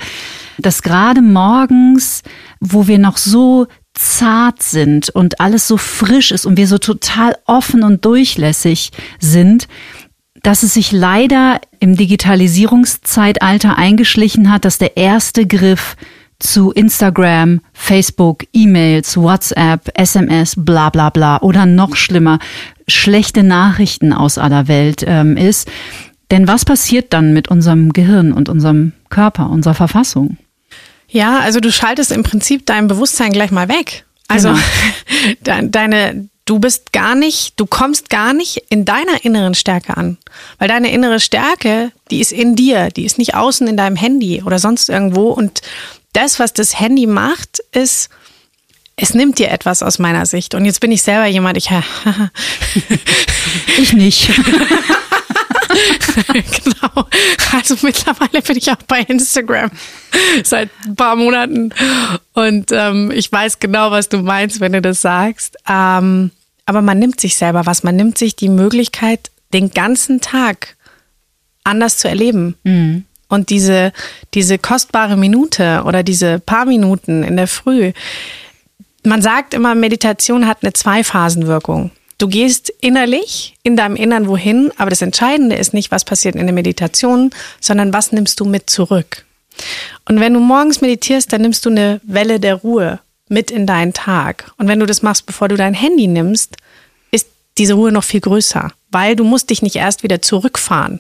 Dass 0.58 0.82
gerade 0.82 1.22
morgens, 1.22 2.24
wo 2.60 2.88
wir 2.88 3.00
noch 3.00 3.18
so 3.18 3.68
zart 3.94 4.64
sind 4.64 5.10
und 5.10 5.40
alles 5.40 5.68
so 5.68 5.78
frisch 5.78 6.32
ist 6.32 6.46
und 6.46 6.58
wir 6.58 6.68
so 6.68 6.78
total 6.78 7.36
offen 7.46 7.84
und 7.84 8.06
durchlässig 8.06 8.92
sind, 9.20 9.68
dass 10.44 10.64
es 10.64 10.74
sich 10.74 10.92
leider 10.92 11.60
im 11.80 11.96
Digitalisierungszeitalter 11.96 13.78
eingeschlichen 13.78 14.52
hat, 14.52 14.66
dass 14.66 14.78
der 14.78 14.98
erste 14.98 15.46
Griff 15.46 15.96
zu 16.44 16.72
Instagram, 16.72 17.62
Facebook, 17.74 18.46
E-Mails, 18.54 19.16
WhatsApp, 19.18 19.90
SMS, 19.98 20.54
bla 20.58 20.90
bla 20.90 21.10
bla 21.10 21.42
oder 21.42 21.66
noch 21.66 21.96
schlimmer, 21.96 22.40
schlechte 22.88 23.44
Nachrichten 23.44 24.14
aus 24.14 24.38
aller 24.38 24.68
Welt 24.68 25.04
ähm, 25.08 25.38
ist. 25.38 25.70
Denn 26.32 26.48
was 26.48 26.66
passiert 26.66 27.14
dann 27.14 27.34
mit 27.34 27.50
unserem 27.50 27.92
Gehirn 27.94 28.32
und 28.32 28.48
unserem 28.50 28.94
Körper, 29.10 29.50
unserer 29.50 29.74
Verfassung? 29.76 30.38
Ja, 31.10 31.40
also 31.40 31.60
du 31.60 31.72
schaltest 31.72 32.12
im 32.12 32.24
Prinzip 32.24 32.66
dein 32.66 32.88
Bewusstsein 32.88 33.34
gleich 33.34 33.52
mal 33.52 33.68
weg. 33.68 34.06
Also 34.30 34.50
Genau. 34.50 34.60
de- 35.62 35.70
deine, 35.70 36.30
du 36.46 36.60
bist 36.60 36.94
gar 36.94 37.16
nicht, 37.16 37.60
du 37.60 37.66
kommst 37.66 38.10
gar 38.10 38.32
nicht 38.34 38.64
in 38.70 38.86
deiner 38.86 39.26
inneren 39.26 39.54
Stärke 39.56 39.98
an. 39.98 40.18
Weil 40.58 40.70
deine 40.70 40.92
innere 40.94 41.20
Stärke, 41.20 41.92
die 42.12 42.22
ist 42.22 42.32
in 42.32 42.56
dir, 42.56 42.90
die 42.90 43.04
ist 43.04 43.18
nicht 43.18 43.36
außen 43.36 43.68
in 43.68 43.76
deinem 43.76 43.98
Handy 43.98 44.42
oder 44.46 44.58
sonst 44.58 44.88
irgendwo. 44.88 45.32
Und 45.32 45.62
das, 46.14 46.40
was 46.40 46.54
das 46.54 46.80
Handy 46.80 47.08
macht, 47.08 47.60
ist, 47.72 48.10
es 48.96 49.14
nimmt 49.14 49.40
dir 49.40 49.50
etwas 49.50 49.84
aus 49.84 50.00
meiner 50.00 50.26
Sicht. 50.26 50.54
Und 50.54 50.66
jetzt 50.66 50.80
bin 50.80 50.92
ich 50.92 51.02
selber 51.02 51.26
jemand, 51.26 51.58
ich, 51.58 51.70
Ich 53.78 53.94
nicht. 53.94 54.28
genau. 56.28 57.08
Also 57.54 57.76
mittlerweile 57.82 58.42
bin 58.42 58.58
ich 58.58 58.70
auch 58.70 58.82
bei 58.88 59.02
Instagram 59.02 59.72
seit 60.44 60.70
ein 60.86 60.96
paar 60.96 61.16
Monaten 61.16 61.74
und 62.34 62.72
ähm, 62.72 63.12
ich 63.12 63.32
weiß 63.32 63.60
genau, 63.60 63.92
was 63.92 64.10
du 64.10 64.20
meinst, 64.20 64.60
wenn 64.60 64.74
du 64.74 64.82
das 64.82 65.02
sagst. 65.02 65.58
Ähm, 65.68 66.32
aber 66.66 66.82
man 66.82 67.00
nimmt 67.00 67.20
sich 67.20 67.38
selber 67.38 67.66
was. 67.66 67.84
Man 67.84 67.96
nimmt 67.96 68.18
sich 68.18 68.36
die 68.36 68.50
Möglichkeit, 68.50 69.32
den 69.54 69.72
ganzen 69.72 70.22
Tag 70.22 70.76
anders 71.64 71.98
zu 71.98 72.08
erleben. 72.08 72.56
Und 73.32 73.50
diese, 73.50 73.94
diese 74.34 74.58
kostbare 74.58 75.16
Minute 75.16 75.84
oder 75.86 76.04
diese 76.04 76.40
paar 76.40 76.66
Minuten 76.66 77.24
in 77.24 77.38
der 77.38 77.48
Früh, 77.48 77.94
man 79.04 79.22
sagt 79.22 79.54
immer, 79.54 79.74
Meditation 79.74 80.48
hat 80.48 80.58
eine 80.62 80.74
Zweiphasenwirkung. 80.74 81.92
Du 82.18 82.28
gehst 82.28 82.74
innerlich 82.82 83.56
in 83.64 83.78
deinem 83.78 83.96
Innern 83.96 84.28
wohin, 84.28 84.72
aber 84.78 84.90
das 84.90 85.02
Entscheidende 85.02 85.56
ist 85.56 85.74
nicht, 85.74 85.92
was 85.92 86.04
passiert 86.04 86.36
in 86.36 86.46
der 86.46 86.54
Meditation, 86.54 87.30
sondern 87.62 87.94
was 87.94 88.12
nimmst 88.12 88.38
du 88.42 88.46
mit 88.46 88.70
zurück. 88.70 89.26
Und 90.10 90.20
wenn 90.20 90.34
du 90.34 90.42
morgens 90.42 90.82
meditierst, 90.82 91.32
dann 91.32 91.42
nimmst 91.42 91.66
du 91.66 91.70
eine 91.70 92.02
Welle 92.04 92.42
der 92.42 92.56
Ruhe 92.56 93.00
mit 93.30 93.50
in 93.50 93.66
deinen 93.66 93.94
Tag. 93.94 94.52
Und 94.58 94.68
wenn 94.68 94.82
du 94.82 94.86
das 94.86 95.04
machst, 95.04 95.26
bevor 95.26 95.48
du 95.48 95.56
dein 95.56 95.74
Handy 95.74 96.08
nimmst, 96.08 96.58
ist 97.12 97.28
diese 97.58 97.76
Ruhe 97.76 97.94
noch 97.94 98.04
viel 98.04 98.20
größer, 98.20 98.74
weil 98.92 99.16
du 99.16 99.24
musst 99.24 99.50
dich 99.50 99.62
nicht 99.62 99.78
erst 99.78 100.04
wieder 100.04 100.22
zurückfahren. 100.22 101.00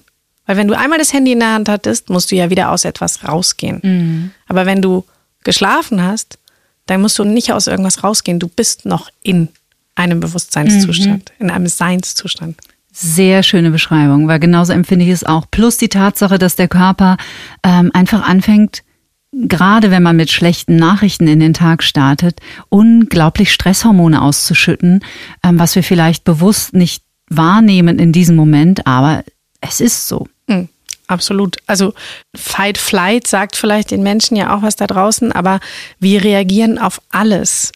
Weil 0.51 0.57
wenn 0.57 0.67
du 0.67 0.77
einmal 0.77 0.99
das 0.99 1.13
Handy 1.13 1.31
in 1.31 1.39
der 1.39 1.53
Hand 1.53 1.69
hattest, 1.69 2.09
musst 2.09 2.29
du 2.29 2.35
ja 2.35 2.49
wieder 2.49 2.71
aus 2.71 2.83
etwas 2.83 3.25
rausgehen. 3.25 3.79
Mhm. 3.81 4.31
Aber 4.49 4.65
wenn 4.65 4.81
du 4.81 5.05
geschlafen 5.45 6.03
hast, 6.03 6.39
dann 6.87 6.99
musst 6.99 7.17
du 7.17 7.23
nicht 7.23 7.53
aus 7.53 7.67
irgendwas 7.67 8.03
rausgehen. 8.03 8.37
Du 8.37 8.49
bist 8.49 8.85
noch 8.85 9.09
in 9.23 9.47
einem 9.95 10.19
Bewusstseinszustand, 10.19 11.31
mhm. 11.39 11.45
in 11.45 11.51
einem 11.51 11.67
Seinszustand. 11.67 12.57
Sehr 12.91 13.43
schöne 13.43 13.71
Beschreibung, 13.71 14.27
weil 14.27 14.41
genauso 14.41 14.73
empfinde 14.73 15.05
ich 15.05 15.11
es 15.11 15.23
auch. 15.23 15.45
Plus 15.49 15.77
die 15.77 15.87
Tatsache, 15.87 16.37
dass 16.37 16.57
der 16.57 16.67
Körper 16.67 17.15
ähm, 17.63 17.89
einfach 17.93 18.27
anfängt, 18.27 18.83
gerade 19.31 19.89
wenn 19.89 20.03
man 20.03 20.17
mit 20.17 20.31
schlechten 20.31 20.75
Nachrichten 20.75 21.29
in 21.29 21.39
den 21.39 21.53
Tag 21.53 21.81
startet, 21.81 22.41
unglaublich 22.67 23.53
Stresshormone 23.53 24.21
auszuschütten, 24.21 24.99
ähm, 25.45 25.59
was 25.59 25.75
wir 25.75 25.83
vielleicht 25.83 26.25
bewusst 26.25 26.73
nicht 26.73 27.05
wahrnehmen 27.29 27.99
in 27.99 28.11
diesem 28.11 28.35
Moment, 28.35 28.85
aber 28.85 29.23
es 29.61 29.79
ist 29.79 30.07
so. 30.07 30.27
Mhm. 30.47 30.69
Absolut. 31.07 31.57
Also 31.67 31.93
Fight 32.33 32.77
Flight 32.77 33.27
sagt 33.27 33.57
vielleicht 33.57 33.91
den 33.91 34.01
Menschen 34.01 34.37
ja 34.37 34.55
auch 34.55 34.61
was 34.61 34.77
da 34.77 34.87
draußen, 34.87 35.33
aber 35.33 35.59
wir 35.99 36.23
reagieren 36.23 36.79
auf 36.79 37.01
alles. 37.09 37.73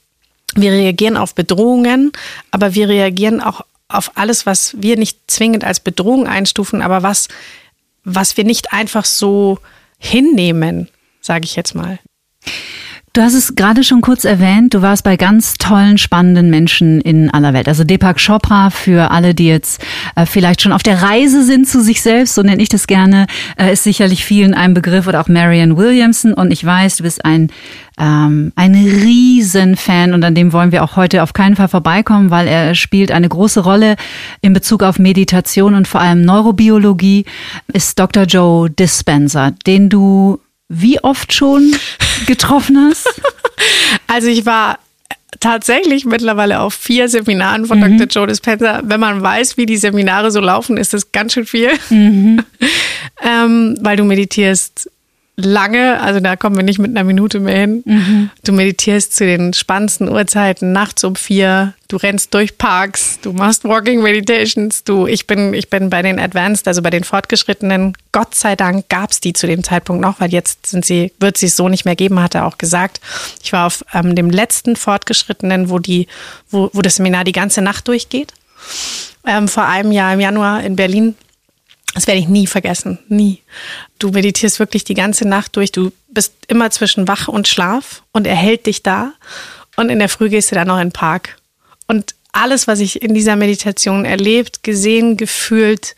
Wir 0.55 0.71
reagieren 0.71 1.17
auf 1.17 1.35
Bedrohungen, 1.35 2.13
aber 2.51 2.75
wir 2.75 2.87
reagieren 2.87 3.41
auch 3.41 3.61
auf 3.89 4.11
alles, 4.15 4.45
was 4.45 4.75
wir 4.79 4.97
nicht 4.97 5.19
zwingend 5.27 5.65
als 5.65 5.81
Bedrohung 5.81 6.27
einstufen, 6.27 6.81
aber 6.81 7.03
was, 7.03 7.27
was 8.05 8.37
wir 8.37 8.45
nicht 8.45 8.71
einfach 8.71 9.03
so 9.03 9.59
hinnehmen, 9.97 10.87
sage 11.19 11.43
ich 11.43 11.57
jetzt 11.57 11.75
mal. 11.75 11.99
Du 13.15 13.21
hast 13.21 13.33
es 13.33 13.55
gerade 13.55 13.85
schon 13.85 14.01
kurz 14.01 14.25
erwähnt, 14.25 14.73
du 14.73 14.81
warst 14.81 15.05
bei 15.05 15.15
ganz 15.15 15.53
tollen, 15.53 15.97
spannenden 15.97 16.49
Menschen 16.49 16.99
in 16.99 17.29
aller 17.29 17.53
Welt. 17.53 17.69
Also 17.69 17.85
Deepak 17.85 18.17
Chopra 18.17 18.69
für 18.71 19.09
alle, 19.09 19.33
die 19.33 19.47
jetzt 19.47 19.81
äh, 20.17 20.25
vielleicht 20.25 20.61
schon 20.61 20.73
auf 20.73 20.83
der 20.83 21.01
Reise 21.01 21.45
sind 21.45 21.65
zu 21.65 21.81
sich 21.81 22.01
selbst, 22.01 22.35
so 22.35 22.41
nenne 22.41 22.61
ich 22.61 22.67
das 22.67 22.87
gerne, 22.87 23.27
äh, 23.57 23.71
ist 23.71 23.83
sicherlich 23.83 24.25
vielen 24.25 24.53
ein 24.53 24.73
Begriff 24.73 25.07
oder 25.07 25.21
auch 25.21 25.29
Marianne 25.29 25.77
Williamson. 25.77 26.33
Und 26.33 26.51
ich 26.51 26.65
weiß, 26.65 26.97
du 26.97 27.03
bist 27.03 27.23
ein 27.23 27.51
ähm, 27.97 28.51
ein 28.57 28.75
Riesenfan 28.75 30.13
und 30.13 30.21
an 30.25 30.35
dem 30.35 30.51
wollen 30.51 30.73
wir 30.73 30.83
auch 30.83 30.97
heute 30.97 31.23
auf 31.23 31.31
keinen 31.31 31.55
Fall 31.55 31.69
vorbeikommen, 31.69 32.31
weil 32.31 32.49
er 32.49 32.75
spielt 32.75 33.13
eine 33.13 33.29
große 33.29 33.61
Rolle 33.61 33.95
in 34.41 34.51
Bezug 34.51 34.83
auf 34.83 34.99
Meditation 34.99 35.73
und 35.73 35.87
vor 35.87 36.01
allem 36.01 36.23
Neurobiologie, 36.23 37.23
ist 37.71 37.97
Dr. 37.97 38.23
Joe 38.23 38.69
Dispenza, 38.69 39.51
den 39.65 39.87
du 39.87 40.41
wie 40.67 40.99
oft 41.01 41.31
schon 41.31 41.73
getroffen 42.25 42.77
hast? 42.89 43.07
Also 44.07 44.27
ich 44.27 44.45
war 44.45 44.79
tatsächlich 45.39 46.05
mittlerweile 46.05 46.59
auf 46.59 46.73
vier 46.73 47.07
Seminaren 47.07 47.65
von 47.65 47.79
mhm. 47.79 47.97
Dr. 47.97 48.07
Joe 48.07 48.27
Dispenza. 48.27 48.81
Wenn 48.83 48.99
man 48.99 49.21
weiß, 49.21 49.57
wie 49.57 49.65
die 49.65 49.77
Seminare 49.77 50.31
so 50.31 50.39
laufen, 50.39 50.77
ist 50.77 50.93
das 50.93 51.11
ganz 51.11 51.33
schön 51.33 51.45
viel, 51.45 51.71
mhm. 51.89 52.43
ähm, 53.23 53.77
weil 53.81 53.95
du 53.95 54.03
meditierst 54.03 54.89
lange, 55.37 56.01
also 56.01 56.19
da 56.19 56.35
kommen 56.35 56.55
wir 56.55 56.63
nicht 56.63 56.79
mit 56.79 56.91
einer 56.91 57.03
Minute 57.03 57.39
mehr 57.39 57.57
hin. 57.57 57.83
Mhm. 57.85 58.29
Du 58.43 58.53
meditierst 58.53 59.15
zu 59.15 59.25
den 59.25 59.53
spannendsten 59.53 60.07
Uhrzeiten, 60.07 60.71
nachts 60.71 61.03
um 61.03 61.15
vier, 61.15 61.73
du 61.89 61.97
rennst 61.97 62.33
durch 62.33 62.57
Parks, 62.57 63.19
du 63.21 63.33
machst 63.33 63.65
Walking 63.65 64.01
Meditations, 64.01 64.83
du, 64.83 65.07
ich 65.07 65.27
bin, 65.27 65.53
ich 65.53 65.69
bin 65.69 65.89
bei 65.89 66.01
den 66.01 66.19
Advanced, 66.19 66.67
also 66.67 66.81
bei 66.81 66.89
den 66.89 67.03
Fortgeschrittenen, 67.03 67.97
Gott 68.13 68.33
sei 68.33 68.55
Dank 68.55 68.87
gab 68.87 69.11
es 69.11 69.19
die 69.19 69.33
zu 69.33 69.45
dem 69.45 69.63
Zeitpunkt 69.63 70.01
noch, 70.01 70.19
weil 70.21 70.31
jetzt 70.31 70.67
sind 70.67 70.85
sie, 70.85 71.11
wird 71.19 71.37
sie 71.37 71.47
es 71.47 71.57
so 71.57 71.67
nicht 71.67 71.85
mehr 71.85 71.97
geben, 71.97 72.21
hat 72.21 72.35
er 72.35 72.45
auch 72.45 72.57
gesagt. 72.57 73.01
Ich 73.43 73.51
war 73.51 73.67
auf 73.67 73.83
ähm, 73.93 74.15
dem 74.15 74.29
letzten 74.29 74.75
Fortgeschrittenen, 74.75 75.69
wo 75.69 75.79
die, 75.79 76.07
wo, 76.49 76.69
wo 76.71 76.81
das 76.81 76.95
Seminar 76.95 77.25
die 77.25 77.33
ganze 77.33 77.61
Nacht 77.61 77.87
durchgeht. 77.87 78.33
Ähm, 79.27 79.47
vor 79.47 79.65
einem 79.65 79.91
Jahr 79.91 80.13
im 80.13 80.19
Januar 80.19 80.63
in 80.63 80.75
Berlin 80.75 81.15
das 81.95 82.07
werde 82.07 82.19
ich 82.19 82.27
nie 82.27 82.45
vergessen, 82.45 82.99
nie. 83.07 83.41
Du 83.99 84.09
meditierst 84.09 84.59
wirklich 84.59 84.83
die 84.83 84.93
ganze 84.95 85.25
Nacht 85.25 85.55
durch. 85.55 85.71
Du 85.71 85.93
bist 86.09 86.33
immer 86.49 86.69
zwischen 86.69 87.07
Wach 87.07 87.29
und 87.29 87.47
Schlaf 87.47 88.03
und 88.11 88.27
er 88.27 88.35
hält 88.35 88.65
dich 88.65 88.83
da. 88.83 89.13
Und 89.77 89.89
in 89.89 89.99
der 89.99 90.09
Früh 90.09 90.29
gehst 90.29 90.51
du 90.51 90.55
dann 90.55 90.67
noch 90.67 90.75
in 90.75 90.89
den 90.89 90.91
Park. 90.91 91.37
Und 91.87 92.13
alles, 92.33 92.67
was 92.67 92.81
ich 92.81 93.01
in 93.01 93.13
dieser 93.13 93.37
Meditation 93.37 94.03
erlebt, 94.03 94.61
gesehen, 94.61 95.15
gefühlt, 95.15 95.95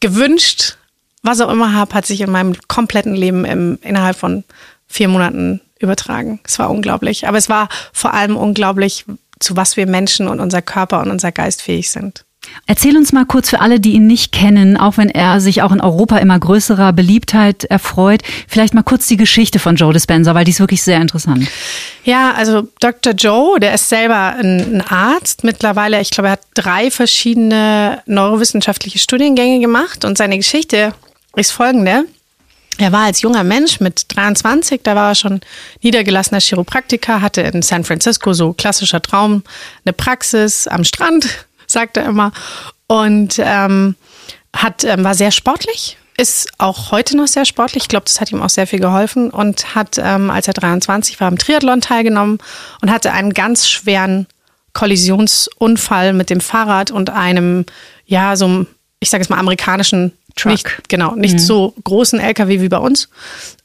gewünscht, 0.00 0.78
was 1.22 1.42
auch 1.42 1.50
immer 1.50 1.74
habe, 1.74 1.94
hat 1.94 2.06
sich 2.06 2.22
in 2.22 2.30
meinem 2.30 2.56
kompletten 2.66 3.14
Leben 3.14 3.44
im, 3.44 3.78
innerhalb 3.82 4.16
von 4.16 4.42
vier 4.86 5.08
Monaten 5.08 5.60
übertragen. 5.80 6.40
Es 6.44 6.58
war 6.58 6.70
unglaublich. 6.70 7.28
Aber 7.28 7.36
es 7.36 7.50
war 7.50 7.68
vor 7.92 8.14
allem 8.14 8.38
unglaublich, 8.38 9.04
zu 9.38 9.54
was 9.54 9.76
wir 9.76 9.86
Menschen 9.86 10.28
und 10.28 10.40
unser 10.40 10.62
Körper 10.62 11.02
und 11.02 11.10
unser 11.10 11.30
Geist 11.30 11.60
fähig 11.60 11.90
sind. 11.90 12.24
Erzähl 12.66 12.96
uns 12.96 13.12
mal 13.12 13.26
kurz 13.26 13.50
für 13.50 13.60
alle, 13.60 13.78
die 13.78 13.92
ihn 13.92 14.06
nicht 14.06 14.32
kennen, 14.32 14.78
auch 14.78 14.96
wenn 14.96 15.10
er 15.10 15.40
sich 15.40 15.60
auch 15.60 15.72
in 15.72 15.82
Europa 15.82 16.16
immer 16.16 16.38
größerer 16.38 16.94
Beliebtheit 16.94 17.64
erfreut, 17.64 18.22
vielleicht 18.48 18.72
mal 18.72 18.82
kurz 18.82 19.06
die 19.06 19.18
Geschichte 19.18 19.58
von 19.58 19.76
Joe 19.76 19.92
Dispenza, 19.92 20.34
weil 20.34 20.44
die 20.44 20.50
ist 20.50 20.60
wirklich 20.60 20.82
sehr 20.82 21.00
interessant. 21.00 21.46
Ja, 22.04 22.32
also 22.32 22.66
Dr. 22.80 23.12
Joe, 23.12 23.60
der 23.60 23.74
ist 23.74 23.88
selber 23.88 24.34
ein, 24.38 24.82
Arzt. 24.88 25.44
Mittlerweile, 25.44 26.00
ich 26.00 26.10
glaube, 26.10 26.28
er 26.28 26.32
hat 26.32 26.42
drei 26.54 26.90
verschiedene 26.90 28.02
neurowissenschaftliche 28.06 28.98
Studiengänge 28.98 29.60
gemacht 29.60 30.04
und 30.04 30.16
seine 30.16 30.36
Geschichte 30.36 30.94
ist 31.36 31.52
folgende. 31.52 32.04
Er 32.78 32.92
war 32.92 33.04
als 33.04 33.22
junger 33.22 33.44
Mensch 33.44 33.78
mit 33.80 34.06
23, 34.16 34.80
da 34.82 34.96
war 34.96 35.10
er 35.10 35.14
schon 35.14 35.40
niedergelassener 35.82 36.40
Chiropraktiker, 36.40 37.20
hatte 37.20 37.42
in 37.42 37.62
San 37.62 37.84
Francisco 37.84 38.32
so 38.32 38.52
klassischer 38.52 39.00
Traum 39.00 39.42
eine 39.84 39.92
Praxis 39.92 40.66
am 40.66 40.82
Strand 40.82 41.46
sagt 41.66 41.96
er 41.96 42.04
immer. 42.06 42.32
Und 42.86 43.36
ähm, 43.38 43.96
hat, 44.54 44.84
ähm, 44.84 45.04
war 45.04 45.14
sehr 45.14 45.30
sportlich, 45.30 45.96
ist 46.16 46.48
auch 46.58 46.92
heute 46.92 47.16
noch 47.16 47.26
sehr 47.26 47.44
sportlich. 47.44 47.84
Ich 47.84 47.88
glaube, 47.88 48.04
das 48.06 48.20
hat 48.20 48.30
ihm 48.30 48.42
auch 48.42 48.50
sehr 48.50 48.66
viel 48.66 48.78
geholfen 48.78 49.30
und 49.30 49.74
hat, 49.74 49.98
ähm, 49.98 50.30
als 50.30 50.46
er 50.46 50.54
23 50.54 51.18
war, 51.20 51.28
im 51.28 51.38
Triathlon 51.38 51.80
teilgenommen 51.80 52.38
und 52.80 52.90
hatte 52.90 53.12
einen 53.12 53.32
ganz 53.32 53.68
schweren 53.68 54.26
Kollisionsunfall 54.74 56.12
mit 56.12 56.30
dem 56.30 56.40
Fahrrad 56.40 56.90
und 56.90 57.10
einem, 57.10 57.64
ja, 58.06 58.36
so 58.36 58.44
einem, 58.44 58.66
ich 59.00 59.10
sage 59.10 59.22
jetzt 59.22 59.30
mal, 59.30 59.38
amerikanischen 59.38 60.12
Truck. 60.36 60.52
Nicht, 60.52 60.88
genau, 60.88 61.14
nicht 61.14 61.34
mhm. 61.34 61.38
so 61.38 61.74
großen 61.84 62.20
LKW 62.20 62.60
wie 62.60 62.68
bei 62.68 62.78
uns, 62.78 63.08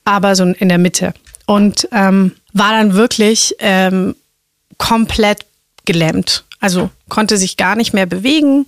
aber 0.05 0.35
so 0.35 0.43
in 0.43 0.69
der 0.69 0.77
Mitte. 0.77 1.13
Und 1.45 1.87
ähm, 1.91 2.33
war 2.53 2.71
dann 2.71 2.93
wirklich 2.93 3.55
ähm, 3.59 4.15
komplett 4.77 5.45
gelähmt. 5.85 6.43
Also 6.59 6.89
konnte 7.07 7.37
sich 7.37 7.57
gar 7.57 7.75
nicht 7.75 7.93
mehr 7.93 8.05
bewegen. 8.05 8.65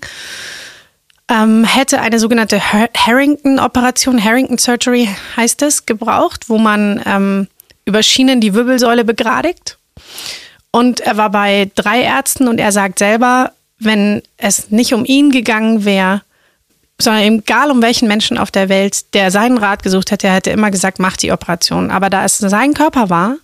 Ähm, 1.30 1.64
hätte 1.64 2.02
eine 2.02 2.20
sogenannte 2.20 2.62
Harrington-Operation, 2.62 4.24
Harrington 4.24 4.58
Surgery 4.58 5.10
heißt 5.38 5.62
es, 5.62 5.86
gebraucht, 5.86 6.50
wo 6.50 6.58
man 6.58 7.02
ähm, 7.06 7.48
über 7.86 8.04
Schienen 8.04 8.42
die 8.42 8.54
Wirbelsäule 8.54 9.06
begradigt. 9.06 9.78
Und 10.72 11.02
er 11.02 11.18
war 11.18 11.30
bei 11.30 11.70
drei 11.76 12.02
Ärzten 12.02 12.48
und 12.48 12.60
er 12.60 12.72
sagt 12.72 13.00
selber, 13.00 13.52
wenn 13.80 14.22
es 14.38 14.72
nicht 14.72 14.94
um 14.94 15.06
ihn 15.06 15.32
gegangen 15.32 15.86
wäre, 15.86 16.22
sondern 17.02 17.24
egal 17.24 17.72
um 17.72 17.82
welchen 17.82 18.08
Menschen 18.08 18.38
auf 18.38 18.52
der 18.52 18.70
Welt, 18.70 19.14
der 19.14 19.32
seinen 19.32 19.58
Rat 19.58 19.84
gesucht 19.84 20.12
hätte, 20.12 20.28
er 20.28 20.36
hätte 20.36 20.52
immer 20.52 20.72
gesagt, 20.72 21.00
mach 21.00 21.18
die 21.18 21.32
Operation. 21.32 21.92
Aber 21.92 22.10
da 22.10 22.24
es 22.24 22.38
sein 22.38 22.74
Körper 22.74 23.10
war, 23.10 23.38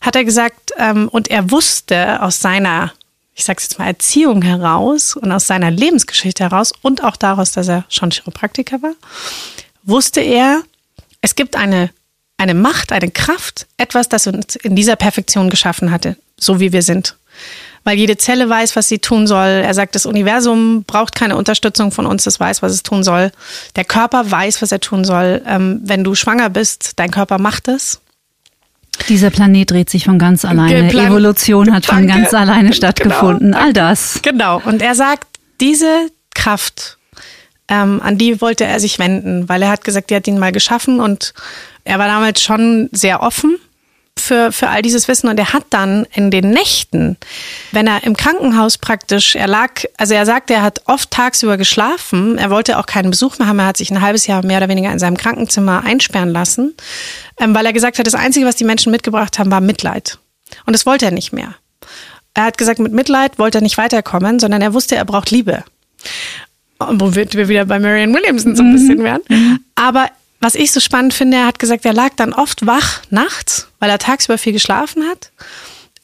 hat 0.00 0.16
er 0.16 0.24
gesagt, 0.24 0.72
ähm, 0.76 1.08
und 1.08 1.28
er 1.30 1.50
wusste 1.50 2.22
aus 2.22 2.40
seiner 2.40 2.92
ich 3.34 3.44
sage 3.44 3.62
jetzt 3.62 3.78
mal, 3.78 3.86
Erziehung 3.86 4.42
heraus 4.42 5.16
und 5.16 5.32
aus 5.32 5.46
seiner 5.46 5.70
Lebensgeschichte 5.70 6.44
heraus 6.44 6.72
und 6.82 7.02
auch 7.02 7.16
daraus, 7.16 7.52
dass 7.52 7.68
er 7.68 7.84
schon 7.88 8.10
Chiropraktiker 8.10 8.82
war, 8.82 8.94
wusste 9.82 10.20
er, 10.20 10.62
es 11.20 11.34
gibt 11.34 11.56
eine, 11.56 11.90
eine 12.36 12.54
Macht, 12.54 12.92
eine 12.92 13.10
Kraft, 13.10 13.66
etwas, 13.76 14.08
das 14.08 14.26
uns 14.26 14.56
in 14.56 14.76
dieser 14.76 14.96
Perfektion 14.96 15.50
geschaffen 15.50 15.90
hatte, 15.90 16.16
so 16.38 16.60
wie 16.60 16.72
wir 16.72 16.82
sind. 16.82 17.16
Weil 17.84 17.98
jede 17.98 18.16
Zelle 18.16 18.48
weiß, 18.48 18.76
was 18.76 18.88
sie 18.88 19.00
tun 19.00 19.26
soll. 19.26 19.48
Er 19.48 19.74
sagt, 19.74 19.96
das 19.96 20.06
Universum 20.06 20.84
braucht 20.84 21.16
keine 21.16 21.36
Unterstützung 21.36 21.90
von 21.90 22.06
uns, 22.06 22.26
es 22.26 22.38
weiß, 22.38 22.62
was 22.62 22.72
es 22.72 22.84
tun 22.84 23.02
soll. 23.02 23.32
Der 23.74 23.84
Körper 23.84 24.30
weiß, 24.30 24.62
was 24.62 24.70
er 24.70 24.78
tun 24.78 25.04
soll. 25.04 25.42
Ähm, 25.46 25.80
wenn 25.82 26.04
du 26.04 26.14
schwanger 26.14 26.48
bist, 26.48 26.92
dein 26.96 27.10
Körper 27.10 27.38
macht 27.38 27.66
es. 27.66 28.01
Dieser 29.08 29.30
Planet 29.30 29.70
dreht 29.70 29.90
sich 29.90 30.04
von 30.04 30.18
ganz 30.18 30.44
alleine. 30.44 30.88
Plan 30.88 31.06
Evolution 31.06 31.72
hat 31.72 31.86
von 31.86 32.06
ganz 32.06 32.32
alleine 32.34 32.64
genau. 32.64 32.74
stattgefunden. 32.74 33.52
Genau. 33.52 33.64
All 33.64 33.72
das. 33.72 34.20
Genau. 34.22 34.60
Und 34.64 34.82
er 34.82 34.94
sagt, 34.94 35.26
diese 35.60 36.10
Kraft 36.34 36.98
ähm, 37.68 38.00
an 38.02 38.18
die 38.18 38.40
wollte 38.40 38.64
er 38.64 38.80
sich 38.80 38.98
wenden, 38.98 39.48
weil 39.48 39.62
er 39.62 39.70
hat 39.70 39.84
gesagt, 39.84 40.10
die 40.10 40.16
hat 40.16 40.26
ihn 40.26 40.38
mal 40.38 40.52
geschaffen 40.52 41.00
und 41.00 41.32
er 41.84 41.98
war 41.98 42.06
damals 42.06 42.42
schon 42.42 42.88
sehr 42.92 43.22
offen 43.22 43.56
für, 44.18 44.52
für 44.52 44.68
all 44.68 44.82
dieses 44.82 45.08
Wissen 45.08 45.28
und 45.28 45.38
er 45.38 45.52
hat 45.52 45.64
dann 45.70 46.06
in 46.14 46.30
den 46.30 46.50
Nächten, 46.50 47.16
wenn 47.72 47.86
er 47.86 48.04
im 48.04 48.16
Krankenhaus 48.16 48.78
praktisch, 48.78 49.34
er 49.34 49.46
lag, 49.48 49.82
also 49.96 50.14
er 50.14 50.26
sagte, 50.26 50.54
er 50.54 50.62
hat 50.62 50.82
oft 50.86 51.10
tagsüber 51.10 51.56
geschlafen, 51.56 52.38
er 52.38 52.50
wollte 52.50 52.78
auch 52.78 52.86
keinen 52.86 53.10
Besuch 53.10 53.38
mehr 53.38 53.48
haben, 53.48 53.58
er 53.58 53.66
hat 53.66 53.76
sich 53.76 53.90
ein 53.90 54.00
halbes 54.00 54.26
Jahr 54.26 54.44
mehr 54.44 54.58
oder 54.58 54.68
weniger 54.68 54.92
in 54.92 54.98
seinem 54.98 55.16
Krankenzimmer 55.16 55.82
einsperren 55.84 56.30
lassen, 56.30 56.74
ähm, 57.38 57.54
weil 57.54 57.66
er 57.66 57.72
gesagt 57.72 57.98
hat, 57.98 58.06
das 58.06 58.14
Einzige, 58.14 58.46
was 58.46 58.56
die 58.56 58.64
Menschen 58.64 58.92
mitgebracht 58.92 59.38
haben, 59.38 59.50
war 59.50 59.60
Mitleid. 59.60 60.18
Und 60.66 60.74
das 60.74 60.86
wollte 60.86 61.06
er 61.06 61.10
nicht 61.10 61.32
mehr. 61.32 61.54
Er 62.34 62.44
hat 62.44 62.58
gesagt, 62.58 62.78
mit 62.78 62.92
Mitleid 62.92 63.38
wollte 63.38 63.58
er 63.58 63.62
nicht 63.62 63.78
weiterkommen, 63.78 64.38
sondern 64.38 64.62
er 64.62 64.74
wusste, 64.74 64.96
er 64.96 65.04
braucht 65.04 65.30
Liebe. 65.30 65.64
Wo 66.78 67.14
wir 67.14 67.48
wieder 67.48 67.64
bei 67.64 67.78
Marianne 67.78 68.14
Williamson 68.14 68.56
so 68.56 68.62
ein 68.62 68.72
bisschen 68.72 68.98
mhm. 68.98 69.04
werden. 69.04 69.22
Mhm. 69.28 69.60
Aber 69.74 70.08
was 70.42 70.56
ich 70.56 70.72
so 70.72 70.80
spannend 70.80 71.14
finde, 71.14 71.38
er 71.38 71.46
hat 71.46 71.58
gesagt, 71.58 71.84
er 71.84 71.92
lag 71.92 72.10
dann 72.16 72.34
oft 72.34 72.66
wach 72.66 73.00
nachts, 73.10 73.68
weil 73.78 73.90
er 73.90 73.98
tagsüber 73.98 74.38
viel 74.38 74.52
geschlafen 74.52 75.04
hat. 75.08 75.30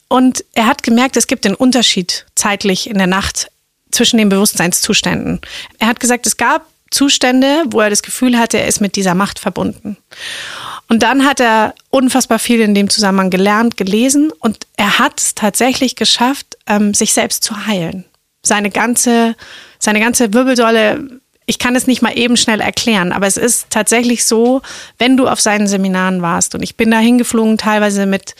Und 0.07 0.43
er 0.53 0.65
hat 0.65 0.81
gemerkt, 0.81 1.17
es 1.17 1.27
gibt 1.27 1.45
einen 1.45 1.55
Unterschied 1.55 2.25
zeitlich 2.35 2.89
in 2.89 2.97
der 2.97 3.07
Nacht 3.07 3.51
zwischen 3.91 4.17
den 4.17 4.29
Bewusstseinszuständen. 4.29 5.41
Er 5.77 5.87
hat 5.87 5.99
gesagt, 5.99 6.25
es 6.25 6.37
gab 6.37 6.65
Zustände, 6.89 7.63
wo 7.67 7.81
er 7.81 7.89
das 7.89 8.01
Gefühl 8.01 8.39
hatte, 8.39 8.57
er 8.59 8.67
ist 8.67 8.81
mit 8.81 8.95
dieser 8.95 9.13
Macht 9.13 9.39
verbunden. 9.39 9.97
Und 10.87 11.03
dann 11.03 11.25
hat 11.25 11.39
er 11.39 11.75
unfassbar 11.89 12.39
viel 12.39 12.61
in 12.61 12.73
dem 12.73 12.89
Zusammenhang 12.89 13.29
gelernt, 13.29 13.77
gelesen 13.77 14.31
und 14.39 14.65
er 14.75 14.97
hat 14.99 15.19
es 15.19 15.35
tatsächlich 15.35 15.95
geschafft, 15.95 16.57
ähm, 16.65 16.93
sich 16.95 17.13
selbst 17.13 17.43
zu 17.43 17.67
heilen. 17.67 18.05
Seine 18.41 18.71
ganze, 18.71 19.35
seine 19.77 19.99
ganze 19.99 20.33
Wirbelsäule 20.33 21.19
ich 21.49 21.57
kann 21.57 21.75
es 21.75 21.87
nicht 21.87 22.03
mal 22.03 22.15
eben 22.15 22.37
schnell 22.37 22.61
erklären, 22.61 23.11
aber 23.11 23.25
es 23.25 23.35
ist 23.35 23.71
tatsächlich 23.71 24.23
so, 24.23 24.61
wenn 24.99 25.17
du 25.17 25.27
auf 25.27 25.41
seinen 25.41 25.67
Seminaren 25.67 26.21
warst 26.21 26.53
und 26.53 26.61
ich 26.61 26.77
bin 26.77 26.91
da 26.91 26.99
hingeflogen, 26.99 27.57
teilweise 27.57 28.05
mit 28.05 28.35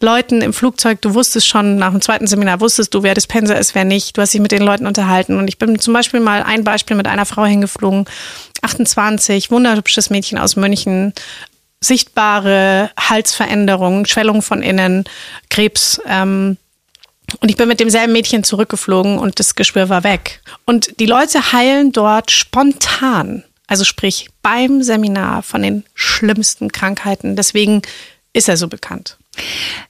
Leuten 0.00 0.40
im 0.40 0.52
Flugzeug, 0.52 1.02
du 1.02 1.14
wusstest 1.14 1.48
schon 1.48 1.78
nach 1.78 1.90
dem 1.90 2.00
zweiten 2.00 2.28
Seminar, 2.28 2.60
wusstest 2.60 2.94
du, 2.94 3.02
wer 3.02 3.14
Dispenser 3.14 3.58
ist, 3.58 3.74
wer 3.74 3.84
nicht. 3.84 4.16
Du 4.16 4.22
hast 4.22 4.32
dich 4.32 4.40
mit 4.40 4.52
den 4.52 4.62
Leuten 4.62 4.86
unterhalten. 4.86 5.36
Und 5.36 5.48
ich 5.48 5.58
bin 5.58 5.80
zum 5.80 5.92
Beispiel 5.92 6.20
mal 6.20 6.44
ein 6.44 6.62
Beispiel 6.62 6.96
mit 6.96 7.08
einer 7.08 7.26
Frau 7.26 7.44
hingeflogen, 7.44 8.04
28, 8.62 9.50
wunderhübsches 9.50 10.08
Mädchen 10.10 10.38
aus 10.38 10.54
München, 10.54 11.14
sichtbare 11.80 12.92
Halsveränderungen, 12.96 14.06
Schwellung 14.06 14.42
von 14.42 14.62
innen, 14.62 15.02
Krebs. 15.50 16.00
Ähm, 16.06 16.56
und 17.40 17.50
ich 17.50 17.56
bin 17.56 17.68
mit 17.68 17.80
demselben 17.80 18.12
Mädchen 18.12 18.44
zurückgeflogen 18.44 19.18
und 19.18 19.38
das 19.38 19.54
Geschwür 19.54 19.88
war 19.88 20.04
weg. 20.04 20.40
Und 20.64 20.98
die 21.00 21.06
Leute 21.06 21.52
heilen 21.52 21.92
dort 21.92 22.30
spontan, 22.30 23.44
also 23.66 23.84
sprich 23.84 24.28
beim 24.42 24.82
Seminar 24.82 25.42
von 25.42 25.62
den 25.62 25.84
schlimmsten 25.94 26.72
Krankheiten. 26.72 27.36
Deswegen 27.36 27.82
ist 28.32 28.48
er 28.48 28.56
so 28.56 28.68
bekannt. 28.68 29.18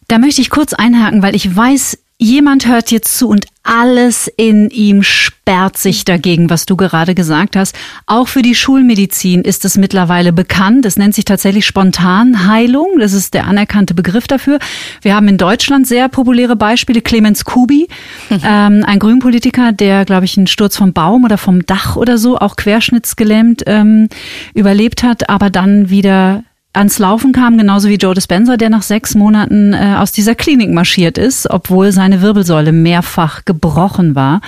Da 0.08 0.18
möchte 0.18 0.40
ich 0.40 0.50
kurz 0.50 0.72
einhaken, 0.72 1.22
weil 1.22 1.34
ich 1.34 1.54
weiß, 1.54 1.98
Jemand 2.20 2.66
hört 2.66 2.90
jetzt 2.90 3.16
zu 3.16 3.28
und 3.28 3.46
alles 3.62 4.28
in 4.36 4.70
ihm 4.70 5.04
sperrt 5.04 5.78
sich 5.78 6.04
dagegen, 6.04 6.50
was 6.50 6.66
du 6.66 6.74
gerade 6.74 7.14
gesagt 7.14 7.54
hast. 7.54 7.78
Auch 8.06 8.26
für 8.26 8.42
die 8.42 8.56
Schulmedizin 8.56 9.42
ist 9.42 9.64
es 9.64 9.76
mittlerweile 9.76 10.32
bekannt. 10.32 10.84
Es 10.84 10.96
nennt 10.96 11.14
sich 11.14 11.24
tatsächlich 11.24 11.64
Spontanheilung. 11.64 12.98
Das 12.98 13.12
ist 13.12 13.34
der 13.34 13.46
anerkannte 13.46 13.94
Begriff 13.94 14.26
dafür. 14.26 14.58
Wir 15.00 15.14
haben 15.14 15.28
in 15.28 15.38
Deutschland 15.38 15.86
sehr 15.86 16.08
populäre 16.08 16.56
Beispiele. 16.56 17.02
Clemens 17.02 17.44
Kubi, 17.44 17.86
mhm. 18.30 18.40
ähm, 18.44 18.84
ein 18.84 18.98
Grünpolitiker, 18.98 19.70
der, 19.70 20.04
glaube 20.04 20.24
ich, 20.24 20.36
einen 20.36 20.48
Sturz 20.48 20.76
vom 20.76 20.92
Baum 20.92 21.24
oder 21.24 21.38
vom 21.38 21.66
Dach 21.66 21.94
oder 21.94 22.18
so, 22.18 22.36
auch 22.36 22.56
querschnittsgelähmt 22.56 23.62
ähm, 23.66 24.08
überlebt 24.54 25.04
hat, 25.04 25.28
aber 25.28 25.50
dann 25.50 25.88
wieder 25.88 26.42
ans 26.72 26.98
Laufen 26.98 27.32
kam, 27.32 27.58
genauso 27.58 27.88
wie 27.88 27.96
Joe 27.96 28.14
Dispenza, 28.14 28.56
der 28.56 28.70
nach 28.70 28.82
sechs 28.82 29.14
Monaten 29.14 29.72
äh, 29.72 29.96
aus 29.98 30.12
dieser 30.12 30.34
Klinik 30.34 30.70
marschiert 30.70 31.18
ist, 31.18 31.48
obwohl 31.50 31.92
seine 31.92 32.22
Wirbelsäule 32.22 32.72
mehrfach 32.72 33.44
gebrochen 33.44 34.14
war. 34.14 34.40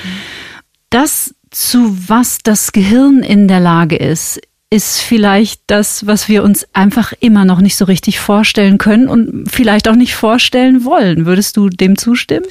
Das, 0.91 1.35
zu 1.51 1.97
was 2.09 2.39
das 2.43 2.73
Gehirn 2.73 3.23
in 3.23 3.49
der 3.49 3.61
Lage 3.61 3.97
ist, 3.97 4.41
ist 4.71 5.01
vielleicht 5.01 5.63
das, 5.67 6.07
was 6.07 6.29
wir 6.29 6.45
uns 6.45 6.65
einfach 6.73 7.13
immer 7.19 7.45
noch 7.45 7.61
nicht 7.61 7.77
so 7.77 7.85
richtig 7.85 8.21
vorstellen 8.21 8.79
können 8.79 9.09
und 9.09 9.51
vielleicht 9.51 9.89
auch 9.89 9.97
nicht 9.97 10.15
vorstellen 10.15 10.85
wollen. 10.85 11.27
Würdest 11.27 11.57
du 11.57 11.69
dem 11.69 11.99
zustimmen? 11.99 12.47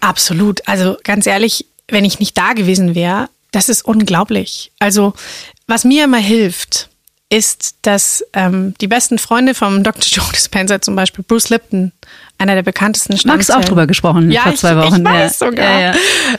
Absolut. 0.00 0.66
Also 0.66 0.96
ganz 1.04 1.26
ehrlich, 1.26 1.66
wenn 1.88 2.06
ich 2.06 2.18
nicht 2.18 2.38
da 2.38 2.54
gewesen 2.54 2.94
wäre, 2.94 3.28
das 3.50 3.68
ist 3.68 3.84
unglaublich. 3.84 4.72
Also 4.78 5.12
was 5.66 5.84
mir 5.84 6.04
immer 6.04 6.18
hilft, 6.18 6.87
ist, 7.30 7.76
dass 7.82 8.24
ähm, 8.32 8.74
die 8.80 8.88
besten 8.88 9.18
Freunde 9.18 9.54
vom 9.54 9.82
Dr. 9.82 10.02
Joe 10.06 10.32
Dispenza, 10.32 10.80
zum 10.80 10.96
Beispiel 10.96 11.24
Bruce 11.26 11.50
Lipton, 11.50 11.92
einer 12.38 12.54
der 12.54 12.62
bekanntesten 12.62 13.18
Stammzellen. 13.18 13.38
Max 13.38 13.50
auch 13.50 13.64
drüber 13.68 13.86
gesprochen 13.86 14.30
ja, 14.30 14.42
vor 14.42 14.54
zwei 14.54 14.72
ich, 14.72 14.78
Wochen. 14.78 15.00
Ich 15.00 15.04
weiß 15.04 15.40
ja. 15.40 15.46
sogar. 15.46 15.80
Ja, 15.80 15.92
ja. 15.92 15.94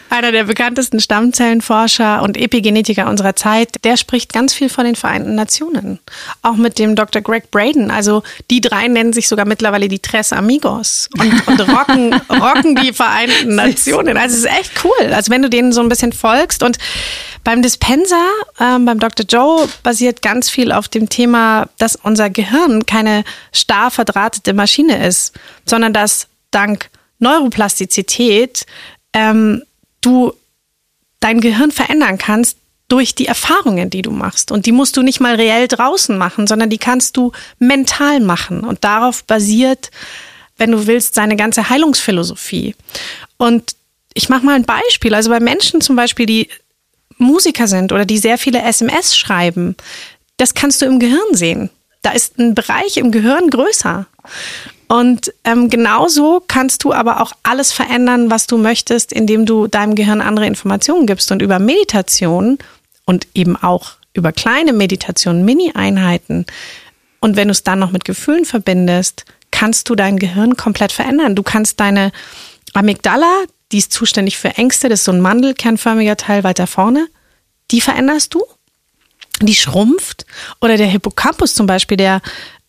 Einer 0.09 0.31
der 0.31 0.45
bekanntesten 0.45 0.99
Stammzellenforscher 0.99 2.23
und 2.23 2.37
Epigenetiker 2.37 3.07
unserer 3.07 3.35
Zeit, 3.35 3.83
der 3.83 3.97
spricht 3.97 4.31
ganz 4.31 4.53
viel 4.53 4.69
von 4.69 4.85
den 4.85 4.95
Vereinten 4.95 5.35
Nationen. 5.35 5.99
Auch 6.41 6.55
mit 6.55 6.79
dem 6.79 6.95
Dr. 6.95 7.21
Greg 7.21 7.51
Braden. 7.51 7.91
Also 7.91 8.23
die 8.49 8.61
drei 8.61 8.87
nennen 8.87 9.11
sich 9.11 9.27
sogar 9.27 9.45
mittlerweile 9.45 9.89
die 9.89 9.99
Tres 9.99 10.31
Amigos 10.31 11.09
und, 11.19 11.47
und 11.47 11.59
rocken, 11.69 12.13
rocken 12.29 12.75
die 12.75 12.93
Vereinten 12.93 13.55
Nationen. 13.55 14.15
Also 14.15 14.37
es 14.37 14.45
ist 14.45 14.59
echt 14.59 14.71
cool. 14.85 15.13
Also 15.13 15.31
wenn 15.31 15.41
du 15.41 15.49
denen 15.49 15.73
so 15.73 15.81
ein 15.81 15.89
bisschen 15.89 16.13
folgst 16.13 16.63
und 16.63 16.77
beim 17.43 17.61
Dispenser, 17.61 18.27
ähm, 18.59 18.85
beim 18.85 18.99
Dr. 18.99 19.25
Joe, 19.27 19.67
basiert 19.83 20.21
ganz 20.21 20.49
viel 20.49 20.71
auf 20.71 20.78
dem 20.87 21.09
Thema, 21.09 21.67
dass 21.77 21.95
unser 21.95 22.29
Gehirn 22.29 22.85
keine 22.85 23.23
starr 23.51 23.91
verdrahtete 23.91 24.53
Maschine 24.53 25.05
ist, 25.05 25.33
sondern 25.65 25.93
dass 25.93 26.27
dank 26.51 26.89
Neuroplastizität 27.19 28.65
ähm, 29.13 29.63
du 30.01 30.33
dein 31.19 31.41
Gehirn 31.41 31.71
verändern 31.71 32.17
kannst 32.17 32.57
durch 32.87 33.13
die 33.13 33.27
Erfahrungen, 33.27 33.89
die 33.89 34.01
du 34.01 34.11
machst. 34.11 34.51
Und 34.51 34.65
die 34.65 34.71
musst 34.71 34.97
du 34.97 35.03
nicht 35.03 35.19
mal 35.19 35.35
reell 35.35 35.67
draußen 35.67 36.17
machen, 36.17 36.47
sondern 36.47 36.69
die 36.69 36.77
kannst 36.77 37.17
du 37.17 37.31
mental 37.59 38.19
machen. 38.19 38.61
Und 38.61 38.83
darauf 38.83 39.23
basiert, 39.25 39.91
wenn 40.57 40.71
du 40.71 40.87
willst, 40.87 41.13
seine 41.13 41.35
ganze 41.35 41.69
Heilungsphilosophie. 41.69 42.75
Und 43.37 43.75
ich 44.13 44.27
mache 44.29 44.45
mal 44.45 44.55
ein 44.55 44.65
Beispiel. 44.65 45.13
Also 45.13 45.29
bei 45.29 45.39
Menschen 45.39 45.81
zum 45.81 45.95
Beispiel, 45.95 46.25
die 46.25 46.49
Musiker 47.17 47.67
sind 47.67 47.91
oder 47.91 48.05
die 48.05 48.17
sehr 48.17 48.37
viele 48.37 48.61
SMS 48.61 49.15
schreiben, 49.15 49.75
das 50.39 50.53
kannst 50.53 50.81
du 50.81 50.85
im 50.85 50.99
Gehirn 50.99 51.33
sehen. 51.33 51.69
Da 52.01 52.11
ist 52.11 52.39
ein 52.39 52.55
Bereich 52.55 52.97
im 52.97 53.11
Gehirn 53.11 53.49
größer. 53.49 54.07
Und 54.87 55.33
ähm, 55.43 55.69
genauso 55.69 56.41
kannst 56.47 56.83
du 56.83 56.93
aber 56.93 57.21
auch 57.21 57.33
alles 57.43 57.71
verändern, 57.71 58.31
was 58.31 58.47
du 58.47 58.57
möchtest, 58.57 59.13
indem 59.13 59.45
du 59.45 59.67
deinem 59.67 59.95
Gehirn 59.95 60.21
andere 60.21 60.47
Informationen 60.47 61.05
gibst. 61.05 61.31
Und 61.31 61.41
über 61.41 61.59
Meditation 61.59 62.57
und 63.05 63.27
eben 63.35 63.55
auch 63.55 63.91
über 64.13 64.31
kleine 64.31 64.73
Meditationen, 64.73 65.45
Mini-Einheiten 65.45 66.45
und 67.19 67.35
wenn 67.35 67.47
du 67.47 67.51
es 67.51 67.63
dann 67.63 67.79
noch 67.79 67.91
mit 67.91 68.05
Gefühlen 68.05 68.45
verbindest, 68.45 69.25
kannst 69.51 69.89
du 69.89 69.95
dein 69.95 70.17
Gehirn 70.17 70.55
komplett 70.55 70.91
verändern. 70.91 71.35
Du 71.35 71.43
kannst 71.43 71.79
deine 71.79 72.11
Amygdala, 72.73 73.43
die 73.71 73.79
ist 73.79 73.91
zuständig 73.91 74.37
für 74.37 74.49
Ängste, 74.49 74.89
das 74.89 74.99
ist 74.99 75.05
so 75.05 75.11
ein 75.11 75.21
mandelkernförmiger 75.21 76.17
Teil 76.17 76.43
weiter 76.43 76.67
vorne. 76.67 77.07
Die 77.71 77.81
veränderst 77.81 78.33
du, 78.33 78.43
die 79.45 79.55
schrumpft. 79.55 80.25
Oder 80.61 80.77
der 80.77 80.87
Hippocampus 80.87 81.53
zum 81.53 81.67
Beispiel, 81.67 81.97
der, 81.97 82.21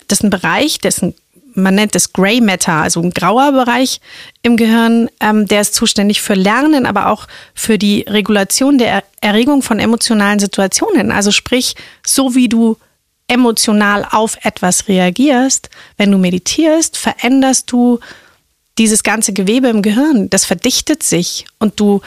das 0.09 0.19
ist 0.19 0.25
ein 0.25 0.31
Bereich, 0.31 0.79
dessen 0.79 1.15
man 1.55 1.75
nennt 1.75 1.97
es 1.97 2.13
Gray 2.13 2.41
Matter, 2.41 2.75
also 2.75 3.01
ein 3.01 3.11
grauer 3.11 3.53
Bereich 3.53 4.01
im 4.43 4.57
Gehirn, 4.57 5.09
ähm, 5.21 5.47
der 5.47 5.63
ist 5.63 5.75
zuständig 5.75 6.21
für 6.21 6.35
Lernen, 6.35 6.87
aber 6.87 7.09
auch 7.09 7.27
für 7.55 7.79
die 7.79 8.03
Regulation 8.09 8.79
der 8.79 9.03
Erregung 9.21 9.63
von 9.63 9.79
emotionalen 9.79 10.39
Situationen. 10.39 11.11
Also 11.11 11.31
sprich, 11.31 11.75
so 12.07 12.35
wie 12.35 12.49
du 12.49 12.77
emotional 13.29 14.07
auf 14.11 14.39
etwas 14.43 14.89
reagierst, 14.89 15.71
wenn 15.97 16.11
du 16.11 16.19
meditierst, 16.19 16.97
veränderst 16.97 17.71
du 17.71 18.01
dieses 18.79 19.03
ganze 19.03 19.33
Gewebe 19.33 19.69
im 19.69 19.83
Gehirn, 19.83 20.31
das 20.31 20.45
verdichtet 20.45 21.03
sich 21.03 21.45
und 21.59 21.79
du 21.79 22.01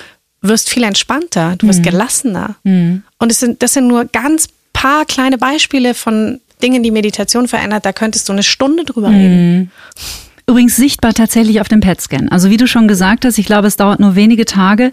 wirst 0.43 0.69
viel 0.69 0.83
entspannter, 0.83 1.55
du 1.57 1.67
wirst 1.67 1.79
mhm. 1.79 1.83
gelassener. 1.83 2.55
Mhm. 2.63 3.03
Und 3.17 3.31
es 3.31 3.39
sind, 3.39 3.63
das 3.63 3.73
sind 3.73 3.87
nur 3.87 4.05
ganz 4.05 4.47
paar 4.73 5.05
kleine 5.05 5.37
Beispiele 5.37 5.93
von 5.93 6.39
Dingen, 6.61 6.83
die 6.83 6.91
Meditation 6.91 7.47
verändert. 7.47 7.85
Da 7.85 7.93
könntest 7.93 8.29
du 8.29 8.33
eine 8.33 8.43
Stunde 8.43 8.83
drüber 8.83 9.09
mhm. 9.09 9.15
reden. 9.15 9.71
Übrigens 10.45 10.75
sichtbar 10.75 11.13
tatsächlich 11.13 11.61
auf 11.61 11.69
dem 11.69 11.79
PET-Scan. 11.79 12.27
Also 12.29 12.49
wie 12.49 12.57
du 12.57 12.67
schon 12.67 12.89
gesagt 12.89 13.23
hast, 13.23 13.37
ich 13.37 13.45
glaube, 13.45 13.67
es 13.67 13.77
dauert 13.77 14.01
nur 14.01 14.15
wenige 14.15 14.43
Tage 14.43 14.91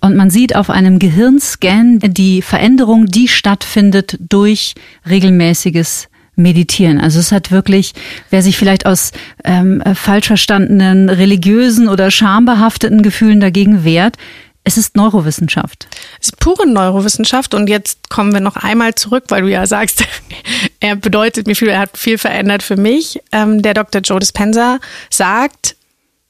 und 0.00 0.14
man 0.14 0.30
sieht 0.30 0.54
auf 0.54 0.70
einem 0.70 1.00
Gehirnscan 1.00 1.98
die 1.98 2.40
Veränderung, 2.40 3.06
die 3.06 3.26
stattfindet 3.26 4.16
durch 4.20 4.74
regelmäßiges 5.08 6.08
meditieren. 6.36 7.00
Also 7.00 7.18
es 7.18 7.32
hat 7.32 7.50
wirklich, 7.50 7.94
wer 8.30 8.42
sich 8.42 8.56
vielleicht 8.56 8.86
aus 8.86 9.10
ähm, 9.44 9.82
falsch 9.94 10.28
verstandenen 10.28 11.08
religiösen 11.08 11.88
oder 11.88 12.12
schambehafteten 12.12 13.02
Gefühlen 13.02 13.40
dagegen 13.40 13.84
wehrt, 13.84 14.16
Es 14.64 14.76
ist 14.76 14.96
Neurowissenschaft. 14.96 15.88
Es 16.20 16.28
ist 16.28 16.38
pure 16.38 16.66
Neurowissenschaft 16.66 17.54
und 17.54 17.68
jetzt 17.68 18.08
kommen 18.10 18.32
wir 18.32 18.40
noch 18.40 18.56
einmal 18.56 18.94
zurück, 18.94 19.24
weil 19.28 19.42
du 19.42 19.48
ja 19.48 19.66
sagst, 19.66 20.04
er 20.80 20.94
bedeutet 20.96 21.46
mir 21.46 21.56
viel, 21.56 21.68
er 21.68 21.80
hat 21.80 21.98
viel 21.98 22.16
verändert 22.16 22.62
für 22.62 22.76
mich. 22.76 23.20
Ähm, 23.32 23.62
der 23.62 23.74
Dr. 23.74 24.00
Joe 24.02 24.20
Dispenza 24.20 24.78
sagt, 25.10 25.76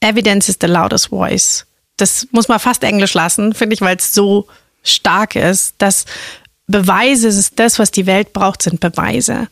Evidence 0.01 0.49
is 0.49 0.59
the 0.61 0.67
loudest 0.67 1.09
voice. 1.09 1.67
Das 1.99 2.27
muss 2.31 2.49
man 2.49 2.59
fast 2.59 2.83
Englisch 2.85 3.15
lassen, 3.15 3.53
finde 3.53 3.75
ich, 3.75 3.83
weil 3.83 3.97
es 3.97 4.15
so 4.15 4.49
stark 4.83 5.37
ist, 5.37 5.75
dass 5.79 6.07
Beweise 6.67 7.29
ist 7.29 7.59
das, 7.59 7.79
was 7.79 7.91
die 7.91 8.07
Welt 8.07 8.33
braucht, 8.33 8.63
sind 8.63 8.81
Beweise. 8.81 9.49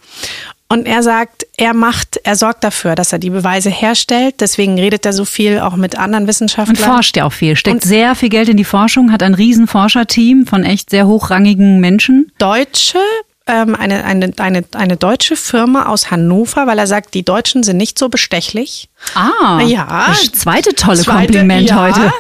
Und 0.73 0.87
er 0.87 1.03
sagt, 1.03 1.49
er 1.57 1.75
macht, 1.75 2.21
er 2.23 2.37
sorgt 2.37 2.63
dafür, 2.63 2.95
dass 2.95 3.13
er 3.13 3.19
die 3.19 3.31
Beweise 3.31 3.71
herstellt. 3.71 4.37
Deswegen 4.39 4.79
redet 4.79 5.05
er 5.05 5.13
so 5.13 5.25
viel 5.25 5.59
auch 5.59 5.75
mit 5.75 5.99
anderen 5.99 6.29
Wissenschaftlern. 6.29 6.77
Und 6.77 6.85
forscht 6.85 7.17
ja 7.17 7.25
auch 7.25 7.33
viel, 7.33 7.57
steckt 7.57 7.75
und 7.75 7.83
sehr 7.83 8.15
viel 8.15 8.29
Geld 8.29 8.49
in 8.49 8.57
die 8.57 8.65
Forschung, 8.65 9.11
hat 9.11 9.25
ein 9.25 9.35
riesen 9.35 9.67
Forscherteam 9.67 10.47
von 10.47 10.63
echt 10.63 10.91
sehr 10.91 11.09
hochrangigen 11.09 11.81
Menschen. 11.81 12.31
Deutsche, 12.39 13.01
ähm, 13.49 13.75
eine, 13.75 14.05
eine, 14.05 14.33
eine, 14.37 14.65
eine 14.75 14.97
deutsche 14.97 15.35
Firma 15.35 15.87
aus 15.87 16.13
Hannover, 16.13 16.69
weil 16.69 16.79
er 16.79 16.87
sagt, 16.87 17.15
die 17.15 17.25
Deutschen 17.25 17.65
sind 17.65 17.77
nicht 17.77 17.99
so 17.99 18.09
bestechlich. 18.09 18.89
Ah, 19.17 19.61
ja. 19.63 20.07
Das 20.07 20.31
zweite 20.31 20.77
tolle 20.77 21.01
zweite, 21.01 21.33
Kompliment 21.33 21.69
ja. 21.69 21.83
heute. 21.83 22.13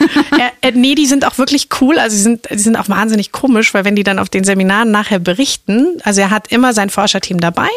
äh, 0.60 0.72
nee, 0.74 0.96
die 0.96 1.06
sind 1.06 1.24
auch 1.24 1.38
wirklich 1.38 1.68
cool. 1.80 2.00
Also 2.00 2.16
sie 2.16 2.22
sind, 2.22 2.50
die 2.50 2.58
sind 2.58 2.76
auch 2.76 2.88
wahnsinnig 2.88 3.30
komisch, 3.30 3.72
weil 3.74 3.84
wenn 3.84 3.94
die 3.94 4.02
dann 4.02 4.18
auf 4.18 4.28
den 4.28 4.42
Seminaren 4.42 4.90
nachher 4.90 5.20
berichten, 5.20 5.98
also 6.02 6.20
er 6.20 6.30
hat 6.30 6.50
immer 6.50 6.72
sein 6.72 6.90
Forscherteam 6.90 7.38
dabei 7.38 7.68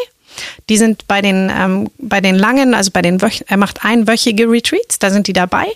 die 0.70 0.78
sind 0.78 1.08
bei 1.08 1.22
den, 1.22 1.52
ähm, 1.56 1.90
bei 1.98 2.22
den 2.22 2.36
langen, 2.36 2.74
also 2.74 2.92
bei 2.92 3.02
den 3.02 3.22
Wöch 3.22 3.44
er 3.48 3.58
macht 3.58 3.84
einwöchige 3.84 4.50
Retreats, 4.50 5.00
da 5.00 5.10
sind 5.10 5.28
die 5.28 5.34
dabei. 5.34 5.68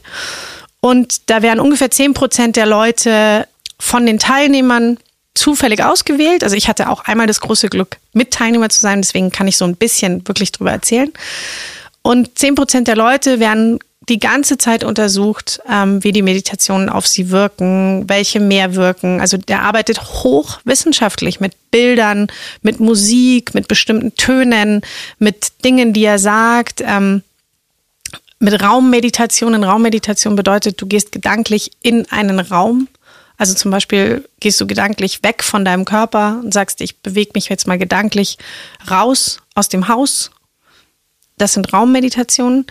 Und 0.80 1.30
da 1.30 1.42
werden 1.42 1.60
ungefähr 1.60 1.92
zehn 1.92 2.14
Prozent 2.14 2.56
der 2.56 2.66
Leute 2.66 3.48
von 3.80 4.06
den 4.06 4.20
Teilnehmern 4.20 4.98
zufällig 5.34 5.84
ausgewählt. 5.84 6.44
Also 6.44 6.56
ich 6.56 6.68
hatte 6.68 6.90
auch 6.90 7.06
einmal 7.06 7.28
das 7.28 7.42
große 7.42 7.70
Glück, 7.70 7.98
mit 8.14 8.32
Teilnehmer 8.32 8.70
zu 8.70 8.80
sein, 8.80 9.02
deswegen 9.02 9.32
kann 9.32 9.48
ich 9.48 9.58
so 9.58 9.66
ein 9.66 9.76
bisschen 9.76 10.28
wirklich 10.28 10.52
drüber 10.52 10.72
erzählen. 10.72 11.12
Und 12.02 12.38
zehn 12.40 12.56
Prozent 12.56 12.88
der 12.88 12.96
Leute 12.96 13.40
werden 13.40 13.80
die 14.10 14.20
ganze 14.20 14.58
Zeit 14.58 14.84
untersucht, 14.84 15.60
ähm, 15.70 16.04
wie 16.04 16.12
die 16.12 16.22
Meditationen 16.22 16.90
auf 16.90 17.08
sie 17.08 17.30
wirken, 17.30 18.08
welche 18.08 18.40
mehr 18.40 18.76
wirken. 18.76 19.20
Also 19.20 19.38
der 19.38 19.64
arbeitet 19.64 20.02
hochwissenschaftlich 20.02 21.40
mit 21.40 21.54
Bildern, 21.72 22.28
mit 22.62 22.80
Musik, 22.80 23.54
mit 23.54 23.68
bestimmten 23.68 24.16
Tönen, 24.16 24.82
mit 25.20 25.64
Dingen, 25.66 25.94
die 25.94 26.06
er 26.06 26.20
sagt. 26.20 26.82
Ähm, 26.86 27.24
mit 28.40 28.62
Raummeditation. 28.62 29.64
Raummeditation 29.64 30.36
bedeutet, 30.36 30.82
du 30.82 30.86
gehst 30.86 31.12
gedanklich 31.12 31.72
in 31.82 32.10
einen 32.12 32.40
Raum. 32.40 32.88
Also 33.38 33.54
zum 33.54 33.72
Beispiel 33.72 34.28
gehst 34.40 34.60
du 34.62 34.68
gedanklich 34.68 35.22
weg 35.24 35.44
von 35.44 35.66
deinem 35.66 35.86
Körper 35.86 36.40
und 36.44 36.54
sagst, 36.54 36.82
ich 36.82 37.00
bewege 37.00 37.32
mich 37.36 37.50
jetzt 37.50 37.68
mal 37.68 37.78
gedanklich 37.78 38.38
raus 38.90 39.40
aus 39.54 39.70
dem 39.70 39.88
Haus. 39.88 40.32
Das 41.38 41.54
sind 41.54 41.72
Raummeditationen. 41.72 42.66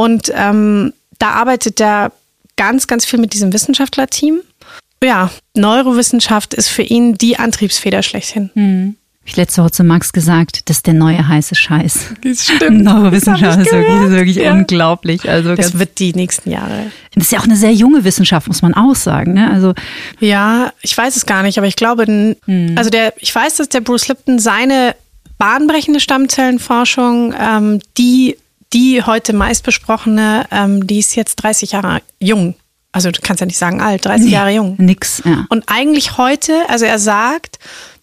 Und 0.00 0.32
ähm, 0.34 0.94
da 1.18 1.32
arbeitet 1.32 1.78
er 1.78 2.10
ganz, 2.56 2.86
ganz 2.86 3.04
viel 3.04 3.18
mit 3.18 3.34
diesem 3.34 3.52
Wissenschaftlerteam. 3.52 4.40
Ja, 5.04 5.30
Neurowissenschaft 5.54 6.54
ist 6.54 6.68
für 6.68 6.80
ihn 6.80 7.18
die 7.18 7.38
Antriebsfeder 7.38 8.02
schlechthin. 8.02 8.48
Hm. 8.54 8.96
Ich 9.26 9.36
letzte 9.36 9.62
Woche 9.62 9.72
zu 9.72 9.84
Max 9.84 10.14
gesagt, 10.14 10.70
das 10.70 10.78
ist 10.78 10.86
der 10.86 10.94
neue 10.94 11.28
heiße 11.28 11.54
Scheiß. 11.54 12.14
Das 12.24 12.44
stimmt. 12.46 12.82
Neurowissenschaft 12.82 13.58
das 13.58 13.66
ist 13.66 13.72
wirklich, 13.72 14.00
ist 14.00 14.10
wirklich 14.10 14.36
ja. 14.36 14.52
unglaublich. 14.52 15.28
Also 15.28 15.54
das 15.54 15.78
wird 15.78 15.98
die 15.98 16.14
nächsten 16.14 16.50
Jahre. 16.50 16.90
Das 17.14 17.24
ist 17.24 17.32
ja 17.32 17.38
auch 17.38 17.44
eine 17.44 17.56
sehr 17.56 17.74
junge 17.74 18.02
Wissenschaft, 18.02 18.48
muss 18.48 18.62
man 18.62 18.72
auch 18.72 18.94
sagen. 18.94 19.34
Ne? 19.34 19.50
Also 19.50 19.74
ja, 20.18 20.72
ich 20.80 20.96
weiß 20.96 21.14
es 21.14 21.26
gar 21.26 21.42
nicht, 21.42 21.58
aber 21.58 21.66
ich 21.66 21.76
glaube, 21.76 22.06
hm. 22.06 22.74
also 22.74 22.88
der, 22.88 23.12
ich 23.18 23.34
weiß, 23.34 23.56
dass 23.56 23.68
der 23.68 23.82
Bruce 23.82 24.08
Lipton 24.08 24.38
seine 24.38 24.96
bahnbrechende 25.36 26.00
Stammzellenforschung, 26.00 27.34
ähm, 27.38 27.80
die 27.98 28.38
die 28.72 29.02
heute 29.02 29.32
meistbesprochene, 29.32 30.46
ähm, 30.50 30.86
die 30.86 30.98
ist 30.98 31.16
jetzt 31.16 31.36
30 31.36 31.72
Jahre 31.72 32.02
jung. 32.18 32.54
Also 32.92 33.10
du 33.10 33.20
kannst 33.22 33.40
ja 33.40 33.46
nicht 33.46 33.58
sagen 33.58 33.80
alt, 33.80 34.04
30 34.04 34.26
nee, 34.26 34.32
Jahre 34.32 34.50
jung. 34.50 34.74
Nix, 34.78 35.22
ja. 35.24 35.46
Und 35.48 35.64
eigentlich 35.66 36.18
heute, 36.18 36.68
also 36.68 36.84
er 36.84 36.98
sagt, 36.98 37.58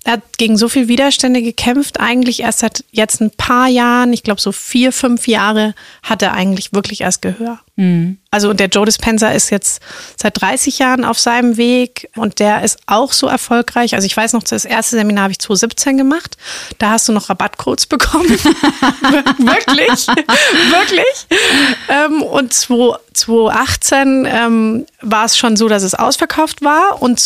er 0.06 0.14
hat 0.14 0.38
gegen 0.38 0.58
so 0.58 0.70
viel 0.70 0.88
Widerstände 0.88 1.42
gekämpft, 1.42 2.00
eigentlich 2.00 2.42
erst 2.42 2.60
seit 2.60 2.86
jetzt 2.92 3.20
ein 3.20 3.32
paar 3.32 3.68
Jahren, 3.68 4.14
ich 4.14 4.24
glaube 4.24 4.40
so 4.40 4.54
vier, 4.54 4.94
fünf 4.94 5.28
Jahre, 5.28 5.76
hat 6.04 6.22
er 6.22 6.34
eigentlich 6.34 6.72
wirklich 6.72 7.02
erst 7.02 7.22
Gehör. 7.22 7.60
Mhm. 7.78 8.18
Also 8.32 8.54
der 8.54 8.68
Joe 8.68 8.86
Dispenza 8.86 9.30
ist 9.30 9.52
jetzt 9.52 9.82
seit 10.18 10.42
30 10.42 10.80
Jahren 10.80 11.06
auf 11.06 11.18
seinem 11.20 11.58
Weg 11.58 12.10
und 12.16 12.40
der 12.40 12.64
ist 12.64 12.80
auch 12.88 13.14
so 13.14 13.28
erfolgreich. 13.28 13.94
Also 13.94 14.06
ich 14.06 14.18
weiß 14.18 14.34
noch, 14.34 14.44
das 14.44 14.66
erste 14.66 14.98
Seminar 14.98 15.24
habe 15.24 15.32
ich 15.32 15.40
2017 15.40 15.96
gemacht. 15.98 16.38
Da 16.80 16.90
hast 16.92 17.08
du 17.08 17.14
noch 17.14 17.30
Rabattcodes 17.30 17.86
bekommen. 17.86 18.30
wirklich, 18.30 20.08
wirklich. 20.08 21.28
Ähm, 21.88 22.24
und 22.24 22.52
2018 22.52 24.28
ähm, 24.30 24.86
war 25.02 25.26
es 25.26 25.38
schon 25.38 25.56
so, 25.56 25.70
dass 25.70 25.84
es 25.84 25.94
ausverkauft 25.94 26.64
war 26.64 27.02
und 27.02 27.20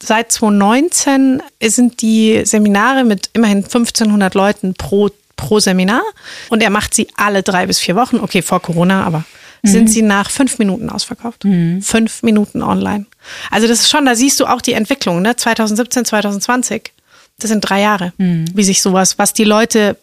seit 0.00 0.32
2019 0.32 1.42
sind 1.60 2.00
die 2.00 2.42
Seminare 2.44 3.02
mit 3.04 3.30
immerhin 3.32 3.58
1500 3.58 4.34
Leuten 4.34 4.74
pro 4.74 5.10
pro 5.36 5.60
Seminar 5.60 6.02
und 6.48 6.62
er 6.62 6.70
macht 6.70 6.94
sie 6.94 7.08
alle 7.14 7.42
drei 7.42 7.66
bis 7.66 7.78
vier 7.78 7.94
Wochen. 7.94 8.20
Okay, 8.20 8.40
vor 8.40 8.60
Corona, 8.60 9.04
aber 9.04 9.24
sind 9.62 9.84
mhm. 9.84 9.88
sie 9.88 10.02
nach 10.02 10.30
fünf 10.30 10.58
Minuten 10.58 10.90
ausverkauft. 10.90 11.44
Mhm. 11.44 11.82
Fünf 11.82 12.22
Minuten 12.22 12.62
online. 12.62 13.06
Also 13.50 13.66
das 13.66 13.80
ist 13.80 13.90
schon, 13.90 14.06
da 14.06 14.14
siehst 14.14 14.40
du 14.40 14.46
auch 14.46 14.60
die 14.60 14.72
Entwicklung, 14.72 15.22
ne? 15.22 15.36
2017, 15.36 16.04
2020. 16.04 16.92
Das 17.38 17.50
sind 17.50 17.60
drei 17.60 17.80
Jahre, 17.80 18.12
mhm. 18.18 18.46
wie 18.54 18.64
sich 18.64 18.80
sowas, 18.80 19.18
was 19.18 19.32
die 19.32 19.44
Leute, 19.44 19.96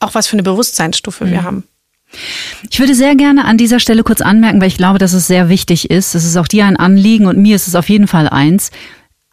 auch 0.00 0.14
was 0.14 0.26
für 0.26 0.34
eine 0.34 0.42
Bewusstseinsstufe 0.42 1.30
wir 1.30 1.40
mhm. 1.40 1.44
haben. 1.44 1.64
Ich 2.70 2.78
würde 2.78 2.94
sehr 2.94 3.16
gerne 3.16 3.44
an 3.44 3.56
dieser 3.56 3.80
Stelle 3.80 4.02
kurz 4.02 4.20
anmerken, 4.20 4.60
weil 4.60 4.68
ich 4.68 4.76
glaube, 4.76 4.98
dass 4.98 5.12
es 5.12 5.26
sehr 5.26 5.48
wichtig 5.48 5.90
ist. 5.90 6.14
Es 6.14 6.24
ist 6.24 6.36
auch 6.36 6.48
dir 6.48 6.66
ein 6.66 6.76
Anliegen 6.76 7.26
und 7.26 7.38
mir 7.38 7.56
ist 7.56 7.68
es 7.68 7.74
auf 7.74 7.88
jeden 7.88 8.06
Fall 8.06 8.28
eins. 8.28 8.70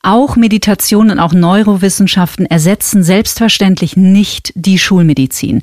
Auch 0.02 0.38
Meditation 0.38 1.12
und 1.12 1.20
auch 1.20 1.34
Neurowissenschaften 1.34 2.46
ersetzen 2.46 3.04
selbstverständlich 3.04 3.98
nicht 3.98 4.54
die 4.56 4.80
Schulmedizin 4.80 5.62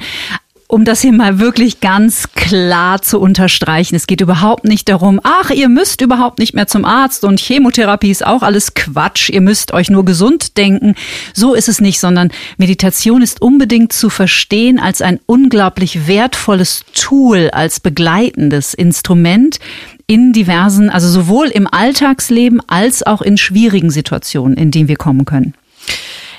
um 0.69 0.85
das 0.85 1.01
hier 1.01 1.13
mal 1.13 1.39
wirklich 1.39 1.81
ganz 1.81 2.29
klar 2.35 3.01
zu 3.01 3.21
unterstreichen. 3.21 3.95
Es 3.95 4.07
geht 4.07 4.21
überhaupt 4.21 4.65
nicht 4.65 4.89
darum, 4.89 5.21
ach, 5.23 5.51
ihr 5.51 5.69
müsst 5.69 6.01
überhaupt 6.01 6.39
nicht 6.39 6.55
mehr 6.55 6.67
zum 6.67 6.85
Arzt 6.85 7.25
und 7.25 7.39
Chemotherapie 7.39 8.11
ist 8.11 8.27
auch 8.27 8.43
alles 8.43 8.75
Quatsch. 8.75 9.31
Ihr 9.31 9.41
müsst 9.41 9.73
euch 9.73 9.91
nur 9.91 10.05
gesund 10.05 10.57
denken. 10.57 10.95
So 11.35 11.55
ist 11.55 11.69
es 11.69 11.81
nicht, 11.81 12.01
sondern 12.01 12.31
Meditation 12.57 13.23
ist 13.23 13.41
unbedingt 13.41 13.93
zu 13.93 14.11
verstehen 14.11 14.81
als 14.81 15.03
ein 15.03 15.21
unglaublich 15.27 16.09
wertvolles 16.09 16.85
Tool, 16.95 17.51
als 17.51 17.79
begleitendes 17.79 18.75
Instrument 18.75 19.59
in 20.09 20.33
diversen, 20.33 20.91
also 20.91 21.09
sowohl 21.09 21.49
im 21.49 21.69
Alltagsleben 21.71 22.61
als 22.67 23.05
auch 23.05 23.23
in 23.23 23.37
schwierigen 23.39 23.91
Situationen, 23.91 24.57
in 24.57 24.71
denen 24.71 24.89
wir 24.89 24.97
kommen 24.97 25.25
können. 25.25 25.55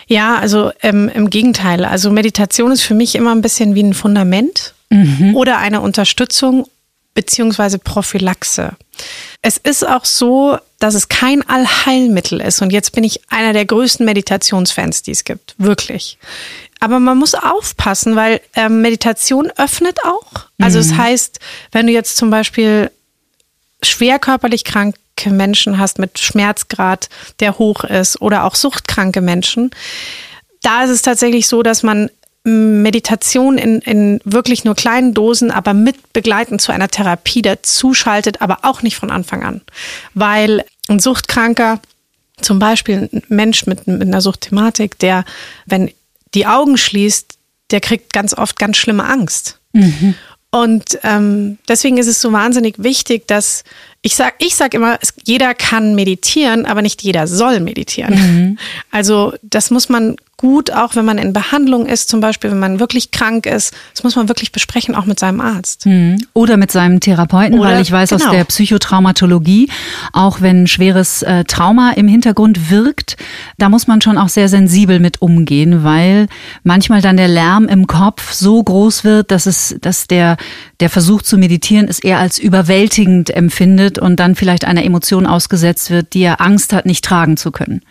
Ja, 0.07 0.37
also 0.37 0.71
ähm, 0.81 1.09
im 1.13 1.29
Gegenteil. 1.29 1.85
Also 1.85 2.09
Meditation 2.11 2.71
ist 2.71 2.83
für 2.83 2.93
mich 2.93 3.15
immer 3.15 3.33
ein 3.33 3.41
bisschen 3.41 3.75
wie 3.75 3.83
ein 3.83 3.93
Fundament 3.93 4.73
mhm. 4.89 5.35
oder 5.35 5.57
eine 5.57 5.81
Unterstützung 5.81 6.67
beziehungsweise 7.13 7.79
Prophylaxe. 7.79 8.73
Es 9.41 9.57
ist 9.57 9.87
auch 9.87 10.05
so, 10.05 10.57
dass 10.79 10.93
es 10.93 11.09
kein 11.09 11.47
Allheilmittel 11.47 12.39
ist. 12.39 12.61
Und 12.61 12.71
jetzt 12.71 12.91
bin 12.91 13.03
ich 13.03 13.21
einer 13.29 13.53
der 13.53 13.65
größten 13.65 14.05
Meditationsfans, 14.05 15.01
die 15.01 15.11
es 15.11 15.23
gibt. 15.23 15.55
Wirklich. 15.57 16.17
Aber 16.79 16.99
man 16.99 17.17
muss 17.17 17.33
aufpassen, 17.33 18.15
weil 18.15 18.39
ähm, 18.55 18.81
Meditation 18.81 19.51
öffnet 19.57 19.97
auch. 20.05 20.45
Also 20.59 20.79
es 20.79 20.87
mhm. 20.87 20.91
das 20.91 20.99
heißt, 20.99 21.39
wenn 21.71 21.87
du 21.87 21.93
jetzt 21.93 22.17
zum 22.17 22.29
Beispiel 22.29 22.91
schwer 23.81 24.19
körperlich 24.19 24.63
krank 24.63 24.95
Menschen 25.25 25.77
hast 25.77 25.99
mit 25.99 26.19
Schmerzgrad, 26.19 27.09
der 27.39 27.57
hoch 27.57 27.83
ist 27.83 28.21
oder 28.21 28.43
auch 28.43 28.55
suchtkranke 28.55 29.21
Menschen, 29.21 29.71
da 30.61 30.83
ist 30.83 30.89
es 30.89 31.01
tatsächlich 31.01 31.47
so, 31.47 31.63
dass 31.63 31.83
man 31.83 32.09
Meditation 32.43 33.57
in, 33.57 33.79
in 33.79 34.21
wirklich 34.23 34.63
nur 34.63 34.75
kleinen 34.75 35.13
Dosen, 35.13 35.51
aber 35.51 35.73
mit 35.73 36.13
begleitend 36.13 36.61
zu 36.61 36.71
einer 36.71 36.87
Therapie 36.87 37.41
dazuschaltet, 37.41 38.41
aber 38.41 38.59
auch 38.61 38.81
nicht 38.81 38.95
von 38.95 39.11
Anfang 39.11 39.43
an. 39.43 39.61
Weil 40.13 40.63
ein 40.87 40.99
Suchtkranker, 40.99 41.81
zum 42.39 42.59
Beispiel 42.59 43.09
ein 43.11 43.23
Mensch 43.27 43.65
mit, 43.65 43.87
mit 43.87 44.01
einer 44.01 44.21
Suchtthematik, 44.21 44.97
der, 44.99 45.25
wenn 45.65 45.91
die 46.33 46.45
Augen 46.45 46.77
schließt, 46.77 47.37
der 47.71 47.81
kriegt 47.81 48.13
ganz 48.13 48.33
oft 48.33 48.57
ganz 48.57 48.77
schlimme 48.77 49.05
Angst. 49.05 49.59
Mhm. 49.73 50.15
Und 50.49 50.99
ähm, 51.03 51.57
deswegen 51.67 51.97
ist 51.97 52.07
es 52.07 52.21
so 52.21 52.31
wahnsinnig 52.31 52.75
wichtig, 52.77 53.27
dass 53.27 53.63
ich 54.01 54.15
sag, 54.15 54.35
ich 54.39 54.55
sag 54.55 54.73
immer, 54.73 54.97
es, 55.01 55.13
jeder 55.23 55.53
kann 55.53 55.95
meditieren, 55.95 56.65
aber 56.65 56.81
nicht 56.81 57.01
jeder 57.01 57.27
soll 57.27 57.59
meditieren. 57.59 58.13
Mhm. 58.13 58.57
Also 58.91 59.33
das 59.41 59.71
muss 59.71 59.89
man 59.89 60.15
gut, 60.37 60.71
auch 60.71 60.95
wenn 60.95 61.03
man 61.03 61.17
in 61.17 61.33
Behandlung 61.33 61.87
ist, 61.87 62.09
zum 62.09 62.21
Beispiel, 62.21 62.51
wenn 62.51 62.59
man 62.59 62.79
wirklich 62.79 63.09
krank 63.09 63.47
ist, 63.47 63.73
das 63.93 64.03
muss 64.03 64.15
man 64.15 64.29
wirklich 64.29 64.51
besprechen, 64.51 64.93
auch 64.93 65.05
mit 65.05 65.17
seinem 65.17 65.41
Arzt. 65.41 65.87
Mhm. 65.87 66.23
Oder 66.33 66.57
mit 66.57 66.71
seinem 66.71 66.99
Therapeuten, 66.99 67.57
Oder- 67.57 67.71
weil 67.71 67.81
ich 67.81 67.91
weiß 67.91 68.13
aus 68.13 68.21
genau. 68.21 68.33
der 68.33 68.43
Psychotraumatologie, 68.43 69.69
auch 70.13 70.39
wenn 70.39 70.67
schweres 70.67 71.23
äh, 71.23 71.43
Trauma 71.45 71.93
im 71.93 72.07
Hintergrund 72.07 72.69
wirkt, 72.69 73.17
da 73.57 73.69
muss 73.69 73.87
man 73.87 73.99
schon 73.99 74.19
auch 74.19 74.29
sehr 74.29 74.47
sensibel 74.47 74.99
mit 74.99 75.23
umgehen, 75.23 75.83
weil 75.83 76.27
manchmal 76.63 77.01
dann 77.01 77.17
der 77.17 77.27
Lärm 77.27 77.67
im 77.67 77.87
Kopf 77.87 78.31
so 78.31 78.63
groß 78.63 79.03
wird, 79.03 79.31
dass 79.31 79.47
es, 79.47 79.75
dass 79.81 80.05
der, 80.05 80.37
der 80.81 80.91
Versuch 80.91 81.23
zu 81.23 81.39
meditieren 81.39 81.87
es 81.87 81.97
eher 81.97 82.19
als 82.19 82.37
überwältigend 82.37 83.31
empfindet 83.31 83.96
und 83.99 84.17
dann 84.17 84.35
vielleicht 84.35 84.65
einer 84.65 84.83
Emotion 84.83 85.25
ausgesetzt 85.25 85.89
wird, 85.89 86.13
die 86.13 86.23
er 86.23 86.41
Angst 86.41 86.73
hat, 86.73 86.85
nicht 86.85 87.03
tragen 87.03 87.37
zu 87.37 87.51
können. 87.51 87.81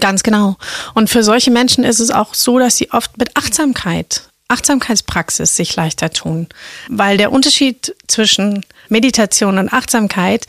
Ganz 0.00 0.22
genau. 0.22 0.56
Und 0.94 1.10
für 1.10 1.22
solche 1.22 1.50
Menschen 1.50 1.84
ist 1.84 2.00
es 2.00 2.10
auch 2.10 2.34
so, 2.34 2.58
dass 2.58 2.76
sie 2.76 2.90
oft 2.92 3.18
mit 3.18 3.36
Achtsamkeit, 3.36 4.28
Achtsamkeitspraxis 4.48 5.56
sich 5.56 5.74
leichter 5.76 6.10
tun. 6.10 6.48
Weil 6.88 7.16
der 7.16 7.32
Unterschied 7.32 7.94
zwischen 8.06 8.64
Meditation 8.88 9.58
und 9.58 9.72
Achtsamkeit, 9.72 10.46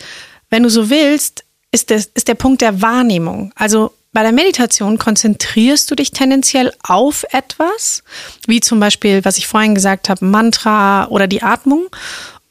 wenn 0.50 0.64
du 0.64 0.70
so 0.70 0.90
willst, 0.90 1.44
ist, 1.72 1.90
das, 1.90 2.06
ist 2.14 2.28
der 2.28 2.36
Punkt 2.36 2.62
der 2.62 2.82
Wahrnehmung. 2.82 3.52
Also 3.56 3.92
bei 4.14 4.22
der 4.22 4.32
Meditation 4.32 5.00
konzentrierst 5.00 5.90
du 5.90 5.96
dich 5.96 6.12
tendenziell 6.12 6.72
auf 6.84 7.26
etwas, 7.32 8.04
wie 8.46 8.60
zum 8.60 8.80
Beispiel, 8.80 9.26
was 9.26 9.40
ich 9.40 9.48
vorhin 9.48 9.74
gesagt 9.74 10.08
habe, 10.08 10.24
Mantra 10.24 11.08
oder 11.08 11.26
die 11.26 11.42
Atmung. 11.42 11.88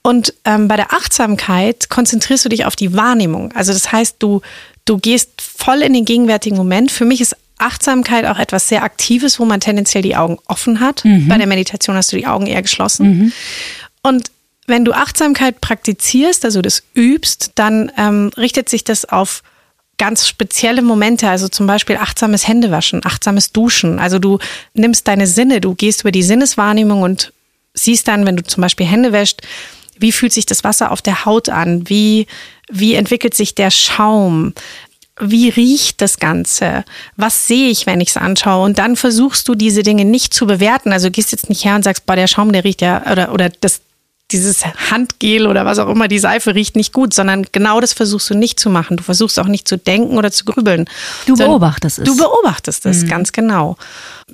Und 0.02 0.34
ähm, 0.44 0.68
bei 0.68 0.76
der 0.76 0.92
Achtsamkeit 0.92 1.88
konzentrierst 1.88 2.44
du 2.44 2.48
dich 2.48 2.64
auf 2.64 2.74
die 2.76 2.94
Wahrnehmung. 2.96 3.52
Also 3.52 3.72
das 3.72 3.92
heißt, 3.92 4.16
du, 4.18 4.40
du 4.84 4.98
gehst 4.98 5.40
voll 5.40 5.82
in 5.82 5.92
den 5.92 6.04
gegenwärtigen 6.04 6.56
Moment. 6.56 6.90
Für 6.90 7.04
mich 7.04 7.20
ist 7.20 7.36
Achtsamkeit 7.58 8.26
auch 8.26 8.38
etwas 8.38 8.68
sehr 8.68 8.82
Aktives, 8.82 9.38
wo 9.38 9.44
man 9.44 9.60
tendenziell 9.60 10.02
die 10.02 10.16
Augen 10.16 10.38
offen 10.48 10.80
hat. 10.80 11.04
Bei 11.28 11.38
der 11.38 11.46
Meditation 11.46 11.94
hast 11.94 12.12
du 12.12 12.16
die 12.16 12.26
Augen 12.26 12.46
eher 12.46 12.62
geschlossen. 12.62 13.32
Und 14.02 14.30
wenn 14.66 14.84
du 14.84 14.92
Achtsamkeit 14.92 15.60
praktizierst, 15.60 16.44
also 16.44 16.62
das 16.62 16.82
übst, 16.96 17.52
dann 17.54 17.92
ähm, 17.96 18.30
richtet 18.36 18.68
sich 18.68 18.82
das 18.82 19.04
auf 19.04 19.42
ganz 19.98 20.26
spezielle 20.26 20.82
Momente, 20.82 21.28
also 21.28 21.46
zum 21.48 21.68
Beispiel 21.68 21.96
achtsames 21.96 22.48
Händewaschen, 22.48 23.02
achtsames 23.04 23.52
Duschen. 23.52 24.00
Also 24.00 24.18
du 24.18 24.38
nimmst 24.74 25.06
deine 25.06 25.28
Sinne, 25.28 25.60
du 25.60 25.74
gehst 25.76 26.00
über 26.00 26.10
die 26.10 26.24
Sinneswahrnehmung 26.24 27.02
und 27.02 27.32
siehst 27.74 28.08
dann, 28.08 28.26
wenn 28.26 28.36
du 28.36 28.42
zum 28.42 28.62
Beispiel 28.62 28.86
Hände 28.86 29.12
wäscht, 29.12 29.42
wie 29.98 30.12
fühlt 30.12 30.32
sich 30.32 30.46
das 30.46 30.64
Wasser 30.64 30.90
auf 30.90 31.02
der 31.02 31.24
Haut 31.24 31.48
an? 31.48 31.88
Wie, 31.88 32.26
wie 32.70 32.94
entwickelt 32.94 33.34
sich 33.34 33.54
der 33.54 33.70
Schaum? 33.70 34.54
Wie 35.20 35.50
riecht 35.50 36.00
das 36.00 36.18
Ganze? 36.18 36.84
Was 37.16 37.46
sehe 37.46 37.68
ich, 37.68 37.86
wenn 37.86 38.00
ich 38.00 38.10
es 38.10 38.16
anschaue? 38.16 38.64
Und 38.64 38.78
dann 38.78 38.96
versuchst 38.96 39.46
du 39.46 39.54
diese 39.54 39.82
Dinge 39.82 40.04
nicht 40.04 40.32
zu 40.32 40.46
bewerten. 40.46 40.92
Also 40.92 41.10
gehst 41.10 41.32
jetzt 41.32 41.48
nicht 41.48 41.64
her 41.64 41.76
und 41.76 41.84
sagst, 41.84 42.06
boah, 42.06 42.16
der 42.16 42.26
Schaum, 42.26 42.52
der 42.52 42.64
riecht 42.64 42.80
ja, 42.80 43.02
oder, 43.10 43.32
oder 43.32 43.50
das, 43.60 43.82
dieses 44.32 44.64
Handgel 44.90 45.46
oder 45.46 45.64
was 45.64 45.78
auch 45.78 45.88
immer, 45.88 46.08
die 46.08 46.18
Seife 46.18 46.54
riecht 46.54 46.76
nicht 46.76 46.92
gut, 46.92 47.14
sondern 47.14 47.46
genau 47.52 47.80
das 47.80 47.92
versuchst 47.92 48.30
du 48.30 48.34
nicht 48.34 48.58
zu 48.58 48.70
machen. 48.70 48.96
Du 48.96 49.02
versuchst 49.02 49.38
auch 49.38 49.46
nicht 49.46 49.68
zu 49.68 49.76
denken 49.76 50.16
oder 50.18 50.30
zu 50.30 50.44
grübeln. 50.44 50.86
Du 51.26 51.36
beobachtest 51.36 51.98
es. 51.98 52.04
Du 52.04 52.16
beobachtest 52.16 52.86
es, 52.86 53.06
ganz 53.06 53.32
genau. 53.32 53.76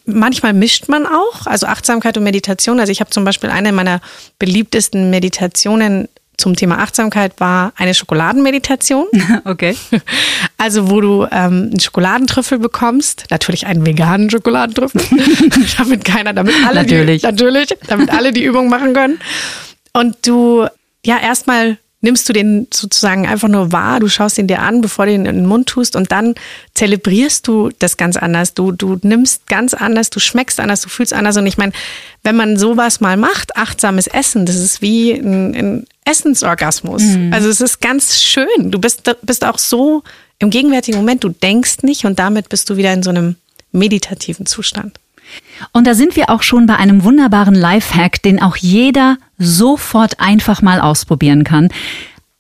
Manchmal 0.05 0.53
mischt 0.53 0.89
man 0.89 1.07
auch, 1.07 1.47
also 1.47 1.67
Achtsamkeit 1.67 2.17
und 2.17 2.25
Meditation. 2.25 2.81
Also 2.81 2.93
ich 2.93 3.01
habe 3.01 3.11
zum 3.11 3.25
Beispiel 3.25 3.51
eine 3.51 3.73
meiner 3.73 4.01
beliebtesten 4.39 5.11
Meditationen 5.11 6.09
zum 6.39 6.55
Thema 6.55 6.79
Achtsamkeit 6.79 7.33
war 7.39 7.73
eine 7.77 7.93
Schokoladenmeditation. 7.93 9.07
Okay. 9.45 9.77
Also 10.61 10.91
wo 10.91 11.01
du 11.01 11.25
ähm, 11.31 11.69
einen 11.71 11.81
Schokoladentrüffel 11.81 12.59
bekommst, 12.59 13.27
natürlich 13.31 13.67
einen 13.67 13.87
veganen 13.87 14.29
Schokoladentrüffel, 14.29 15.01
damit 15.79 16.05
keiner, 16.05 16.33
damit 16.33 16.55
alle 16.67 16.83
Natürlich. 16.83 17.21
Die, 17.21 17.27
natürlich, 17.27 17.69
damit 17.87 18.11
alle 18.11 18.33
die 18.33 18.45
Übung 18.45 18.69
machen 18.69 18.93
können. 18.93 19.21
Und 19.99 20.17
du, 20.27 20.67
ja, 21.05 21.19
erstmal 21.19 21.79
nimmst 22.01 22.29
du 22.29 22.33
den 22.33 22.69
sozusagen 22.73 23.27
einfach 23.27 23.49
nur 23.49 23.73
wahr, 23.73 23.99
du 23.99 24.09
schaust 24.09 24.39
ihn 24.39 24.47
dir 24.47 24.61
an, 24.61 24.81
bevor 24.81 25.07
du 25.07 25.13
ihn 25.13 25.27
in 25.27 25.35
den 25.35 25.47
Mund 25.47 25.69
tust 25.69 25.97
und 25.97 26.13
dann 26.13 26.37
zelebrierst 26.75 27.49
du 27.49 27.71
das 27.81 27.97
ganz 27.97 28.17
anders. 28.17 28.55
Du, 28.55 28.71
du 28.71 28.99
nimmst 29.03 29.49
ganz 29.49 29.75
anders, 29.75 30.11
du 30.11 30.21
schmeckst 30.21 30.61
anders, 30.61 30.83
du 30.83 30.89
fühlst 30.89 31.13
anders. 31.13 31.37
Und 31.37 31.47
ich 31.47 31.59
meine, 31.59 31.73
wenn 32.23 32.37
man 32.37 32.57
sowas 32.57 33.01
mal 33.01 33.17
macht, 33.17 33.57
achtsames 33.57 34.07
Essen, 34.07 34.47
das 34.47 34.55
ist 34.55 34.81
wie 34.81 35.11
ein, 35.15 35.55
ein 35.57 35.87
Essensorgasmus. 36.05 37.03
Also 37.33 37.49
es 37.49 37.61
ist 37.61 37.81
ganz 37.81 38.23
schön. 38.23 38.71
Du 38.71 38.79
bist, 38.79 39.03
bist 39.23 39.45
auch 39.45 39.59
so 39.59 40.05
im 40.39 40.51
gegenwärtigen 40.51 40.99
Moment, 40.99 41.25
du 41.25 41.31
denkst 41.31 41.79
nicht 41.83 42.05
und 42.05 42.21
damit 42.21 42.49
bist 42.49 42.71
du 42.71 42.77
wieder 42.77 42.93
in 42.93 43.03
so 43.03 43.11
einem 43.11 43.35
meditativen 43.73 44.47
Zustand. 44.47 45.01
Und 45.73 45.87
da 45.87 45.95
sind 45.95 46.17
wir 46.17 46.31
auch 46.31 46.43
schon 46.43 46.67
bei 46.67 46.77
einem 46.77 47.05
wunderbaren 47.05 47.55
Lifehack, 47.55 48.23
den 48.23 48.41
auch 48.41 48.57
jeder 48.57 49.19
sofort 49.39 50.21
einfach 50.21 50.63
mal 50.63 50.81
ausprobieren 50.81 51.45
kann. 51.45 51.69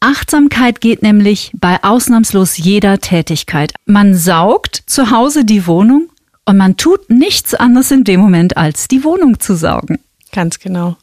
Achtsamkeit 0.00 0.80
geht 0.80 1.02
nämlich 1.02 1.50
bei 1.54 1.82
ausnahmslos 1.82 2.56
jeder 2.56 3.00
Tätigkeit. 3.00 3.72
Man 3.84 4.14
saugt 4.14 4.82
zu 4.86 5.10
Hause 5.10 5.44
die 5.44 5.66
Wohnung 5.66 6.08
und 6.44 6.56
man 6.56 6.76
tut 6.76 7.10
nichts 7.10 7.54
anderes 7.54 7.90
in 7.90 8.04
dem 8.04 8.20
Moment, 8.20 8.56
als 8.56 8.88
die 8.88 9.02
Wohnung 9.02 9.40
zu 9.40 9.56
saugen. 9.56 9.98
Ganz 10.32 10.60
genau. 10.60 10.96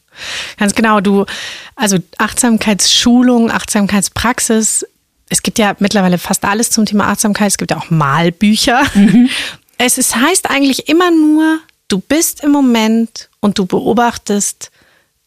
Ganz 0.56 0.74
genau. 0.74 1.00
Du, 1.00 1.26
also 1.74 1.98
Achtsamkeitsschulung, 2.16 3.50
Achtsamkeitspraxis. 3.50 4.86
Es 5.28 5.42
gibt 5.42 5.58
ja 5.58 5.76
mittlerweile 5.78 6.16
fast 6.16 6.44
alles 6.44 6.70
zum 6.70 6.86
Thema 6.86 7.08
Achtsamkeit. 7.08 7.48
Es 7.48 7.58
gibt 7.58 7.70
ja 7.72 7.76
auch 7.76 7.90
Malbücher. 7.90 8.82
Es 9.78 9.98
ist, 9.98 10.16
heißt 10.16 10.48
eigentlich 10.48 10.88
immer 10.88 11.10
nur, 11.10 11.58
du 11.88 11.98
bist 11.98 12.42
im 12.42 12.50
Moment 12.50 13.28
und 13.40 13.58
du 13.58 13.66
beobachtest 13.66 14.70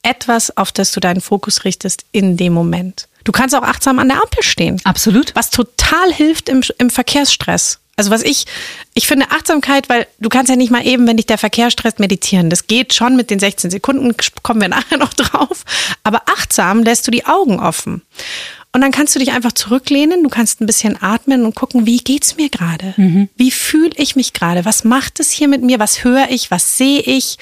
etwas, 0.02 0.56
auf 0.56 0.72
das 0.72 0.92
du 0.92 1.00
deinen 1.00 1.22
Fokus 1.22 1.66
richtest 1.66 2.06
in 2.12 2.38
dem 2.38 2.54
Moment. 2.54 3.08
Du 3.24 3.32
kannst 3.32 3.54
auch 3.54 3.64
achtsam 3.64 4.00
an 4.00 4.10
der 4.10 4.22
Ampel 4.22 4.44
stehen. 4.44 4.80
Absolut. 4.86 5.36
Was 5.36 5.50
total 5.50 6.12
hilft 6.14 6.50
im, 6.50 6.64
im 6.78 6.90
Verkehrsstress. 6.90 7.80
Also 7.96 8.12
was 8.12 8.24
ich, 8.24 8.46
ich 8.94 9.08
finde 9.08 9.30
Achtsamkeit, 9.30 9.90
weil 9.90 10.08
du 10.20 10.30
kannst 10.30 10.50
ja 10.50 10.56
nicht 10.56 10.72
mal 10.72 10.88
eben, 10.88 11.06
wenn 11.06 11.18
dich 11.18 11.26
der 11.26 11.38
Verkehr 11.38 11.70
stresst, 11.70 12.00
meditieren. 12.00 12.50
Das 12.50 12.66
geht 12.66 12.94
schon 12.94 13.18
mit 13.18 13.30
den 13.30 13.40
16 13.40 13.72
Sekunden, 13.72 14.16
kommen 14.42 14.62
wir 14.62 14.70
nachher 14.70 14.98
noch 14.98 15.14
drauf. 15.16 15.66
Aber 16.04 16.22
achtsam 16.28 16.84
lässt 16.84 17.06
du 17.08 17.12
die 17.12 17.26
Augen 17.26 17.60
offen. 17.60 18.02
Und 18.72 18.82
dann 18.82 18.92
kannst 18.92 19.16
du 19.16 19.20
dich 19.20 19.32
einfach 19.32 19.52
zurücklehnen, 19.54 20.22
du 20.22 20.30
kannst 20.30 20.62
ein 20.62 20.68
bisschen 20.68 21.02
atmen 21.02 21.44
und 21.44 21.56
gucken, 21.56 21.88
wie 21.88 21.98
geht's 21.98 22.38
mir 22.38 22.50
gerade? 22.50 22.94
Wie 23.36 23.50
fühle 23.50 23.92
ich 23.96 24.16
mich 24.16 24.34
gerade? 24.34 24.64
Was 24.64 24.84
macht 24.84 25.20
es 25.20 25.32
hier 25.32 25.48
mit 25.48 25.64
mir? 25.64 25.80
Was 25.80 26.04
höre 26.04 26.30
ich? 26.30 26.52
Was 26.52 26.78
sehe 26.78 27.00
ich? 27.02 27.40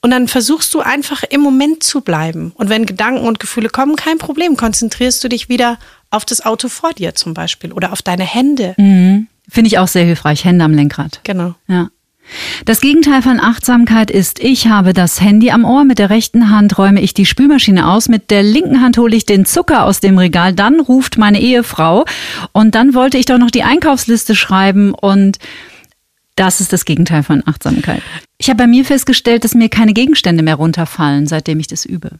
Und 0.00 0.12
dann 0.12 0.28
versuchst 0.28 0.72
du 0.74 0.80
einfach 0.80 1.24
im 1.24 1.40
Moment 1.40 1.82
zu 1.82 2.00
bleiben. 2.02 2.52
Und 2.54 2.68
wenn 2.68 2.86
Gedanken 2.86 3.26
und 3.26 3.40
Gefühle 3.40 3.70
kommen, 3.70 3.96
kein 3.96 4.18
Problem, 4.18 4.56
konzentrierst 4.56 5.22
du 5.24 5.28
dich 5.28 5.48
wieder 5.48 5.78
auf 6.10 6.24
das 6.24 6.44
Auto 6.46 6.68
vor 6.68 6.92
dir 6.92 7.16
zum 7.16 7.34
Beispiel 7.34 7.72
oder 7.72 7.92
auf 7.92 8.00
deine 8.00 8.24
Hände. 8.24 8.74
Finde 8.76 9.66
ich 9.66 9.78
auch 9.78 9.88
sehr 9.88 10.04
hilfreich. 10.04 10.44
Hände 10.44 10.64
am 10.64 10.74
Lenkrad. 10.74 11.20
Genau. 11.24 11.54
Ja. 11.66 11.90
Das 12.64 12.80
Gegenteil 12.80 13.22
von 13.22 13.40
Achtsamkeit 13.40 14.10
ist, 14.10 14.40
ich 14.40 14.68
habe 14.68 14.92
das 14.92 15.20
Handy 15.20 15.50
am 15.50 15.64
Ohr, 15.64 15.84
mit 15.84 15.98
der 15.98 16.10
rechten 16.10 16.50
Hand 16.50 16.78
räume 16.78 17.00
ich 17.00 17.14
die 17.14 17.26
Spülmaschine 17.26 17.88
aus, 17.88 18.08
mit 18.08 18.30
der 18.30 18.42
linken 18.42 18.80
Hand 18.80 18.98
hole 18.98 19.16
ich 19.16 19.26
den 19.26 19.44
Zucker 19.44 19.84
aus 19.84 20.00
dem 20.00 20.18
Regal, 20.18 20.52
dann 20.52 20.80
ruft 20.80 21.18
meine 21.18 21.40
Ehefrau 21.40 22.04
und 22.52 22.74
dann 22.74 22.94
wollte 22.94 23.18
ich 23.18 23.26
doch 23.26 23.38
noch 23.38 23.50
die 23.50 23.62
Einkaufsliste 23.62 24.34
schreiben 24.34 24.92
und 24.94 25.38
das 26.36 26.60
ist 26.60 26.72
das 26.72 26.84
Gegenteil 26.84 27.22
von 27.22 27.42
Achtsamkeit. 27.46 28.02
Ich 28.38 28.48
habe 28.48 28.58
bei 28.58 28.66
mir 28.68 28.84
festgestellt, 28.84 29.42
dass 29.42 29.54
mir 29.54 29.68
keine 29.68 29.92
Gegenstände 29.92 30.44
mehr 30.44 30.54
runterfallen, 30.54 31.26
seitdem 31.26 31.58
ich 31.58 31.66
das 31.66 31.84
übe. 31.84 32.10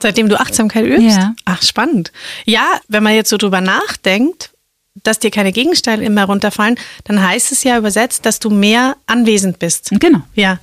Seitdem 0.00 0.28
du 0.28 0.40
Achtsamkeit 0.40 0.84
übst? 0.84 1.16
Ja. 1.16 1.34
Ach, 1.44 1.62
spannend. 1.62 2.10
Ja, 2.44 2.64
wenn 2.88 3.04
man 3.04 3.14
jetzt 3.14 3.30
so 3.30 3.36
drüber 3.36 3.60
nachdenkt, 3.60 4.50
dass 4.94 5.18
dir 5.18 5.30
keine 5.30 5.52
Gegenstände 5.52 6.04
immer 6.04 6.24
runterfallen, 6.24 6.76
dann 7.04 7.26
heißt 7.26 7.50
es 7.50 7.64
ja 7.64 7.78
übersetzt, 7.78 8.26
dass 8.26 8.40
du 8.40 8.50
mehr 8.50 8.96
anwesend 9.06 9.58
bist. 9.58 9.90
Genau. 9.90 10.20
Ja. 10.34 10.58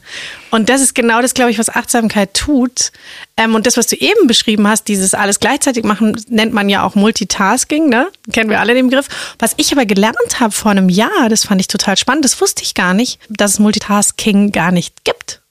Und 0.52 0.70
das 0.70 0.82
ist 0.82 0.94
genau 0.94 1.22
das, 1.22 1.34
glaube 1.34 1.50
ich, 1.50 1.58
was 1.58 1.70
Achtsamkeit 1.70 2.36
tut. 2.36 2.92
Ähm, 3.38 3.56
und 3.56 3.66
das, 3.66 3.76
was 3.76 3.88
du 3.88 3.96
eben 3.96 4.28
beschrieben 4.28 4.68
hast, 4.68 4.88
dieses 4.88 5.16
alles 5.16 5.40
gleichzeitig 5.40 5.84
machen, 5.84 6.16
nennt 6.30 6.54
man 6.54 6.70
ja 6.70 6.84
auch 6.84 6.94
Multitasking, 6.94 7.90
ne? 7.90 8.08
Kennen 8.32 8.52
wir 8.52 8.60
alle 8.60 8.76
den 8.76 8.90
Begriff. 8.90 9.08
Was 9.40 9.56
ich 9.58 9.72
aber 9.72 9.86
gelernt 9.86 10.40
habe 10.40 10.52
vor 10.52 10.72
einem 10.72 10.90
Jahr, 10.90 11.30
das 11.30 11.46
fand 11.46 11.60
ich 11.62 11.68
total 11.68 11.98
spannend, 11.98 12.24
das 12.24 12.40
wusste 12.40 12.64
ich 12.64 12.76
gar 12.76 12.94
nicht, 12.94 13.20
dass 13.30 13.54
es 13.54 13.60
Multitasking 13.60 14.52
gar 14.52 14.72
nicht 14.72 15.04
gibt. 15.06 15.42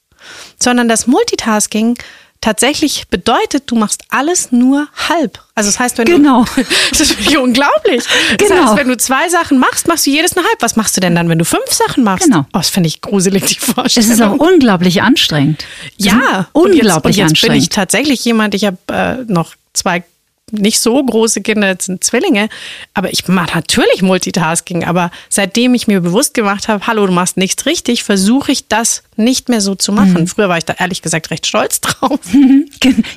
Sondern 0.59 0.89
dass 0.89 1.07
Multitasking 1.07 1.97
tatsächlich 2.41 3.09
bedeutet, 3.09 3.65
du 3.67 3.75
machst 3.77 4.03
alles 4.11 4.53
nur 4.53 4.89
halb. 5.09 5.41
Also 5.55 5.69
das 5.71 5.79
heißt, 5.79 5.99
wenn 5.99 6.07
Genau. 6.07 6.45
du 6.55 6.63
das 6.91 7.01
ist 7.01 7.19
wirklich 7.19 7.37
unglaublich. 7.39 8.05
Das 8.39 8.49
Genau. 8.49 8.65
heißt, 8.67 8.77
wenn 8.77 8.89
du 8.89 8.97
zwei 8.97 9.29
Sachen 9.29 9.59
machst, 9.59 9.89
machst 9.89 10.07
du 10.07 10.11
jedes 10.11 10.37
nur 10.37 10.45
halb. 10.45 10.57
Was 10.61 10.77
machst 10.77 10.97
du 10.97 11.01
denn 11.01 11.15
dann, 11.15 11.29
wenn 11.29 11.39
du 11.39 11.45
fünf 11.45 11.71
Sachen 11.71 12.05
machst? 12.05 12.25
Genau. 12.27 12.41
Oh, 12.53 12.59
das 12.59 12.71
finde 12.71 12.89
ich 12.89 13.01
gruselig, 13.01 13.45
die 13.47 13.57
Es 13.59 13.65
Vorstellung. 13.75 14.11
ist 14.11 14.23
auch 14.23 14.35
unglaublich 14.39 15.03
anstrengend. 15.03 15.65
Es 15.99 16.07
Ja, 16.07 16.49
unglaublich 16.53 16.55
und 16.55 16.73
jetzt, 16.75 16.83
und 16.85 16.95
jetzt 16.95 17.05
bin 17.19 17.23
anstrengend. 17.29 17.63
ich 17.63 17.69
tatsächlich 17.71 18.25
jemand, 18.25 18.55
ich 18.55 18.65
habe 18.65 18.77
äh, 18.89 19.25
noch 19.33 19.55
zwei 19.73 20.05
nicht 20.51 20.81
so 20.81 21.05
große 21.05 21.43
Kinder, 21.43 21.75
das 21.75 21.85
sind 21.87 22.03
Zwillinge, 22.03 22.49
aber 22.95 23.13
ich 23.13 23.29
mache 23.29 23.55
natürlich 23.55 24.01
Multitasking. 24.01 24.85
Aber 24.85 25.11
seitdem 25.29 25.75
ich 25.75 25.87
mir 25.89 26.01
bewusst 26.01 26.33
gemacht 26.33 26.69
habe, 26.69 26.87
hallo, 26.87 27.07
du 27.07 27.13
machst 27.13 27.37
nichts 27.37 27.67
richtig, 27.67 28.03
versuche 28.03 28.53
ich 28.53 28.67
das 28.67 29.03
nicht 29.19 29.49
mehr 29.49 29.61
so 29.61 29.75
zu 29.75 29.93
machen. 29.93 30.23
Mhm. 30.23 30.27
Früher 30.27 30.49
war 30.49 30.59
ich 30.59 30.65
da 30.65 30.75
ehrlich 30.79 31.03
gesagt 31.03 31.31
recht 31.31 31.47
stolz 31.47 31.81
drauf. 31.81 32.21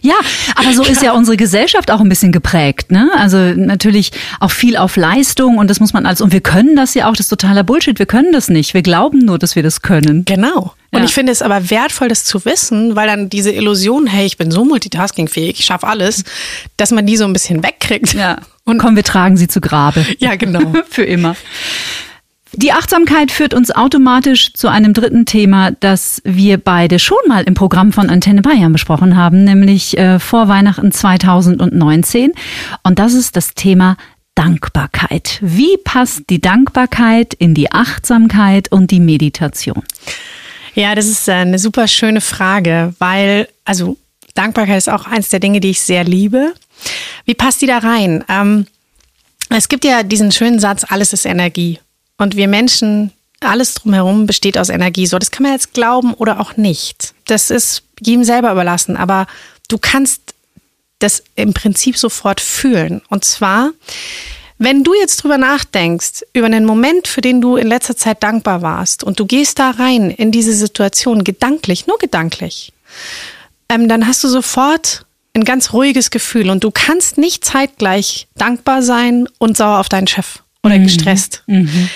Ja, 0.01 0.15
aber 0.55 0.73
so 0.73 0.83
ist 0.83 1.03
ja 1.03 1.13
unsere 1.13 1.37
Gesellschaft 1.37 1.91
auch 1.91 1.99
ein 1.99 2.09
bisschen 2.09 2.31
geprägt. 2.31 2.91
Ne? 2.91 3.09
Also 3.15 3.37
natürlich 3.37 4.11
auch 4.39 4.51
viel 4.51 4.75
auf 4.75 4.95
Leistung 4.95 5.57
und 5.57 5.69
das 5.69 5.79
muss 5.79 5.93
man 5.93 6.05
als, 6.05 6.21
und 6.21 6.33
wir 6.33 6.41
können 6.41 6.75
das 6.75 6.93
ja 6.93 7.07
auch, 7.07 7.11
das 7.11 7.21
ist 7.21 7.29
totaler 7.29 7.63
Bullshit, 7.63 7.99
wir 7.99 8.05
können 8.05 8.31
das 8.31 8.49
nicht. 8.49 8.73
Wir 8.73 8.81
glauben 8.81 9.19
nur, 9.19 9.37
dass 9.37 9.55
wir 9.55 9.63
das 9.63 9.81
können. 9.81 10.25
Genau. 10.25 10.73
Und 10.91 10.99
ja. 10.99 11.05
ich 11.05 11.13
finde 11.13 11.31
es 11.31 11.41
aber 11.41 11.69
wertvoll, 11.69 12.09
das 12.09 12.25
zu 12.25 12.43
wissen, 12.43 12.95
weil 12.95 13.07
dann 13.07 13.29
diese 13.29 13.51
Illusion, 13.51 14.07
hey, 14.07 14.25
ich 14.25 14.37
bin 14.37 14.51
so 14.51 14.65
multitaskingfähig, 14.65 15.59
ich 15.59 15.65
schaffe 15.65 15.87
alles, 15.87 16.23
dass 16.75 16.91
man 16.91 17.05
die 17.05 17.15
so 17.15 17.23
ein 17.23 17.33
bisschen 17.33 17.63
wegkriegt. 17.63 18.13
Ja. 18.13 18.37
Und 18.65 18.77
komm, 18.77 18.95
wir 18.95 19.03
tragen 19.03 19.37
sie 19.37 19.47
zu 19.47 19.61
Grabe. 19.61 20.05
Ja, 20.19 20.35
genau. 20.35 20.73
Für 20.89 21.03
immer. 21.03 21.35
Die 22.53 22.73
Achtsamkeit 22.73 23.31
führt 23.31 23.53
uns 23.53 23.71
automatisch 23.71 24.53
zu 24.53 24.67
einem 24.67 24.93
dritten 24.93 25.25
Thema, 25.25 25.71
das 25.71 26.21
wir 26.25 26.57
beide 26.57 26.99
schon 26.99 27.17
mal 27.27 27.43
im 27.43 27.53
Programm 27.53 27.93
von 27.93 28.09
Antenne 28.09 28.41
Bayern 28.41 28.73
besprochen 28.73 29.15
haben, 29.15 29.45
nämlich 29.45 29.97
äh, 29.97 30.19
vor 30.19 30.49
Weihnachten 30.49 30.91
2019. 30.91 32.33
Und 32.83 32.99
das 32.99 33.13
ist 33.13 33.37
das 33.37 33.53
Thema 33.53 33.95
Dankbarkeit. 34.35 35.39
Wie 35.41 35.77
passt 35.77 36.23
die 36.29 36.41
Dankbarkeit 36.41 37.33
in 37.33 37.53
die 37.53 37.71
Achtsamkeit 37.71 38.69
und 38.69 38.91
die 38.91 38.99
Meditation? 38.99 39.83
Ja, 40.75 40.93
das 40.93 41.07
ist 41.07 41.29
äh, 41.29 41.33
eine 41.33 41.59
super 41.59 41.87
schöne 41.87 42.21
Frage, 42.21 42.93
weil, 42.99 43.47
also 43.63 43.97
Dankbarkeit 44.35 44.77
ist 44.77 44.89
auch 44.89 45.05
eins 45.05 45.29
der 45.29 45.39
Dinge, 45.39 45.61
die 45.61 45.71
ich 45.71 45.81
sehr 45.81 46.03
liebe. 46.03 46.53
Wie 47.25 47.33
passt 47.33 47.61
die 47.61 47.67
da 47.67 47.77
rein? 47.77 48.25
Ähm, 48.27 48.67
es 49.49 49.69
gibt 49.69 49.85
ja 49.85 50.03
diesen 50.03 50.31
schönen 50.31 50.59
Satz, 50.59 50.85
alles 50.89 51.13
ist 51.13 51.25
Energie. 51.25 51.79
Und 52.21 52.35
wir 52.35 52.47
Menschen, 52.47 53.09
alles 53.39 53.73
drumherum 53.73 54.27
besteht 54.27 54.55
aus 54.55 54.69
Energie. 54.69 55.07
So, 55.07 55.17
das 55.17 55.31
kann 55.31 55.41
man 55.41 55.53
jetzt 55.53 55.73
glauben 55.73 56.13
oder 56.13 56.39
auch 56.39 56.55
nicht. 56.55 57.15
Das 57.25 57.49
ist 57.49 57.81
jedem 57.99 58.23
selber 58.23 58.51
überlassen. 58.51 58.95
Aber 58.95 59.25
du 59.69 59.79
kannst 59.79 60.35
das 60.99 61.23
im 61.35 61.55
Prinzip 61.55 61.97
sofort 61.97 62.39
fühlen. 62.39 63.01
Und 63.09 63.25
zwar, 63.25 63.71
wenn 64.59 64.83
du 64.83 64.93
jetzt 64.93 65.23
drüber 65.23 65.39
nachdenkst, 65.39 66.21
über 66.33 66.45
einen 66.45 66.63
Moment, 66.63 67.07
für 67.07 67.21
den 67.21 67.41
du 67.41 67.55
in 67.55 67.65
letzter 67.65 67.97
Zeit 67.97 68.21
dankbar 68.21 68.61
warst, 68.61 69.03
und 69.03 69.19
du 69.19 69.25
gehst 69.25 69.57
da 69.57 69.71
rein 69.71 70.11
in 70.11 70.31
diese 70.31 70.53
Situation 70.53 71.23
gedanklich, 71.23 71.87
nur 71.87 71.97
gedanklich, 71.97 72.71
ähm, 73.67 73.89
dann 73.89 74.05
hast 74.05 74.23
du 74.23 74.27
sofort 74.27 75.07
ein 75.33 75.43
ganz 75.43 75.73
ruhiges 75.73 76.11
Gefühl 76.11 76.51
und 76.51 76.63
du 76.63 76.69
kannst 76.69 77.17
nicht 77.17 77.43
zeitgleich 77.43 78.27
dankbar 78.35 78.83
sein 78.83 79.27
und 79.39 79.57
sauer 79.57 79.79
auf 79.79 79.89
deinen 79.89 80.05
Chef 80.05 80.43
oder 80.61 80.77
mhm. 80.77 80.83
gestresst. 80.83 81.41
Mhm. 81.47 81.89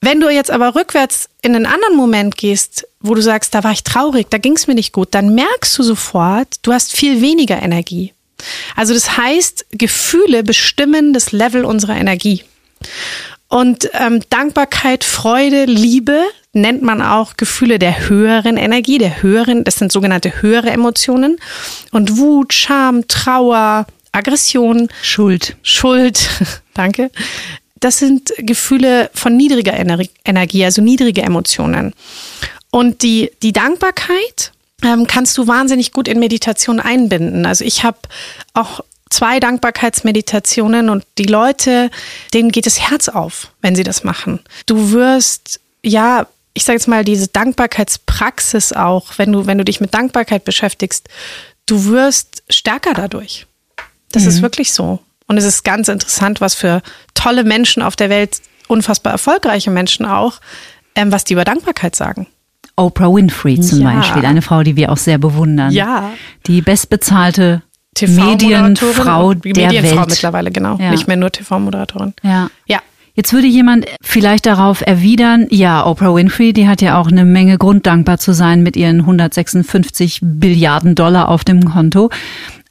Wenn 0.00 0.20
du 0.20 0.30
jetzt 0.30 0.50
aber 0.50 0.74
rückwärts 0.74 1.28
in 1.42 1.54
einen 1.54 1.66
anderen 1.66 1.96
Moment 1.96 2.36
gehst, 2.36 2.86
wo 3.00 3.14
du 3.14 3.20
sagst, 3.20 3.54
da 3.54 3.62
war 3.64 3.72
ich 3.72 3.84
traurig, 3.84 4.28
da 4.30 4.38
ging 4.38 4.54
es 4.54 4.66
mir 4.66 4.74
nicht 4.74 4.92
gut, 4.92 5.08
dann 5.10 5.34
merkst 5.34 5.78
du 5.78 5.82
sofort, 5.82 6.56
du 6.62 6.72
hast 6.72 6.92
viel 6.92 7.20
weniger 7.20 7.62
Energie. 7.62 8.14
Also 8.76 8.94
das 8.94 9.18
heißt, 9.18 9.66
Gefühle 9.72 10.42
bestimmen 10.42 11.12
das 11.12 11.32
Level 11.32 11.66
unserer 11.66 11.96
Energie. 11.96 12.44
Und 13.48 13.90
ähm, 13.94 14.22
Dankbarkeit, 14.30 15.04
Freude, 15.04 15.64
Liebe 15.64 16.22
nennt 16.52 16.82
man 16.82 17.02
auch 17.02 17.36
Gefühle 17.36 17.78
der 17.78 18.08
höheren 18.08 18.56
Energie, 18.56 18.98
der 18.98 19.22
höheren, 19.22 19.64
das 19.64 19.76
sind 19.76 19.92
sogenannte 19.92 20.40
höhere 20.40 20.70
Emotionen. 20.70 21.38
Und 21.90 22.16
Wut, 22.16 22.54
Scham, 22.54 23.06
Trauer, 23.06 23.86
Aggression, 24.12 24.88
Schuld, 25.02 25.56
Schuld, 25.62 26.30
danke, 26.74 27.10
das 27.80 27.98
sind 27.98 28.32
Gefühle 28.38 29.10
von 29.14 29.36
niedriger 29.36 29.72
Energie, 30.24 30.64
also 30.64 30.82
niedrige 30.82 31.22
Emotionen. 31.22 31.94
Und 32.70 33.02
die, 33.02 33.32
die 33.42 33.52
Dankbarkeit 33.52 34.52
ähm, 34.82 35.06
kannst 35.06 35.36
du 35.36 35.46
wahnsinnig 35.46 35.92
gut 35.92 36.06
in 36.06 36.18
Meditation 36.18 36.78
einbinden. 36.78 37.46
Also 37.46 37.64
ich 37.64 37.82
habe 37.82 37.98
auch 38.54 38.80
zwei 39.08 39.40
Dankbarkeitsmeditationen 39.40 40.88
und 40.88 41.04
die 41.18 41.24
Leute, 41.24 41.90
denen 42.32 42.52
geht 42.52 42.66
das 42.66 42.80
Herz 42.80 43.08
auf, 43.08 43.48
wenn 43.60 43.74
sie 43.74 43.82
das 43.82 44.04
machen. 44.04 44.40
Du 44.66 44.92
wirst, 44.92 45.60
ja, 45.82 46.26
ich 46.54 46.64
sage 46.64 46.76
jetzt 46.76 46.88
mal, 46.88 47.04
diese 47.04 47.28
Dankbarkeitspraxis 47.28 48.72
auch, 48.72 49.18
wenn 49.18 49.32
du, 49.32 49.46
wenn 49.46 49.58
du 49.58 49.64
dich 49.64 49.80
mit 49.80 49.94
Dankbarkeit 49.94 50.44
beschäftigst, 50.44 51.08
du 51.66 51.86
wirst 51.86 52.42
stärker 52.48 52.94
dadurch. 52.94 53.46
Das 54.12 54.24
mhm. 54.24 54.28
ist 54.28 54.42
wirklich 54.42 54.72
so. 54.72 55.00
Und 55.30 55.36
es 55.36 55.44
ist 55.44 55.62
ganz 55.62 55.86
interessant, 55.86 56.40
was 56.40 56.56
für 56.56 56.82
tolle 57.14 57.44
Menschen 57.44 57.84
auf 57.84 57.94
der 57.94 58.10
Welt, 58.10 58.40
unfassbar 58.66 59.12
erfolgreiche 59.12 59.70
Menschen 59.70 60.04
auch, 60.04 60.40
ähm, 60.96 61.12
was 61.12 61.22
die 61.22 61.34
über 61.34 61.44
Dankbarkeit 61.44 61.94
sagen. 61.94 62.26
Oprah 62.74 63.14
Winfrey 63.14 63.60
zum 63.60 63.82
ja. 63.82 63.92
Beispiel, 63.92 64.24
eine 64.24 64.42
Frau, 64.42 64.64
die 64.64 64.74
wir 64.74 64.90
auch 64.90 64.96
sehr 64.96 65.18
bewundern. 65.18 65.70
Ja. 65.70 66.10
Die 66.48 66.60
bestbezahlte 66.62 67.62
Medienfrau 68.00 69.34
der 69.34 69.68
Medienfrau 69.68 69.98
Welt. 69.98 70.08
mittlerweile, 70.08 70.50
genau. 70.50 70.76
Ja. 70.80 70.90
Nicht 70.90 71.06
mehr 71.06 71.16
nur 71.16 71.30
TV-Moderatorin. 71.30 72.12
Ja. 72.24 72.50
Ja. 72.66 72.80
Jetzt 73.14 73.32
würde 73.32 73.46
jemand 73.46 73.86
vielleicht 74.02 74.46
darauf 74.46 74.80
erwidern, 74.84 75.46
ja, 75.50 75.86
Oprah 75.86 76.12
Winfrey, 76.12 76.52
die 76.52 76.66
hat 76.66 76.82
ja 76.82 76.98
auch 76.98 77.06
eine 77.06 77.24
Menge 77.24 77.56
Grund, 77.56 77.86
dankbar 77.86 78.18
zu 78.18 78.32
sein 78.32 78.64
mit 78.64 78.76
ihren 78.76 79.00
156 79.00 80.20
Billiarden 80.22 80.96
Dollar 80.96 81.28
auf 81.28 81.44
dem 81.44 81.64
Konto. 81.64 82.10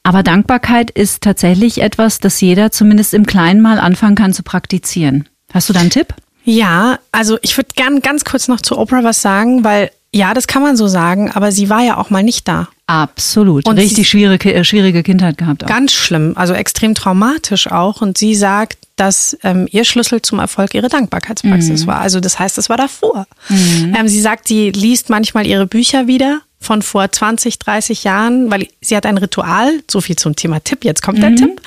Aber 0.10 0.24
Dankbarkeit 0.24 0.90
ist 0.90 1.22
tatsächlich 1.22 1.84
etwas, 1.84 2.18
das 2.18 2.42
jeder 2.42 2.72
zumindest 2.72 3.14
im 3.14 3.28
Kleinen 3.28 3.62
mal 3.62 3.78
anfangen 3.78 4.16
kann 4.16 4.34
zu 4.34 4.42
praktizieren. 4.42 5.30
Hast 5.54 5.70
du 5.70 5.74
da 5.74 5.82
einen 5.82 5.92
Tipp? 5.92 6.16
Ja, 6.44 6.98
also 7.12 7.38
ich 7.44 7.56
würde 7.56 7.70
gern 7.76 8.02
ganz 8.02 8.26
kurz 8.26 8.48
noch 8.48 8.60
zu 8.60 8.76
Oprah 8.80 9.04
was 9.04 9.22
sagen, 9.22 9.64
weil 9.64 9.92
ja, 10.12 10.34
das 10.34 10.48
kann 10.48 10.64
man 10.64 10.76
so 10.76 10.88
sagen, 10.88 11.30
aber 11.30 11.52
sie 11.52 11.70
war 11.70 11.84
ja 11.84 11.98
auch 11.98 12.10
mal 12.10 12.24
nicht 12.24 12.48
da. 12.48 12.70
Absolut. 12.88 13.68
Und 13.68 13.78
Richtig 13.78 14.10
schwierige, 14.10 14.52
äh, 14.52 14.64
schwierige 14.64 15.04
Kindheit 15.04 15.38
gehabt. 15.38 15.64
Auch. 15.64 15.68
Ganz 15.68 15.92
schlimm, 15.92 16.34
also 16.36 16.56
extrem 16.56 16.96
traumatisch 16.96 17.68
auch. 17.68 18.02
Und 18.02 18.18
sie 18.18 18.34
sagt, 18.34 18.80
dass 18.96 19.38
ähm, 19.44 19.68
ihr 19.70 19.86
Schlüssel 19.86 20.24
zum 20.24 20.40
Erfolg 20.40 20.74
ihre 20.74 20.90
Dankbarkeitspraxis 20.90 21.84
mhm. 21.84 21.88
war. 21.88 22.00
Also 22.00 22.20
das 22.20 22.40
heißt, 22.40 22.58
es 22.58 22.68
war 22.68 22.78
davor. 22.78 23.28
Mhm. 23.50 23.96
Ähm, 23.96 24.08
sie 24.08 24.22
sagt, 24.22 24.48
sie 24.48 24.72
liest 24.72 25.12
manchmal 25.12 25.46
ihre 25.46 25.68
Bücher 25.68 26.08
wieder 26.08 26.42
von 26.60 26.82
vor 26.82 27.10
20, 27.10 27.58
30 27.58 28.04
Jahren, 28.04 28.52
weil 28.52 28.68
sie 28.82 28.96
hat 28.96 29.06
ein 29.06 29.18
Ritual, 29.18 29.82
so 29.90 30.02
viel 30.02 30.18
zum 30.18 30.36
Thema 30.36 30.62
Tipp, 30.62 30.84
jetzt 30.84 31.02
kommt 31.02 31.22
der 31.24 31.32
mhm. 31.32 31.38
Tipp. 31.38 31.62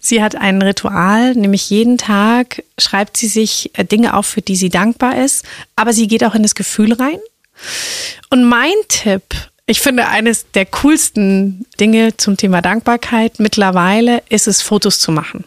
Sie 0.00 0.22
hat 0.22 0.34
ein 0.34 0.60
Ritual, 0.60 1.34
nämlich 1.34 1.70
jeden 1.70 1.96
Tag 1.96 2.64
schreibt 2.76 3.16
sie 3.16 3.28
sich 3.28 3.70
äh, 3.74 3.84
Dinge 3.84 4.14
auf, 4.14 4.26
für 4.26 4.42
die 4.42 4.56
sie 4.56 4.68
dankbar 4.68 5.16
ist, 5.16 5.44
aber 5.76 5.92
sie 5.92 6.08
geht 6.08 6.24
auch 6.24 6.34
in 6.34 6.42
das 6.42 6.56
Gefühl 6.56 6.92
rein. 6.92 7.18
Und 8.30 8.44
mein 8.44 8.74
Tipp, 8.88 9.22
ich 9.66 9.80
finde 9.80 10.08
eines 10.08 10.50
der 10.52 10.66
coolsten 10.66 11.64
Dinge 11.78 12.16
zum 12.16 12.36
Thema 12.36 12.60
Dankbarkeit 12.60 13.38
mittlerweile 13.38 14.22
ist 14.28 14.48
es, 14.48 14.60
Fotos 14.60 14.98
zu 14.98 15.12
machen. 15.12 15.44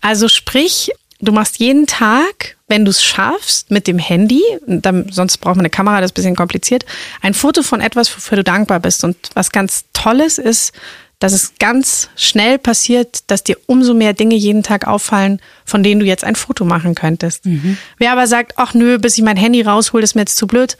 Also 0.00 0.28
sprich, 0.28 0.90
du 1.20 1.32
machst 1.32 1.58
jeden 1.58 1.86
Tag 1.86 2.57
wenn 2.68 2.84
du 2.84 2.90
es 2.90 3.02
schaffst, 3.02 3.70
mit 3.70 3.86
dem 3.86 3.98
Handy, 3.98 4.42
dann, 4.66 5.10
sonst 5.10 5.38
braucht 5.38 5.56
man 5.56 5.62
eine 5.62 5.70
Kamera, 5.70 6.00
das 6.00 6.10
ist 6.10 6.12
ein 6.12 6.20
bisschen 6.20 6.36
kompliziert, 6.36 6.84
ein 7.22 7.34
Foto 7.34 7.62
von 7.62 7.80
etwas, 7.80 8.14
wofür 8.14 8.36
du 8.36 8.44
dankbar 8.44 8.78
bist. 8.80 9.04
Und 9.04 9.16
was 9.34 9.50
ganz 9.50 9.86
Tolles 9.94 10.38
ist, 10.38 10.72
dass 11.18 11.32
es 11.32 11.54
ganz 11.58 12.10
schnell 12.14 12.58
passiert, 12.58 13.24
dass 13.26 13.42
dir 13.42 13.56
umso 13.66 13.94
mehr 13.94 14.12
Dinge 14.12 14.36
jeden 14.36 14.62
Tag 14.62 14.86
auffallen, 14.86 15.40
von 15.64 15.82
denen 15.82 16.00
du 16.00 16.06
jetzt 16.06 16.24
ein 16.24 16.36
Foto 16.36 16.64
machen 16.64 16.94
könntest. 16.94 17.44
Mhm. 17.44 17.76
Wer 17.96 18.12
aber 18.12 18.26
sagt, 18.26 18.52
ach 18.56 18.74
nö, 18.74 18.98
bis 18.98 19.18
ich 19.18 19.24
mein 19.24 19.36
Handy 19.36 19.62
raushole, 19.62 20.04
ist 20.04 20.14
mir 20.14 20.22
jetzt 20.22 20.36
zu 20.36 20.46
blöd. 20.46 20.76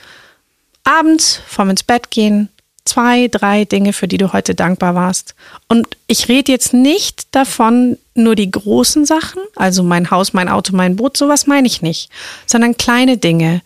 Abends 0.84 1.41
vorm 1.47 1.70
ins 1.70 1.82
Bett 1.82 2.11
gehen, 2.11 2.51
zwei, 2.84 3.28
drei 3.28 3.64
Dinge, 3.64 3.93
für 3.93 4.07
die 4.07 4.16
du 4.16 4.32
heute 4.32 4.55
dankbar 4.55 4.95
warst. 4.95 5.34
Und 5.68 5.89
ich 6.07 6.28
rede 6.28 6.53
jetzt 6.53 6.72
nicht 6.72 7.34
davon, 7.34 7.99
nur 8.18 8.34
die 8.34 8.50
großen 8.50 9.06
Sachen, 9.06 9.40
also 9.56 9.82
mein 9.82 10.10
Haus, 10.10 10.32
mein 10.32 10.48
Auto, 10.48 10.74
mein 10.76 10.96
Boot, 10.96 11.16
sowas 11.16 11.46
meine 11.46 11.66
ich 11.66 11.82
nicht, 11.82 12.10
sondern 12.46 12.76
kleine 12.76 13.16
Dinge, 13.16 13.62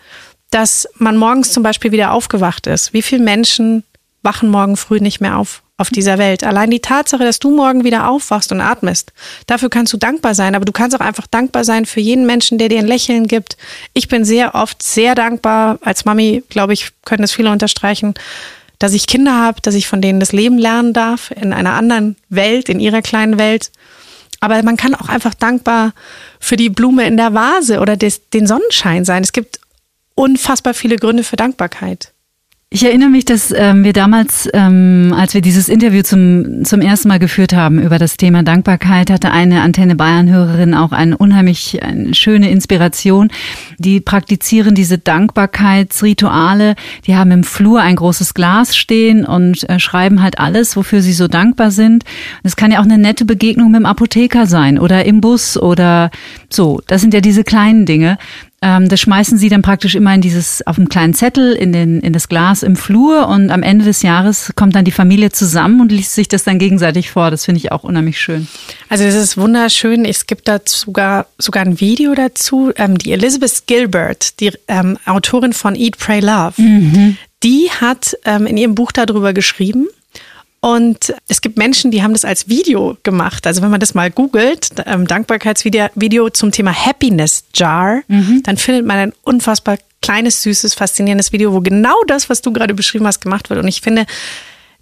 dass 0.50 0.88
man 0.96 1.16
morgens 1.16 1.52
zum 1.52 1.62
Beispiel 1.62 1.92
wieder 1.92 2.12
aufgewacht 2.12 2.66
ist. 2.66 2.92
Wie 2.92 3.02
viele 3.02 3.22
Menschen 3.22 3.84
wachen 4.22 4.50
morgen 4.50 4.76
früh 4.76 5.00
nicht 5.00 5.20
mehr 5.20 5.38
auf 5.38 5.62
auf 5.78 5.90
dieser 5.90 6.16
Welt? 6.16 6.44
Allein 6.44 6.70
die 6.70 6.80
Tatsache, 6.80 7.24
dass 7.24 7.40
du 7.40 7.50
morgen 7.50 7.82
wieder 7.82 8.08
aufwachst 8.08 8.52
und 8.52 8.60
atmest, 8.60 9.12
dafür 9.46 9.68
kannst 9.68 9.92
du 9.92 9.96
dankbar 9.96 10.34
sein, 10.34 10.54
aber 10.54 10.64
du 10.64 10.72
kannst 10.72 10.96
auch 10.96 11.04
einfach 11.04 11.26
dankbar 11.26 11.64
sein 11.64 11.86
für 11.86 12.00
jeden 12.00 12.24
Menschen, 12.24 12.56
der 12.56 12.68
dir 12.68 12.78
ein 12.78 12.86
Lächeln 12.86 13.26
gibt. 13.26 13.56
Ich 13.92 14.08
bin 14.08 14.24
sehr 14.24 14.54
oft 14.54 14.82
sehr 14.82 15.14
dankbar, 15.14 15.78
als 15.82 16.04
Mami, 16.04 16.44
glaube 16.48 16.72
ich, 16.72 16.90
können 17.04 17.24
es 17.24 17.32
viele 17.32 17.50
unterstreichen, 17.50 18.14
dass 18.78 18.94
ich 18.94 19.06
Kinder 19.06 19.38
habe, 19.38 19.60
dass 19.60 19.74
ich 19.74 19.86
von 19.86 20.00
denen 20.00 20.20
das 20.20 20.32
Leben 20.32 20.58
lernen 20.58 20.92
darf 20.92 21.30
in 21.30 21.52
einer 21.52 21.74
anderen 21.74 22.16
Welt, 22.28 22.68
in 22.68 22.80
ihrer 22.80 23.02
kleinen 23.02 23.38
Welt. 23.38 23.70
Aber 24.42 24.60
man 24.64 24.76
kann 24.76 24.96
auch 24.96 25.08
einfach 25.08 25.34
dankbar 25.34 25.92
für 26.40 26.56
die 26.56 26.68
Blume 26.68 27.06
in 27.06 27.16
der 27.16 27.32
Vase 27.32 27.78
oder 27.78 27.96
des, 27.96 28.28
den 28.30 28.48
Sonnenschein 28.48 29.04
sein. 29.04 29.22
Es 29.22 29.30
gibt 29.30 29.60
unfassbar 30.16 30.74
viele 30.74 30.96
Gründe 30.96 31.22
für 31.22 31.36
Dankbarkeit. 31.36 32.11
Ich 32.74 32.86
erinnere 32.86 33.10
mich, 33.10 33.26
dass 33.26 33.52
ähm, 33.54 33.84
wir 33.84 33.92
damals, 33.92 34.48
ähm, 34.54 35.14
als 35.14 35.34
wir 35.34 35.42
dieses 35.42 35.68
Interview 35.68 36.00
zum, 36.00 36.64
zum 36.64 36.80
ersten 36.80 37.08
Mal 37.08 37.18
geführt 37.18 37.52
haben 37.52 37.78
über 37.78 37.98
das 37.98 38.16
Thema 38.16 38.42
Dankbarkeit, 38.42 39.10
hatte 39.10 39.30
eine 39.30 39.60
Antenne 39.60 39.94
Bayern-Hörerin 39.94 40.72
auch 40.72 40.92
eine 40.92 41.18
unheimlich 41.18 41.82
eine 41.82 42.14
schöne 42.14 42.50
Inspiration. 42.50 43.28
Die 43.76 44.00
praktizieren 44.00 44.74
diese 44.74 44.96
Dankbarkeitsrituale. 44.96 46.74
Die 47.06 47.14
haben 47.14 47.30
im 47.32 47.44
Flur 47.44 47.82
ein 47.82 47.96
großes 47.96 48.32
Glas 48.32 48.74
stehen 48.74 49.26
und 49.26 49.68
äh, 49.68 49.78
schreiben 49.78 50.22
halt 50.22 50.38
alles, 50.38 50.74
wofür 50.74 51.02
sie 51.02 51.12
so 51.12 51.28
dankbar 51.28 51.72
sind. 51.72 52.04
Es 52.42 52.56
kann 52.56 52.72
ja 52.72 52.80
auch 52.80 52.84
eine 52.84 52.96
nette 52.96 53.26
Begegnung 53.26 53.70
mit 53.70 53.80
dem 53.80 53.86
Apotheker 53.86 54.46
sein 54.46 54.78
oder 54.78 55.04
im 55.04 55.20
Bus 55.20 55.58
oder 55.58 56.10
so. 56.48 56.80
Das 56.86 57.02
sind 57.02 57.12
ja 57.12 57.20
diese 57.20 57.44
kleinen 57.44 57.84
Dinge. 57.84 58.16
Ähm, 58.62 58.88
das 58.88 59.00
schmeißen 59.00 59.38
sie 59.38 59.48
dann 59.48 59.62
praktisch 59.62 59.96
immer 59.96 60.14
in 60.14 60.20
dieses, 60.20 60.64
auf 60.66 60.78
einen 60.78 60.88
kleinen 60.88 61.14
Zettel 61.14 61.52
in, 61.52 61.72
den, 61.72 62.00
in 62.00 62.12
das 62.12 62.28
Glas 62.28 62.62
im 62.62 62.76
Flur 62.76 63.26
und 63.26 63.50
am 63.50 63.64
Ende 63.64 63.84
des 63.84 64.02
Jahres 64.02 64.52
kommt 64.54 64.76
dann 64.76 64.84
die 64.84 64.92
Familie 64.92 65.32
zusammen 65.32 65.80
und 65.80 65.90
liest 65.90 66.14
sich 66.14 66.28
das 66.28 66.44
dann 66.44 66.60
gegenseitig 66.60 67.10
vor. 67.10 67.32
Das 67.32 67.44
finde 67.44 67.58
ich 67.58 67.72
auch 67.72 67.82
unheimlich 67.82 68.20
schön. 68.20 68.46
Also 68.88 69.04
das 69.04 69.16
ist 69.16 69.36
wunderschön. 69.36 70.04
Es 70.04 70.26
gibt 70.26 70.46
da 70.46 70.60
sogar, 70.64 71.26
sogar 71.38 71.64
ein 71.64 71.80
Video 71.80 72.14
dazu. 72.14 72.70
Ähm, 72.76 72.96
die 72.96 73.12
Elizabeth 73.12 73.66
Gilbert, 73.66 74.38
die 74.38 74.52
ähm, 74.68 74.96
Autorin 75.06 75.52
von 75.52 75.74
Eat, 75.74 75.98
Pray, 75.98 76.20
Love, 76.20 76.54
mhm. 76.56 77.16
die 77.42 77.68
hat 77.80 78.16
ähm, 78.24 78.46
in 78.46 78.56
ihrem 78.56 78.76
Buch 78.76 78.92
darüber 78.92 79.32
geschrieben. 79.32 79.88
Und 80.64 81.12
es 81.26 81.40
gibt 81.40 81.58
Menschen, 81.58 81.90
die 81.90 82.04
haben 82.04 82.12
das 82.12 82.24
als 82.24 82.48
Video 82.48 82.96
gemacht. 83.02 83.48
Also 83.48 83.62
wenn 83.62 83.70
man 83.72 83.80
das 83.80 83.94
mal 83.94 84.12
googelt, 84.12 84.68
ähm, 84.86 85.08
Dankbarkeitsvideo 85.08 85.88
Video 85.96 86.30
zum 86.30 86.52
Thema 86.52 86.72
Happiness 86.72 87.42
Jar, 87.52 88.02
mhm. 88.06 88.44
dann 88.44 88.56
findet 88.56 88.86
man 88.86 88.96
ein 88.96 89.12
unfassbar 89.22 89.76
kleines, 90.02 90.42
süßes, 90.42 90.74
faszinierendes 90.74 91.32
Video, 91.32 91.52
wo 91.52 91.60
genau 91.60 91.96
das, 92.06 92.30
was 92.30 92.42
du 92.42 92.52
gerade 92.52 92.74
beschrieben 92.74 93.08
hast, 93.08 93.20
gemacht 93.20 93.50
wird. 93.50 93.60
Und 93.60 93.66
ich 93.66 93.80
finde, 93.80 94.06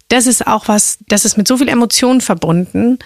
das 0.07 0.27
ist 0.27 0.45
auch 0.45 0.67
was, 0.67 0.99
das 1.07 1.25
ist 1.25 1.35
mit 1.35 1.47
so 1.47 1.57
viel 1.57 1.67
Emotionen 1.67 2.21
verbunden. 2.21 2.99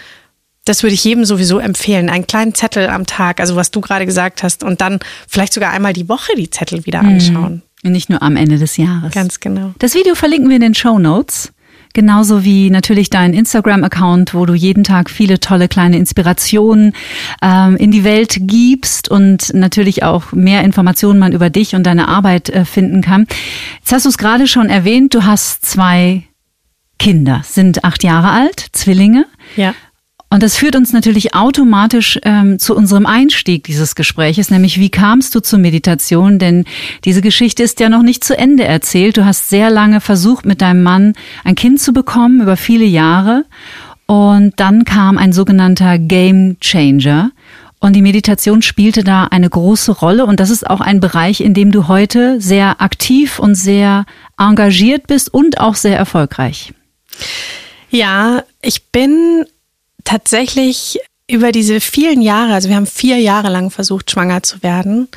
Das 0.65 0.83
würde 0.83 0.95
ich 0.95 1.03
jedem 1.05 1.23
sowieso 1.23 1.59
empfehlen. 1.59 2.09
Einen 2.09 2.27
kleinen 2.27 2.55
Zettel 2.55 2.89
am 2.89 3.05
Tag, 3.05 3.39
also 3.39 3.55
was 3.55 3.71
du 3.71 3.79
gerade 3.79 4.05
gesagt 4.05 4.43
hast, 4.43 4.65
und 4.65 4.81
dann 4.81 4.99
vielleicht 5.29 5.53
sogar 5.53 5.71
einmal 5.71 5.93
die 5.93 6.09
Woche 6.09 6.33
die 6.35 6.49
Zettel 6.49 6.85
wieder 6.85 7.03
mhm. 7.03 7.09
anschauen. 7.09 7.61
Und 7.85 7.91
nicht 7.93 8.09
nur 8.09 8.21
am 8.21 8.35
Ende 8.35 8.57
des 8.57 8.75
Jahres. 8.75 9.13
Ganz 9.13 9.39
genau. 9.39 9.73
Das 9.79 9.93
Video 9.93 10.15
verlinken 10.15 10.49
wir 10.49 10.55
in 10.55 10.61
den 10.61 10.75
Show 10.75 10.99
Notes. 10.99 11.53
Genauso 11.95 12.43
wie 12.43 12.69
natürlich 12.71 13.09
dein 13.09 13.33
Instagram-Account, 13.33 14.33
wo 14.33 14.45
du 14.45 14.53
jeden 14.53 14.83
Tag 14.83 15.09
viele 15.09 15.39
tolle 15.39 15.69
kleine 15.69 15.95
Inspirationen 15.95 16.91
ähm, 17.41 17.77
in 17.77 17.89
die 17.89 18.03
Welt 18.03 18.35
gibst 18.41 19.09
und 19.09 19.53
natürlich 19.53 20.03
auch 20.03 20.33
mehr 20.33 20.65
Informationen 20.65 21.19
man 21.19 21.31
über 21.31 21.49
dich 21.49 21.73
und 21.73 21.83
deine 21.83 22.09
Arbeit 22.09 22.49
äh, 22.49 22.65
finden 22.65 22.99
kann. 22.99 23.27
Jetzt 23.79 23.93
hast 23.93 24.03
du 24.03 24.09
es 24.09 24.17
gerade 24.17 24.45
schon 24.45 24.67
erwähnt, 24.67 25.15
du 25.15 25.23
hast 25.23 25.65
zwei 25.65 26.23
Kinder, 26.99 27.43
sind 27.45 27.85
acht 27.85 28.03
Jahre 28.03 28.29
alt, 28.29 28.67
Zwillinge. 28.73 29.25
Ja. 29.55 29.73
Und 30.29 30.43
das 30.43 30.57
führt 30.57 30.75
uns 30.75 30.91
natürlich 30.91 31.33
automatisch 31.33 32.19
ähm, 32.23 32.59
zu 32.59 32.75
unserem 32.75 33.05
Einstieg 33.05 33.63
dieses 33.63 33.95
Gespräches, 33.95 34.49
nämlich 34.49 34.79
wie 34.79 34.89
kamst 34.89 35.33
du 35.35 35.39
zur 35.39 35.59
Meditation? 35.59 36.39
Denn 36.39 36.65
diese 37.05 37.21
Geschichte 37.21 37.63
ist 37.63 37.79
ja 37.79 37.89
noch 37.89 38.01
nicht 38.01 38.23
zu 38.23 38.37
Ende 38.37 38.65
erzählt. 38.65 39.17
Du 39.17 39.25
hast 39.25 39.49
sehr 39.49 39.69
lange 39.69 40.01
versucht, 40.01 40.45
mit 40.45 40.61
deinem 40.61 40.83
Mann 40.83 41.13
ein 41.43 41.55
Kind 41.55 41.79
zu 41.79 41.93
bekommen, 41.93 42.41
über 42.41 42.57
viele 42.57 42.85
Jahre. 42.85 43.45
Und 44.07 44.53
dann 44.57 44.83
kam 44.83 45.17
ein 45.17 45.31
sogenannter 45.31 45.97
Game 45.99 46.57
Changer. 46.59 47.31
Und 47.79 47.93
die 47.93 48.01
Meditation 48.01 48.61
spielte 48.61 49.03
da 49.03 49.25
eine 49.25 49.49
große 49.49 49.91
Rolle. 49.91 50.25
Und 50.25 50.39
das 50.39 50.49
ist 50.49 50.67
auch 50.67 50.81
ein 50.81 50.99
Bereich, 50.99 51.39
in 51.41 51.53
dem 51.53 51.71
du 51.71 51.87
heute 51.87 52.41
sehr 52.41 52.81
aktiv 52.81 53.37
und 53.37 53.55
sehr 53.55 54.05
engagiert 54.39 55.07
bist 55.07 55.33
und 55.33 55.59
auch 55.59 55.75
sehr 55.75 55.97
erfolgreich. 55.97 56.73
Ja, 57.89 58.43
ich 58.61 58.87
bin 58.87 59.45
tatsächlich 60.05 60.99
über 61.29 61.51
diese 61.51 61.81
vielen 61.81 62.21
Jahre, 62.21 62.53
also 62.53 62.69
wir 62.69 62.75
haben 62.75 62.85
vier 62.85 63.17
Jahre 63.19 63.49
lang 63.49 63.71
versucht, 63.71 64.11
schwanger 64.11 64.43
zu 64.43 64.63
werden. 64.63 65.09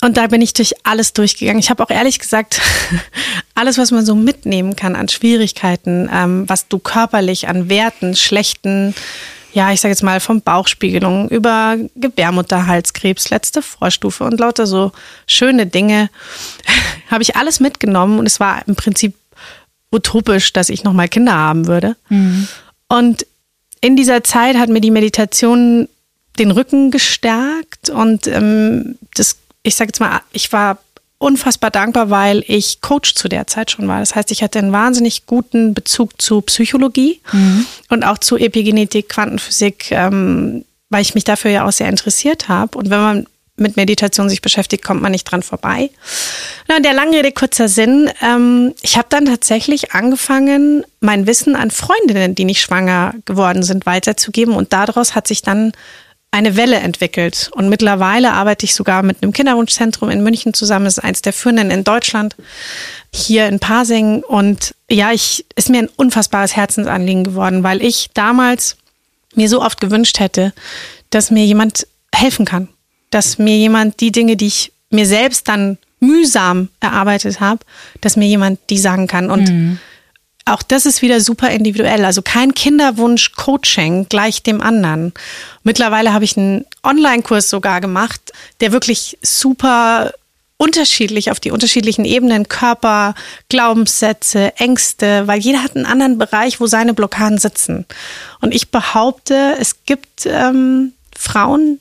Und 0.00 0.16
da 0.16 0.28
bin 0.28 0.42
ich 0.42 0.52
durch 0.52 0.74
alles 0.84 1.12
durchgegangen. 1.12 1.58
Ich 1.58 1.70
habe 1.70 1.82
auch 1.82 1.90
ehrlich 1.90 2.18
gesagt, 2.18 2.60
alles, 3.54 3.78
was 3.78 3.90
man 3.90 4.04
so 4.04 4.14
mitnehmen 4.14 4.76
kann 4.76 4.94
an 4.94 5.08
Schwierigkeiten, 5.08 6.08
ähm, 6.12 6.48
was 6.48 6.68
du 6.68 6.78
körperlich 6.78 7.48
an 7.48 7.68
Werten, 7.68 8.14
schlechten, 8.14 8.94
ja, 9.52 9.72
ich 9.72 9.80
sage 9.80 9.92
jetzt 9.92 10.02
mal 10.02 10.20
vom 10.20 10.40
Bauchspiegelung 10.40 11.28
über 11.30 11.76
Gebärmutterhalskrebs, 11.96 13.30
letzte 13.30 13.62
Vorstufe 13.62 14.24
und 14.24 14.38
lauter 14.38 14.66
so 14.66 14.92
schöne 15.26 15.66
Dinge, 15.66 16.10
habe 17.10 17.22
ich 17.22 17.34
alles 17.34 17.58
mitgenommen 17.58 18.18
und 18.18 18.26
es 18.26 18.38
war 18.38 18.62
im 18.68 18.76
Prinzip 18.76 19.14
utopisch, 19.90 20.52
dass 20.52 20.68
ich 20.68 20.84
nochmal 20.84 21.08
Kinder 21.08 21.32
haben 21.32 21.66
würde. 21.66 21.96
Mhm. 22.08 22.46
Und 22.88 23.26
in 23.80 23.96
dieser 23.96 24.24
Zeit 24.24 24.56
hat 24.56 24.68
mir 24.68 24.80
die 24.80 24.90
Meditation 24.90 25.88
den 26.38 26.50
Rücken 26.50 26.90
gestärkt 26.90 27.90
und 27.90 28.26
ähm, 28.26 28.96
das, 29.14 29.36
ich 29.62 29.74
sage 29.74 29.88
jetzt 29.88 30.00
mal, 30.00 30.20
ich 30.32 30.52
war 30.52 30.78
unfassbar 31.18 31.70
dankbar, 31.70 32.10
weil 32.10 32.44
ich 32.46 32.80
Coach 32.80 33.14
zu 33.14 33.28
der 33.28 33.46
Zeit 33.48 33.72
schon 33.72 33.88
war. 33.88 33.98
Das 33.98 34.14
heißt, 34.14 34.30
ich 34.30 34.42
hatte 34.42 34.60
einen 34.60 34.72
wahnsinnig 34.72 35.26
guten 35.26 35.74
Bezug 35.74 36.20
zu 36.22 36.40
Psychologie 36.42 37.20
mhm. 37.32 37.66
und 37.88 38.04
auch 38.04 38.18
zu 38.18 38.36
Epigenetik, 38.36 39.08
Quantenphysik, 39.08 39.90
ähm, 39.90 40.64
weil 40.90 41.02
ich 41.02 41.14
mich 41.14 41.24
dafür 41.24 41.50
ja 41.50 41.66
auch 41.66 41.72
sehr 41.72 41.88
interessiert 41.88 42.48
habe. 42.48 42.78
Und 42.78 42.90
wenn 42.90 43.00
man 43.00 43.26
mit 43.58 43.76
Meditation 43.76 44.28
sich 44.28 44.42
beschäftigt, 44.42 44.84
kommt 44.84 45.02
man 45.02 45.12
nicht 45.12 45.24
dran 45.24 45.42
vorbei. 45.42 45.90
Na, 46.68 46.80
der 46.80 46.92
lange 46.92 47.18
Rede, 47.18 47.32
kurzer 47.32 47.68
Sinn. 47.68 48.10
Ähm, 48.22 48.74
ich 48.82 48.96
habe 48.96 49.08
dann 49.10 49.26
tatsächlich 49.26 49.92
angefangen, 49.92 50.84
mein 51.00 51.26
Wissen 51.26 51.56
an 51.56 51.70
Freundinnen, 51.70 52.34
die 52.34 52.44
nicht 52.44 52.60
schwanger 52.60 53.14
geworden 53.24 53.62
sind, 53.62 53.86
weiterzugeben. 53.86 54.54
Und 54.54 54.72
daraus 54.72 55.14
hat 55.14 55.26
sich 55.28 55.42
dann 55.42 55.72
eine 56.30 56.56
Welle 56.56 56.76
entwickelt. 56.76 57.50
Und 57.54 57.68
mittlerweile 57.68 58.32
arbeite 58.32 58.64
ich 58.64 58.74
sogar 58.74 59.02
mit 59.02 59.22
einem 59.22 59.32
Kinderwunschzentrum 59.32 60.10
in 60.10 60.22
München 60.22 60.54
zusammen. 60.54 60.84
Das 60.84 60.98
ist 60.98 61.04
eins 61.04 61.22
der 61.22 61.32
führenden 61.32 61.70
in 61.70 61.84
Deutschland, 61.84 62.36
hier 63.12 63.46
in 63.48 63.60
Pasing. 63.60 64.22
Und 64.22 64.74
ja, 64.90 65.12
ich, 65.12 65.46
ist 65.56 65.70
mir 65.70 65.78
ein 65.78 65.90
unfassbares 65.96 66.54
Herzensanliegen 66.54 67.24
geworden, 67.24 67.62
weil 67.62 67.82
ich 67.82 68.10
damals 68.14 68.76
mir 69.34 69.48
so 69.48 69.62
oft 69.62 69.80
gewünscht 69.80 70.20
hätte, 70.20 70.52
dass 71.10 71.30
mir 71.30 71.44
jemand 71.44 71.86
helfen 72.14 72.44
kann 72.44 72.68
dass 73.10 73.38
mir 73.38 73.56
jemand 73.56 74.00
die 74.00 74.12
Dinge, 74.12 74.36
die 74.36 74.46
ich 74.46 74.72
mir 74.90 75.06
selbst 75.06 75.48
dann 75.48 75.78
mühsam 76.00 76.68
erarbeitet 76.80 77.40
habe, 77.40 77.60
dass 78.00 78.16
mir 78.16 78.26
jemand 78.26 78.60
die 78.70 78.78
sagen 78.78 79.06
kann. 79.06 79.30
Und 79.30 79.48
mhm. 79.48 79.78
auch 80.44 80.62
das 80.62 80.86
ist 80.86 81.02
wieder 81.02 81.20
super 81.20 81.50
individuell. 81.50 82.04
Also 82.04 82.22
kein 82.22 82.54
Kinderwunsch-Coaching 82.54 84.08
gleich 84.08 84.42
dem 84.42 84.60
anderen. 84.60 85.12
Mittlerweile 85.62 86.12
habe 86.12 86.24
ich 86.24 86.36
einen 86.36 86.64
Online-Kurs 86.82 87.50
sogar 87.50 87.80
gemacht, 87.80 88.32
der 88.60 88.72
wirklich 88.72 89.18
super 89.22 90.12
unterschiedlich 90.58 91.30
auf 91.30 91.38
die 91.38 91.52
unterschiedlichen 91.52 92.04
Ebenen, 92.04 92.48
Körper, 92.48 93.14
Glaubenssätze, 93.48 94.52
Ängste, 94.56 95.26
weil 95.26 95.38
jeder 95.38 95.62
hat 95.62 95.76
einen 95.76 95.86
anderen 95.86 96.18
Bereich, 96.18 96.60
wo 96.60 96.66
seine 96.66 96.94
Blockaden 96.94 97.38
sitzen. 97.38 97.86
Und 98.40 98.52
ich 98.52 98.70
behaupte, 98.70 99.54
es 99.60 99.84
gibt 99.86 100.26
ähm, 100.26 100.92
Frauen, 101.16 101.80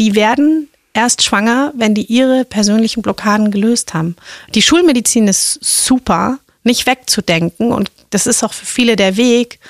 die 0.00 0.16
werden 0.16 0.68
erst 0.92 1.22
schwanger, 1.22 1.72
wenn 1.76 1.94
die 1.94 2.06
ihre 2.06 2.44
persönlichen 2.44 3.02
Blockaden 3.02 3.50
gelöst 3.52 3.94
haben. 3.94 4.16
Die 4.54 4.62
Schulmedizin 4.62 5.28
ist 5.28 5.58
super, 5.62 6.38
nicht 6.64 6.86
wegzudenken 6.86 7.70
und 7.70 7.92
das 8.10 8.26
ist 8.26 8.42
auch 8.42 8.52
für 8.52 8.66
viele 8.66 8.96
der 8.96 9.16
Weg, 9.16 9.60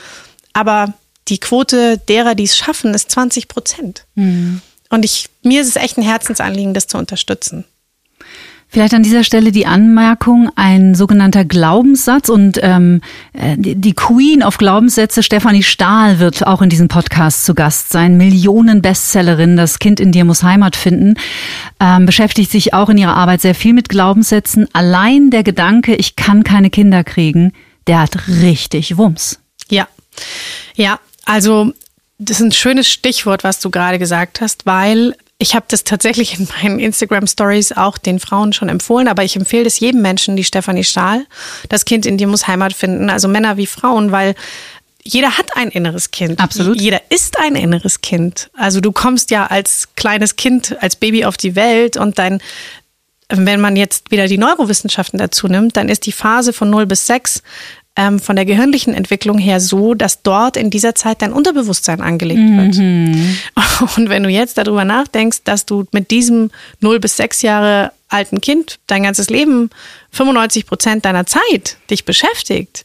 aber 0.53 0.95
die 1.28 1.39
Quote 1.39 1.99
derer, 1.99 2.35
die 2.35 2.45
es 2.45 2.57
schaffen, 2.57 2.95
ist 2.95 3.11
20 3.11 3.49
Prozent. 3.49 4.07
Mhm. 4.14 4.62
Und 4.89 5.05
ich, 5.05 5.28
mir 5.43 5.61
ist 5.61 5.68
es 5.68 5.76
echt 5.76 5.99
ein 5.99 6.03
Herzensanliegen, 6.03 6.74
das 6.74 6.87
zu 6.87 6.97
unterstützen. 6.97 7.64
Vielleicht 8.72 8.94
an 8.94 9.02
dieser 9.02 9.24
Stelle 9.24 9.50
die 9.50 9.66
Anmerkung, 9.66 10.48
ein 10.54 10.94
sogenannter 10.94 11.44
Glaubenssatz 11.44 12.28
und 12.28 12.60
ähm, 12.62 13.00
äh, 13.32 13.56
die 13.58 13.94
Queen 13.94 14.44
of 14.44 14.58
Glaubenssätze, 14.58 15.24
Stefanie 15.24 15.64
Stahl, 15.64 16.20
wird 16.20 16.46
auch 16.46 16.62
in 16.62 16.68
diesem 16.68 16.86
Podcast 16.86 17.44
zu 17.44 17.54
Gast 17.54 17.90
sein. 17.90 18.16
Millionen-Bestsellerin, 18.16 19.56
das 19.56 19.80
Kind 19.80 19.98
in 19.98 20.12
dir 20.12 20.24
muss 20.24 20.44
Heimat 20.44 20.76
finden, 20.76 21.14
ähm, 21.80 22.06
beschäftigt 22.06 22.52
sich 22.52 22.72
auch 22.72 22.88
in 22.88 22.98
ihrer 22.98 23.16
Arbeit 23.16 23.40
sehr 23.40 23.56
viel 23.56 23.72
mit 23.72 23.88
Glaubenssätzen. 23.88 24.68
Allein 24.72 25.30
der 25.30 25.42
Gedanke, 25.42 25.96
ich 25.96 26.14
kann 26.14 26.44
keine 26.44 26.70
Kinder 26.70 27.02
kriegen, 27.02 27.52
der 27.88 28.00
hat 28.00 28.28
richtig 28.28 28.96
Wumms. 28.96 29.40
Ja, 29.68 29.88
ja, 30.76 31.00
also 31.24 31.72
das 32.18 32.38
ist 32.38 32.46
ein 32.46 32.52
schönes 32.52 32.88
Stichwort, 32.88 33.42
was 33.42 33.58
du 33.58 33.70
gerade 33.70 33.98
gesagt 33.98 34.40
hast, 34.40 34.64
weil 34.64 35.16
ich 35.41 35.55
habe 35.55 35.64
das 35.68 35.84
tatsächlich 35.84 36.38
in 36.38 36.47
meinen 36.62 36.78
Instagram 36.78 37.26
Stories 37.26 37.72
auch 37.72 37.97
den 37.97 38.20
Frauen 38.20 38.53
schon 38.53 38.68
empfohlen, 38.68 39.09
aber 39.09 39.24
ich 39.24 39.34
empfehle 39.36 39.66
es 39.66 39.80
jedem 39.80 40.03
Menschen, 40.03 40.36
die 40.36 40.45
Stefanie 40.45 40.84
Stahl. 40.84 41.24
Das 41.70 41.86
Kind 41.86 42.05
in 42.05 42.18
dir 42.18 42.26
muss 42.26 42.47
Heimat 42.47 42.74
finden, 42.74 43.09
also 43.09 43.26
Männer 43.26 43.57
wie 43.57 43.66
Frauen, 43.66 44.12
weil 44.12 44.34
jeder 45.03 45.38
hat 45.38 45.57
ein 45.57 45.70
inneres 45.70 46.11
Kind. 46.11 46.41
Absolut. 46.41 46.78
Jeder 46.78 47.01
ist 47.09 47.38
ein 47.38 47.57
inneres 47.57 48.03
Kind. 48.03 48.51
Also 48.55 48.82
du 48.82 48.93
kommst 48.93 49.30
ja 49.30 49.47
als 49.47 49.88
kleines 49.97 50.36
Kind, 50.36 50.76
als 50.82 50.95
Baby 50.95 51.24
auf 51.24 51.38
die 51.38 51.57
Welt 51.57 51.97
und 51.97 52.18
dein 52.18 52.41
wenn 53.32 53.61
man 53.61 53.76
jetzt 53.76 54.11
wieder 54.11 54.26
die 54.26 54.38
Neurowissenschaften 54.38 55.16
dazu 55.16 55.47
nimmt, 55.47 55.76
dann 55.76 55.88
ist 55.88 56.05
die 56.07 56.12
Phase 56.12 56.53
von 56.53 56.68
0 56.68 56.86
bis 56.86 57.07
6 57.07 57.45
ähm, 57.97 58.18
von 58.18 58.36
der 58.36 58.45
gehirnlichen 58.45 58.95
Entwicklung 58.95 59.38
her 59.38 59.61
so, 59.61 59.95
dass 59.95 60.22
dort 60.22 60.57
in 60.57 60.70
dieser 60.70 60.95
Zeit 60.95 61.22
dein 61.22 61.32
Unterbewusstsein 61.32 62.01
angelegt 62.01 62.41
wird. 62.41 62.76
Mhm. 62.76 63.36
Und 63.97 64.09
wenn 64.09 64.22
du 64.22 64.28
jetzt 64.28 64.59
darüber 64.59 64.84
nachdenkst, 64.84 65.41
dass 65.45 65.66
du 65.66 65.84
mit 65.93 66.11
diesem 66.11 66.51
0 66.80 67.01
bis 67.01 67.16
6 67.16 67.43
Jahre 67.43 67.93
alten 68.09 68.41
Kind 68.41 68.78
dein 68.86 69.03
ganzes 69.03 69.30
Leben 69.30 69.70
95 70.12 70.66
Prozent 70.66 71.05
deiner 71.05 71.26
Zeit 71.26 71.76
dich 71.91 72.05
beschäftigt, 72.05 72.84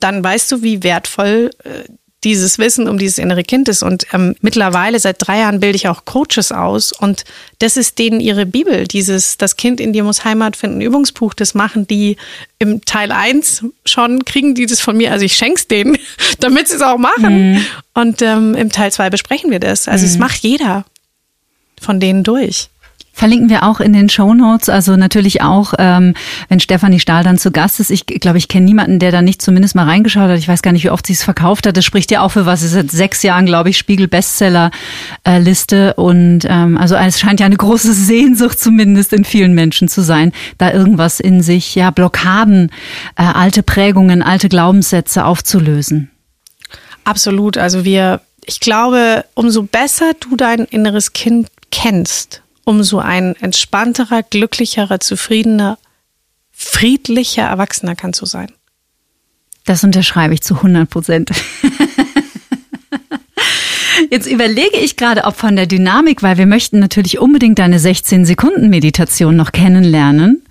dann 0.00 0.22
weißt 0.22 0.52
du, 0.52 0.62
wie 0.62 0.82
wertvoll 0.82 1.50
äh, 1.64 1.84
dieses 2.26 2.58
Wissen 2.58 2.88
um 2.88 2.98
dieses 2.98 3.18
innere 3.18 3.44
Kind 3.44 3.68
ist. 3.68 3.84
Und 3.84 4.08
ähm, 4.12 4.34
mittlerweile 4.40 4.98
seit 4.98 5.16
drei 5.18 5.38
Jahren 5.38 5.60
bilde 5.60 5.76
ich 5.76 5.86
auch 5.86 6.04
Coaches 6.04 6.50
aus. 6.50 6.90
Und 6.90 7.24
das 7.60 7.76
ist 7.76 8.00
denen 8.00 8.18
ihre 8.18 8.46
Bibel, 8.46 8.88
dieses 8.88 9.38
Das 9.38 9.56
Kind 9.56 9.80
in 9.80 9.92
dir 9.92 10.02
muss 10.02 10.24
Heimat 10.24 10.56
finden, 10.56 10.80
Übungsbuch. 10.80 11.34
Das 11.34 11.54
machen 11.54 11.86
die 11.86 12.16
im 12.58 12.84
Teil 12.84 13.12
1 13.12 13.66
schon, 13.84 14.24
kriegen 14.24 14.56
die 14.56 14.66
das 14.66 14.80
von 14.80 14.96
mir. 14.96 15.12
Also 15.12 15.24
ich 15.24 15.36
schenk's 15.36 15.68
denen, 15.68 15.96
damit 16.40 16.66
sie 16.66 16.74
es 16.74 16.82
auch 16.82 16.98
machen. 16.98 17.52
Mhm. 17.52 17.66
Und 17.94 18.22
ähm, 18.22 18.54
im 18.56 18.72
Teil 18.72 18.90
2 18.90 19.08
besprechen 19.08 19.52
wir 19.52 19.60
das. 19.60 19.86
Also 19.86 20.04
mhm. 20.04 20.10
es 20.10 20.18
macht 20.18 20.42
jeder 20.42 20.84
von 21.80 22.00
denen 22.00 22.24
durch. 22.24 22.70
Verlinken 23.16 23.48
wir 23.48 23.62
auch 23.62 23.80
in 23.80 23.94
den 23.94 24.10
Show 24.10 24.34
Notes. 24.34 24.68
Also 24.68 24.94
natürlich 24.94 25.40
auch, 25.40 25.72
ähm, 25.78 26.12
wenn 26.50 26.60
Stefanie 26.60 27.00
Stahl 27.00 27.24
dann 27.24 27.38
zu 27.38 27.50
Gast 27.50 27.80
ist. 27.80 27.90
Ich 27.90 28.04
glaube, 28.04 28.36
ich 28.36 28.46
kenne 28.46 28.66
niemanden, 28.66 28.98
der 28.98 29.10
da 29.10 29.22
nicht 29.22 29.40
zumindest 29.40 29.74
mal 29.74 29.86
reingeschaut 29.86 30.28
hat. 30.28 30.38
Ich 30.38 30.46
weiß 30.46 30.60
gar 30.60 30.72
nicht, 30.72 30.84
wie 30.84 30.90
oft 30.90 31.06
sie 31.06 31.14
es 31.14 31.24
verkauft 31.24 31.66
hat. 31.66 31.78
Das 31.78 31.84
spricht 31.86 32.10
ja 32.10 32.20
auch 32.20 32.32
für 32.32 32.44
was. 32.44 32.60
Es 32.60 32.66
ist 32.66 32.74
seit 32.74 32.90
sechs 32.90 33.22
Jahren, 33.22 33.46
glaube 33.46 33.70
ich, 33.70 33.78
Spiegel 33.78 34.06
Bestseller 34.06 34.70
äh. 35.24 35.94
Und 35.96 36.40
ähm, 36.46 36.76
also 36.76 36.94
es 36.94 37.18
scheint 37.18 37.40
ja 37.40 37.46
eine 37.46 37.56
große 37.56 37.94
Sehnsucht 37.94 38.60
zumindest 38.60 39.14
in 39.14 39.24
vielen 39.24 39.54
Menschen 39.54 39.88
zu 39.88 40.02
sein, 40.02 40.32
da 40.58 40.70
irgendwas 40.70 41.18
in 41.18 41.40
sich, 41.40 41.74
ja, 41.74 41.90
Blockaden, 41.90 42.70
äh, 43.16 43.22
alte 43.22 43.62
Prägungen, 43.62 44.22
alte 44.22 44.50
Glaubenssätze 44.50 45.24
aufzulösen. 45.24 46.10
Absolut. 47.04 47.56
Also 47.56 47.86
wir, 47.86 48.20
ich 48.44 48.60
glaube, 48.60 49.24
umso 49.32 49.62
besser 49.62 50.12
du 50.20 50.36
dein 50.36 50.66
inneres 50.66 51.14
Kind 51.14 51.48
kennst, 51.70 52.42
umso 52.66 52.98
ein 52.98 53.36
entspannterer, 53.36 54.22
glücklicherer, 54.22 55.00
zufriedener, 55.00 55.78
friedlicher 56.52 57.44
Erwachsener 57.44 57.94
kannst 57.94 58.20
du 58.20 58.26
sein. 58.26 58.52
Das 59.64 59.84
unterschreibe 59.84 60.34
ich 60.34 60.42
zu 60.42 60.56
100 60.56 60.90
Prozent. 60.90 61.30
Jetzt 64.10 64.26
überlege 64.26 64.76
ich 64.78 64.96
gerade, 64.96 65.24
ob 65.24 65.36
von 65.36 65.56
der 65.56 65.66
Dynamik, 65.66 66.22
weil 66.22 66.38
wir 66.38 66.46
möchten 66.46 66.78
natürlich 66.78 67.18
unbedingt 67.18 67.58
deine 67.58 67.78
16 67.78 68.24
Sekunden 68.24 68.68
Meditation 68.68 69.36
noch 69.36 69.52
kennenlernen. 69.52 70.42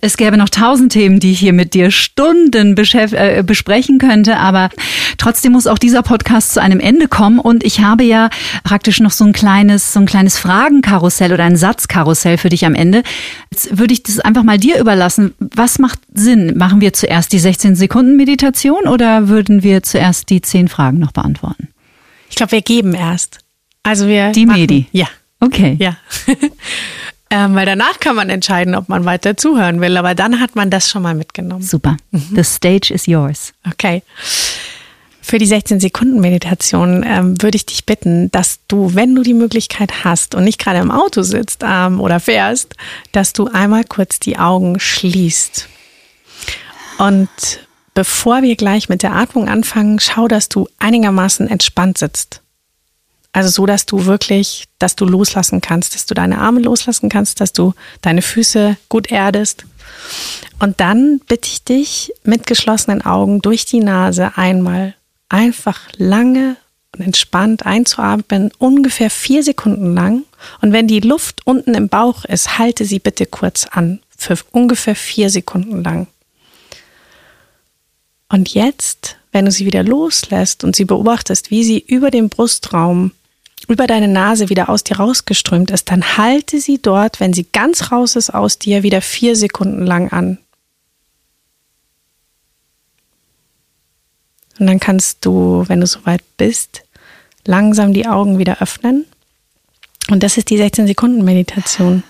Es 0.00 0.16
gäbe 0.16 0.36
noch 0.36 0.48
tausend 0.48 0.92
Themen, 0.92 1.20
die 1.20 1.32
ich 1.32 1.38
hier 1.38 1.52
mit 1.52 1.74
dir 1.74 1.90
Stunden 1.90 2.76
äh, 2.76 3.42
besprechen 3.44 3.98
könnte, 3.98 4.36
aber 4.36 4.68
trotzdem 5.18 5.52
muss 5.52 5.66
auch 5.66 5.78
dieser 5.78 6.02
Podcast 6.02 6.52
zu 6.52 6.60
einem 6.60 6.80
Ende 6.80 7.08
kommen 7.08 7.38
und 7.38 7.64
ich 7.64 7.80
habe 7.80 8.04
ja 8.04 8.28
praktisch 8.62 9.00
noch 9.00 9.10
so 9.10 9.24
ein 9.24 9.32
kleines, 9.32 9.92
so 9.92 10.00
ein 10.00 10.06
kleines 10.06 10.38
Fragenkarussell 10.38 11.32
oder 11.32 11.44
ein 11.44 11.56
Satzkarussell 11.56 12.38
für 12.38 12.50
dich 12.50 12.66
am 12.66 12.74
Ende. 12.74 13.02
Jetzt 13.50 13.78
würde 13.78 13.94
ich 13.94 14.02
das 14.02 14.20
einfach 14.20 14.42
mal 14.42 14.58
dir 14.58 14.78
überlassen. 14.78 15.34
Was 15.38 15.78
macht 15.78 16.00
Sinn? 16.12 16.56
Machen 16.56 16.80
wir 16.80 16.92
zuerst 16.92 17.32
die 17.32 17.38
16 17.38 17.74
Sekunden 17.74 18.16
Meditation 18.16 18.86
oder 18.86 19.28
würden 19.28 19.62
wir 19.62 19.82
zuerst 19.82 20.30
die 20.30 20.42
10 20.42 20.68
Fragen 20.68 20.98
noch 20.98 21.12
beantworten? 21.12 21.68
Ich 22.28 22.36
glaube, 22.36 22.52
wir 22.52 22.62
geben 22.62 22.94
erst. 22.94 23.38
Also 23.82 24.08
wir. 24.08 24.32
Die 24.32 24.46
machen, 24.46 24.60
Medi. 24.60 24.86
Ja. 24.92 25.06
Okay. 25.40 25.76
Ja. 25.78 25.96
ähm, 27.30 27.54
weil 27.54 27.66
danach 27.66 28.00
kann 28.00 28.16
man 28.16 28.30
entscheiden, 28.30 28.74
ob 28.74 28.88
man 28.88 29.04
weiter 29.04 29.36
zuhören 29.36 29.80
will. 29.80 29.96
Aber 29.96 30.14
dann 30.14 30.40
hat 30.40 30.56
man 30.56 30.70
das 30.70 30.90
schon 30.90 31.02
mal 31.02 31.14
mitgenommen. 31.14 31.62
Super. 31.62 31.96
Mhm. 32.10 32.28
The 32.34 32.44
stage 32.44 32.92
is 32.92 33.06
yours. 33.06 33.52
Okay. 33.68 34.02
Für 35.20 35.38
die 35.38 35.48
16-Sekunden-Meditation 35.48 37.04
ähm, 37.04 37.42
würde 37.42 37.56
ich 37.56 37.66
dich 37.66 37.84
bitten, 37.84 38.30
dass 38.30 38.60
du, 38.68 38.94
wenn 38.94 39.12
du 39.14 39.22
die 39.22 39.34
Möglichkeit 39.34 40.04
hast 40.04 40.36
und 40.36 40.44
nicht 40.44 40.60
gerade 40.60 40.78
im 40.78 40.92
Auto 40.92 41.22
sitzt 41.22 41.64
ähm, 41.66 42.00
oder 42.00 42.20
fährst, 42.20 42.74
dass 43.10 43.32
du 43.32 43.48
einmal 43.48 43.82
kurz 43.82 44.20
die 44.20 44.38
Augen 44.38 44.78
schließt. 44.78 45.68
Und 46.98 47.28
bevor 47.96 48.42
wir 48.42 48.56
gleich 48.56 48.90
mit 48.90 49.02
der 49.02 49.14
Atmung 49.14 49.48
anfangen, 49.48 49.98
schau, 50.00 50.28
dass 50.28 50.50
du 50.50 50.68
einigermaßen 50.78 51.48
entspannt 51.48 51.96
sitzt. 51.96 52.42
Also 53.32 53.48
so, 53.48 53.64
dass 53.64 53.86
du 53.86 54.04
wirklich, 54.04 54.66
dass 54.78 54.96
du 54.96 55.06
loslassen 55.06 55.62
kannst, 55.62 55.94
dass 55.94 56.04
du 56.04 56.12
deine 56.12 56.38
Arme 56.38 56.60
loslassen 56.60 57.08
kannst, 57.08 57.40
dass 57.40 57.54
du 57.54 57.72
deine 58.02 58.20
Füße 58.20 58.76
gut 58.90 59.10
erdest. 59.10 59.64
Und 60.58 60.78
dann 60.80 61.20
bitte 61.26 61.48
ich 61.48 61.64
dich 61.64 62.12
mit 62.22 62.46
geschlossenen 62.46 63.00
Augen 63.00 63.40
durch 63.40 63.64
die 63.64 63.80
Nase 63.80 64.32
einmal 64.36 64.94
einfach 65.30 65.80
lange 65.96 66.56
und 66.94 67.02
entspannt 67.02 67.64
einzuatmen, 67.64 68.52
ungefähr 68.58 69.08
vier 69.08 69.42
Sekunden 69.42 69.94
lang. 69.94 70.24
Und 70.60 70.72
wenn 70.72 70.86
die 70.86 71.00
Luft 71.00 71.46
unten 71.46 71.74
im 71.74 71.88
Bauch 71.88 72.26
ist, 72.26 72.58
halte 72.58 72.84
sie 72.84 72.98
bitte 72.98 73.24
kurz 73.24 73.66
an, 73.66 74.00
für 74.18 74.36
ungefähr 74.52 74.96
vier 74.96 75.30
Sekunden 75.30 75.82
lang. 75.82 76.08
Und 78.28 78.54
jetzt, 78.54 79.16
wenn 79.32 79.44
du 79.44 79.50
sie 79.50 79.66
wieder 79.66 79.82
loslässt 79.82 80.64
und 80.64 80.74
sie 80.74 80.84
beobachtest, 80.84 81.50
wie 81.50 81.62
sie 81.62 81.78
über 81.78 82.10
den 82.10 82.28
Brustraum, 82.28 83.12
über 83.68 83.86
deine 83.86 84.08
Nase 84.08 84.48
wieder 84.48 84.68
aus 84.68 84.84
dir 84.84 84.96
rausgeströmt 84.96 85.70
ist, 85.70 85.90
dann 85.90 86.16
halte 86.16 86.60
sie 86.60 86.78
dort, 86.78 87.20
wenn 87.20 87.32
sie 87.32 87.46
ganz 87.52 87.90
raus 87.90 88.16
ist 88.16 88.30
aus 88.30 88.58
dir, 88.58 88.82
wieder 88.82 89.00
vier 89.00 89.36
Sekunden 89.36 89.84
lang 89.84 90.12
an. 90.12 90.38
Und 94.58 94.66
dann 94.66 94.80
kannst 94.80 95.24
du, 95.24 95.64
wenn 95.66 95.80
du 95.80 95.86
soweit 95.86 96.22
bist, 96.36 96.82
langsam 97.44 97.92
die 97.92 98.06
Augen 98.06 98.38
wieder 98.38 98.62
öffnen. 98.62 99.04
Und 100.10 100.22
das 100.22 100.36
ist 100.36 100.50
die 100.50 100.56
16 100.56 100.86
Sekunden 100.86 101.24
Meditation. 101.24 102.02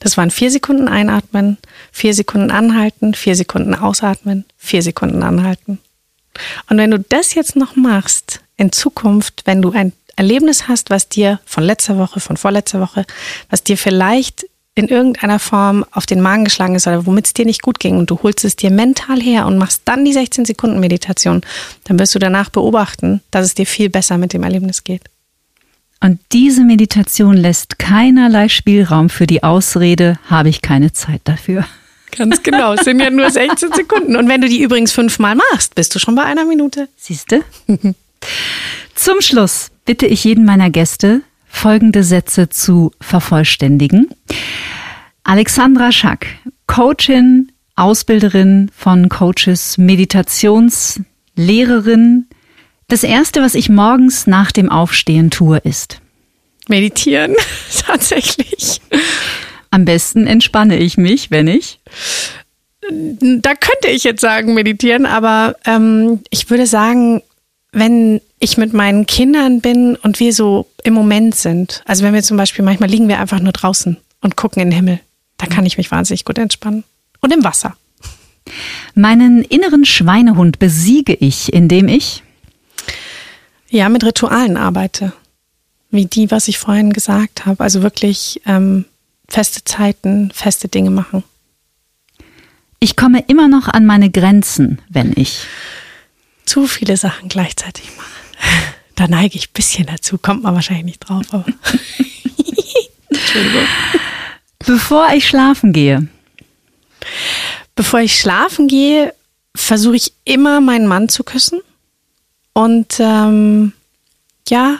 Das 0.00 0.16
waren 0.16 0.30
vier 0.30 0.50
Sekunden 0.50 0.88
einatmen, 0.88 1.58
vier 1.92 2.14
Sekunden 2.14 2.50
anhalten, 2.50 3.14
vier 3.14 3.36
Sekunden 3.36 3.74
ausatmen, 3.74 4.44
vier 4.56 4.82
Sekunden 4.82 5.22
anhalten. 5.22 5.78
Und 6.68 6.78
wenn 6.78 6.90
du 6.90 6.98
das 6.98 7.34
jetzt 7.34 7.56
noch 7.56 7.76
machst, 7.76 8.40
in 8.56 8.72
Zukunft, 8.72 9.42
wenn 9.46 9.62
du 9.62 9.72
ein 9.72 9.92
Erlebnis 10.16 10.68
hast, 10.68 10.90
was 10.90 11.08
dir 11.08 11.40
von 11.44 11.64
letzter 11.64 11.98
Woche, 11.98 12.20
von 12.20 12.36
vorletzter 12.36 12.80
Woche, 12.80 13.04
was 13.50 13.64
dir 13.64 13.76
vielleicht 13.76 14.46
in 14.76 14.88
irgendeiner 14.88 15.38
Form 15.38 15.84
auf 15.92 16.06
den 16.06 16.20
Magen 16.20 16.44
geschlagen 16.44 16.74
ist 16.74 16.86
oder 16.86 17.06
womit 17.06 17.26
es 17.26 17.32
dir 17.32 17.44
nicht 17.44 17.62
gut 17.62 17.78
ging 17.78 17.96
und 17.96 18.10
du 18.10 18.20
holst 18.22 18.44
es 18.44 18.56
dir 18.56 18.70
mental 18.70 19.20
her 19.20 19.46
und 19.46 19.56
machst 19.56 19.82
dann 19.84 20.04
die 20.04 20.12
16 20.12 20.44
Sekunden 20.44 20.80
Meditation, 20.80 21.42
dann 21.84 21.98
wirst 21.98 22.14
du 22.14 22.18
danach 22.18 22.50
beobachten, 22.50 23.22
dass 23.30 23.46
es 23.46 23.54
dir 23.54 23.66
viel 23.66 23.88
besser 23.88 24.18
mit 24.18 24.32
dem 24.32 24.42
Erlebnis 24.42 24.82
geht. 24.82 25.02
Und 26.04 26.20
diese 26.32 26.64
Meditation 26.64 27.34
lässt 27.34 27.78
keinerlei 27.78 28.50
Spielraum 28.50 29.08
für 29.08 29.26
die 29.26 29.42
Ausrede, 29.42 30.18
habe 30.28 30.50
ich 30.50 30.60
keine 30.60 30.92
Zeit 30.92 31.22
dafür. 31.24 31.64
Ganz 32.14 32.42
genau, 32.42 32.74
es 32.74 32.84
sind 32.84 33.00
ja 33.00 33.08
nur 33.08 33.30
16 33.30 33.72
Sekunden. 33.72 34.14
Und 34.14 34.28
wenn 34.28 34.42
du 34.42 34.48
die 34.50 34.60
übrigens 34.60 34.92
fünfmal 34.92 35.34
machst, 35.34 35.74
bist 35.74 35.94
du 35.94 35.98
schon 35.98 36.14
bei 36.14 36.24
einer 36.24 36.44
Minute. 36.44 36.90
Siehst 36.98 37.32
du? 37.32 37.42
Zum 38.94 39.22
Schluss 39.22 39.70
bitte 39.86 40.04
ich 40.04 40.24
jeden 40.24 40.44
meiner 40.44 40.68
Gäste, 40.68 41.22
folgende 41.48 42.04
Sätze 42.04 42.50
zu 42.50 42.92
vervollständigen. 43.00 44.10
Alexandra 45.22 45.90
Schack, 45.90 46.26
Coachin, 46.66 47.50
Ausbilderin 47.76 48.70
von 48.76 49.08
Coaches, 49.08 49.78
Meditationslehrerin, 49.78 52.26
das 52.88 53.02
erste, 53.02 53.40
was 53.40 53.54
ich 53.54 53.68
morgens 53.68 54.26
nach 54.26 54.52
dem 54.52 54.70
Aufstehen 54.70 55.30
tue, 55.30 55.58
ist 55.58 56.00
meditieren, 56.68 57.34
tatsächlich. 57.86 58.80
Am 59.70 59.84
besten 59.84 60.26
entspanne 60.26 60.78
ich 60.78 60.96
mich, 60.96 61.30
wenn 61.30 61.48
ich. 61.48 61.80
Da 62.90 63.54
könnte 63.54 63.88
ich 63.88 64.04
jetzt 64.04 64.20
sagen, 64.20 64.54
meditieren, 64.54 65.06
aber 65.06 65.56
ähm, 65.64 66.20
ich 66.30 66.48
würde 66.50 66.66
sagen, 66.66 67.22
wenn 67.72 68.20
ich 68.38 68.56
mit 68.56 68.72
meinen 68.72 69.06
Kindern 69.06 69.60
bin 69.60 69.96
und 69.96 70.20
wir 70.20 70.32
so 70.32 70.66
im 70.84 70.94
Moment 70.94 71.34
sind, 71.34 71.82
also 71.86 72.04
wenn 72.04 72.14
wir 72.14 72.22
zum 72.22 72.36
Beispiel, 72.36 72.64
manchmal 72.64 72.90
liegen 72.90 73.08
wir 73.08 73.18
einfach 73.18 73.40
nur 73.40 73.52
draußen 73.52 73.96
und 74.20 74.36
gucken 74.36 74.62
in 74.62 74.70
den 74.70 74.76
Himmel, 74.76 75.00
da 75.38 75.46
kann 75.46 75.66
ich 75.66 75.78
mich 75.78 75.90
wahnsinnig 75.90 76.24
gut 76.24 76.38
entspannen. 76.38 76.84
Und 77.20 77.32
im 77.32 77.42
Wasser. 77.42 77.76
Meinen 78.94 79.42
inneren 79.42 79.86
Schweinehund 79.86 80.58
besiege 80.58 81.14
ich, 81.14 81.52
indem 81.52 81.88
ich 81.88 82.22
ja, 83.74 83.88
mit 83.88 84.04
Ritualen 84.04 84.56
arbeite. 84.56 85.12
Wie 85.90 86.06
die, 86.06 86.30
was 86.30 86.48
ich 86.48 86.58
vorhin 86.58 86.92
gesagt 86.92 87.44
habe. 87.46 87.62
Also 87.62 87.82
wirklich 87.82 88.40
ähm, 88.46 88.84
feste 89.28 89.64
Zeiten, 89.64 90.30
feste 90.32 90.68
Dinge 90.68 90.90
machen. 90.90 91.24
Ich 92.78 92.96
komme 92.96 93.24
immer 93.26 93.48
noch 93.48 93.68
an 93.68 93.86
meine 93.86 94.10
Grenzen, 94.10 94.80
wenn 94.88 95.12
ich 95.16 95.46
zu 96.44 96.66
viele 96.66 96.96
Sachen 96.96 97.28
gleichzeitig 97.28 97.90
mache. 97.96 98.08
Da 98.96 99.08
neige 99.08 99.36
ich 99.36 99.48
ein 99.48 99.54
bisschen 99.54 99.86
dazu, 99.86 100.18
kommt 100.18 100.44
man 100.44 100.54
wahrscheinlich 100.54 100.84
nicht 100.84 101.00
drauf, 101.00 101.24
aber. 101.32 101.46
Entschuldigung. 103.08 103.66
Bevor 104.60 105.08
ich 105.12 105.26
schlafen 105.26 105.72
gehe. 105.72 106.06
Bevor 107.74 107.98
ich 107.98 108.16
schlafen 108.16 108.68
gehe, 108.68 109.12
versuche 109.56 109.96
ich 109.96 110.12
immer 110.24 110.60
meinen 110.60 110.86
Mann 110.86 111.08
zu 111.08 111.24
küssen 111.24 111.60
und 112.54 112.98
ähm, 113.00 113.72
ja, 114.48 114.78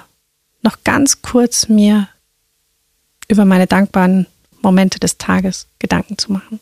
noch 0.63 0.79
ganz 0.85 1.21
kurz 1.21 1.69
mir 1.69 2.09
über 3.29 3.45
meine 3.45 3.67
dankbaren 3.67 4.27
Momente 4.63 4.99
des 4.99 5.19
Tages 5.19 5.67
Gedanken 5.79 6.17
zu 6.17 6.33
machen. 6.33 6.61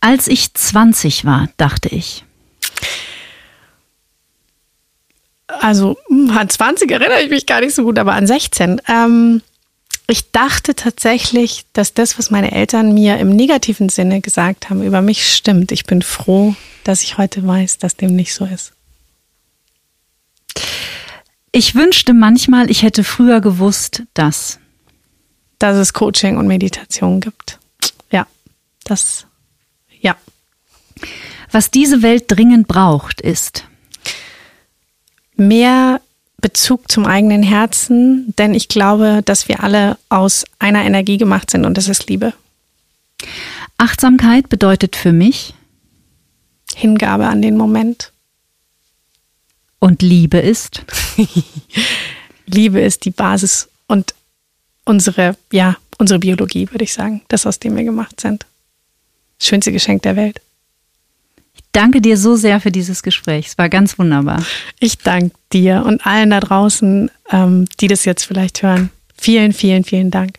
Als 0.00 0.26
ich 0.26 0.52
20 0.52 1.24
war, 1.24 1.48
dachte 1.56 1.88
ich. 1.88 2.24
Also 5.46 5.96
hm, 6.08 6.30
an 6.30 6.48
20 6.48 6.90
erinnere 6.90 7.22
ich 7.22 7.30
mich 7.30 7.46
gar 7.46 7.60
nicht 7.60 7.74
so 7.74 7.84
gut, 7.84 7.98
aber 7.98 8.14
an 8.14 8.26
16. 8.26 8.80
Ähm, 8.88 9.42
ich 10.08 10.32
dachte 10.32 10.74
tatsächlich, 10.74 11.64
dass 11.72 11.94
das, 11.94 12.18
was 12.18 12.30
meine 12.30 12.52
Eltern 12.52 12.94
mir 12.94 13.18
im 13.18 13.30
negativen 13.30 13.88
Sinne 13.88 14.20
gesagt 14.20 14.68
haben, 14.68 14.82
über 14.82 15.02
mich 15.02 15.32
stimmt. 15.32 15.70
Ich 15.70 15.84
bin 15.84 16.02
froh, 16.02 16.54
dass 16.84 17.02
ich 17.02 17.18
heute 17.18 17.46
weiß, 17.46 17.78
dass 17.78 17.96
dem 17.96 18.16
nicht 18.16 18.34
so 18.34 18.44
ist. 18.44 18.72
Ich 21.52 21.74
wünschte 21.74 22.14
manchmal, 22.14 22.70
ich 22.70 22.82
hätte 22.82 23.04
früher 23.04 23.40
gewusst, 23.40 24.04
dass. 24.14 24.58
Dass 25.58 25.76
es 25.76 25.92
Coaching 25.92 26.38
und 26.38 26.46
Meditation 26.46 27.20
gibt. 27.20 27.58
Ja, 28.10 28.26
das, 28.84 29.26
ja. 30.00 30.16
Was 31.50 31.70
diese 31.70 32.02
Welt 32.02 32.24
dringend 32.28 32.68
braucht, 32.68 33.20
ist 33.20 33.64
mehr 35.36 36.00
Bezug 36.40 36.90
zum 36.90 37.06
eigenen 37.06 37.42
Herzen, 37.42 38.34
denn 38.36 38.54
ich 38.54 38.68
glaube, 38.68 39.22
dass 39.24 39.48
wir 39.48 39.62
alle 39.62 39.96
aus 40.08 40.44
einer 40.58 40.84
Energie 40.84 41.16
gemacht 41.16 41.50
sind 41.50 41.64
und 41.64 41.78
das 41.78 41.88
ist 41.88 42.08
Liebe. 42.08 42.34
Achtsamkeit 43.78 44.48
bedeutet 44.48 44.96
für 44.96 45.12
mich 45.12 45.54
Hingabe 46.74 47.26
an 47.26 47.42
den 47.42 47.56
Moment. 47.56 48.11
Und 49.82 50.00
Liebe 50.00 50.38
ist? 50.38 50.84
Liebe 52.46 52.80
ist 52.80 53.04
die 53.04 53.10
Basis 53.10 53.68
und 53.88 54.14
unsere, 54.84 55.36
ja, 55.50 55.76
unsere 55.98 56.20
Biologie, 56.20 56.70
würde 56.70 56.84
ich 56.84 56.92
sagen, 56.92 57.22
das, 57.26 57.46
aus 57.46 57.58
dem 57.58 57.76
wir 57.76 57.82
gemacht 57.82 58.20
sind. 58.20 58.46
Das 59.40 59.48
schönste 59.48 59.72
Geschenk 59.72 60.02
der 60.02 60.14
Welt. 60.14 60.40
Danke 61.72 62.00
dir 62.00 62.16
so 62.16 62.36
sehr 62.36 62.60
für 62.60 62.70
dieses 62.70 63.02
Gespräch. 63.02 63.48
Es 63.48 63.58
war 63.58 63.68
ganz 63.68 63.98
wunderbar. 63.98 64.46
Ich 64.78 64.98
danke 64.98 65.34
dir 65.52 65.82
und 65.84 66.06
allen 66.06 66.30
da 66.30 66.38
draußen, 66.38 67.10
ähm, 67.32 67.66
die 67.80 67.88
das 67.88 68.04
jetzt 68.04 68.22
vielleicht 68.22 68.62
hören. 68.62 68.90
Vielen, 69.16 69.52
vielen, 69.52 69.82
vielen 69.82 70.12
Dank. 70.12 70.38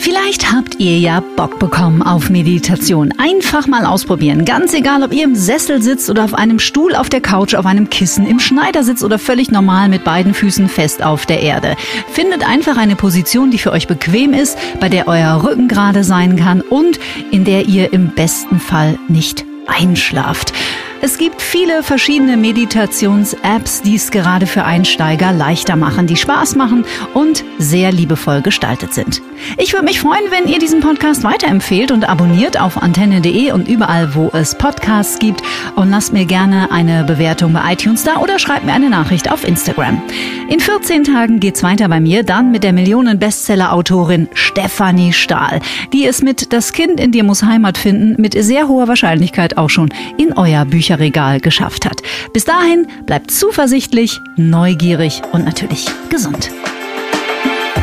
Vielleicht 0.00 0.50
habt 0.50 0.80
ihr 0.80 0.98
ja 0.98 1.20
Bock 1.36 1.58
bekommen 1.58 2.00
auf 2.00 2.30
Meditation. 2.30 3.12
Einfach 3.18 3.66
mal 3.66 3.84
ausprobieren. 3.84 4.46
Ganz 4.46 4.72
egal, 4.72 5.02
ob 5.02 5.12
ihr 5.12 5.24
im 5.24 5.34
Sessel 5.34 5.82
sitzt 5.82 6.08
oder 6.08 6.24
auf 6.24 6.32
einem 6.32 6.58
Stuhl 6.58 6.94
auf 6.94 7.10
der 7.10 7.20
Couch, 7.20 7.54
auf 7.54 7.66
einem 7.66 7.90
Kissen, 7.90 8.26
im 8.26 8.40
Schneidersitz 8.40 9.02
oder 9.02 9.18
völlig 9.18 9.50
normal 9.50 9.90
mit 9.90 10.02
beiden 10.02 10.32
Füßen 10.32 10.70
fest 10.70 11.02
auf 11.02 11.26
der 11.26 11.40
Erde. 11.40 11.76
Findet 12.10 12.48
einfach 12.48 12.78
eine 12.78 12.96
Position, 12.96 13.50
die 13.50 13.58
für 13.58 13.72
euch 13.72 13.88
bequem 13.88 14.32
ist, 14.32 14.56
bei 14.80 14.88
der 14.88 15.06
euer 15.06 15.44
Rücken 15.44 15.68
gerade 15.68 16.02
sein 16.02 16.36
kann 16.36 16.62
und 16.62 16.98
in 17.30 17.44
der 17.44 17.66
ihr 17.66 17.92
im 17.92 18.08
besten 18.08 18.58
Fall 18.58 18.98
nicht 19.08 19.44
einschlaft. 19.66 20.54
Es 21.02 21.16
gibt 21.16 21.40
viele 21.40 21.82
verschiedene 21.82 22.36
Meditations-Apps, 22.36 23.80
die 23.80 23.94
es 23.94 24.10
gerade 24.10 24.46
für 24.46 24.64
Einsteiger 24.64 25.32
leichter 25.32 25.74
machen, 25.74 26.06
die 26.06 26.16
Spaß 26.16 26.56
machen 26.56 26.84
und 27.14 27.42
sehr 27.58 27.90
liebevoll 27.90 28.42
gestaltet 28.42 28.92
sind. 28.92 29.22
Ich 29.56 29.72
würde 29.72 29.86
mich 29.86 30.00
freuen, 30.00 30.30
wenn 30.30 30.46
ihr 30.46 30.58
diesen 30.58 30.80
Podcast 30.80 31.24
weiterempfehlt 31.24 31.90
und 31.90 32.06
abonniert 32.06 32.60
auf 32.60 32.82
antenne.de 32.82 33.52
und 33.52 33.66
überall, 33.66 34.14
wo 34.14 34.30
es 34.34 34.54
Podcasts 34.54 35.18
gibt. 35.18 35.42
Und 35.74 35.88
lasst 35.88 36.12
mir 36.12 36.26
gerne 36.26 36.70
eine 36.70 37.04
Bewertung 37.04 37.54
bei 37.54 37.72
iTunes 37.72 38.04
da 38.04 38.18
oder 38.18 38.38
schreibt 38.38 38.66
mir 38.66 38.74
eine 38.74 38.90
Nachricht 38.90 39.32
auf 39.32 39.46
Instagram. 39.46 40.02
In 40.50 40.60
14 40.60 41.04
Tagen 41.04 41.40
geht's 41.40 41.62
weiter 41.62 41.88
bei 41.88 42.00
mir, 42.00 42.24
dann 42.24 42.50
mit 42.50 42.62
der 42.62 42.74
Millionen-Bestseller-Autorin 42.74 44.28
Stefanie 44.34 45.14
Stahl, 45.14 45.60
die 45.94 46.04
es 46.04 46.20
mit 46.22 46.52
Das 46.52 46.72
Kind 46.72 47.00
in 47.00 47.12
dir 47.12 47.24
muss 47.24 47.42
Heimat 47.42 47.78
finden 47.78 48.20
mit 48.20 48.34
sehr 48.34 48.68
hoher 48.68 48.88
Wahrscheinlichkeit 48.88 49.56
auch 49.56 49.70
schon 49.70 49.88
in 50.18 50.34
euer 50.34 50.66
Bücher 50.66 50.89
Bücherregal 50.90 51.40
geschafft 51.40 51.86
hat. 51.86 52.02
Bis 52.32 52.44
dahin 52.44 52.88
bleibt 53.06 53.30
zuversichtlich, 53.30 54.20
neugierig 54.36 55.22
und 55.32 55.44
natürlich 55.44 55.86
gesund. 56.08 56.50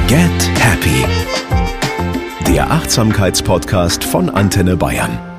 Get 0.07 0.19
Happy. 0.59 1.05
Der 2.47 2.69
Achtsamkeitspodcast 2.69 4.03
von 4.03 4.29
Antenne 4.29 4.75
Bayern. 4.75 5.36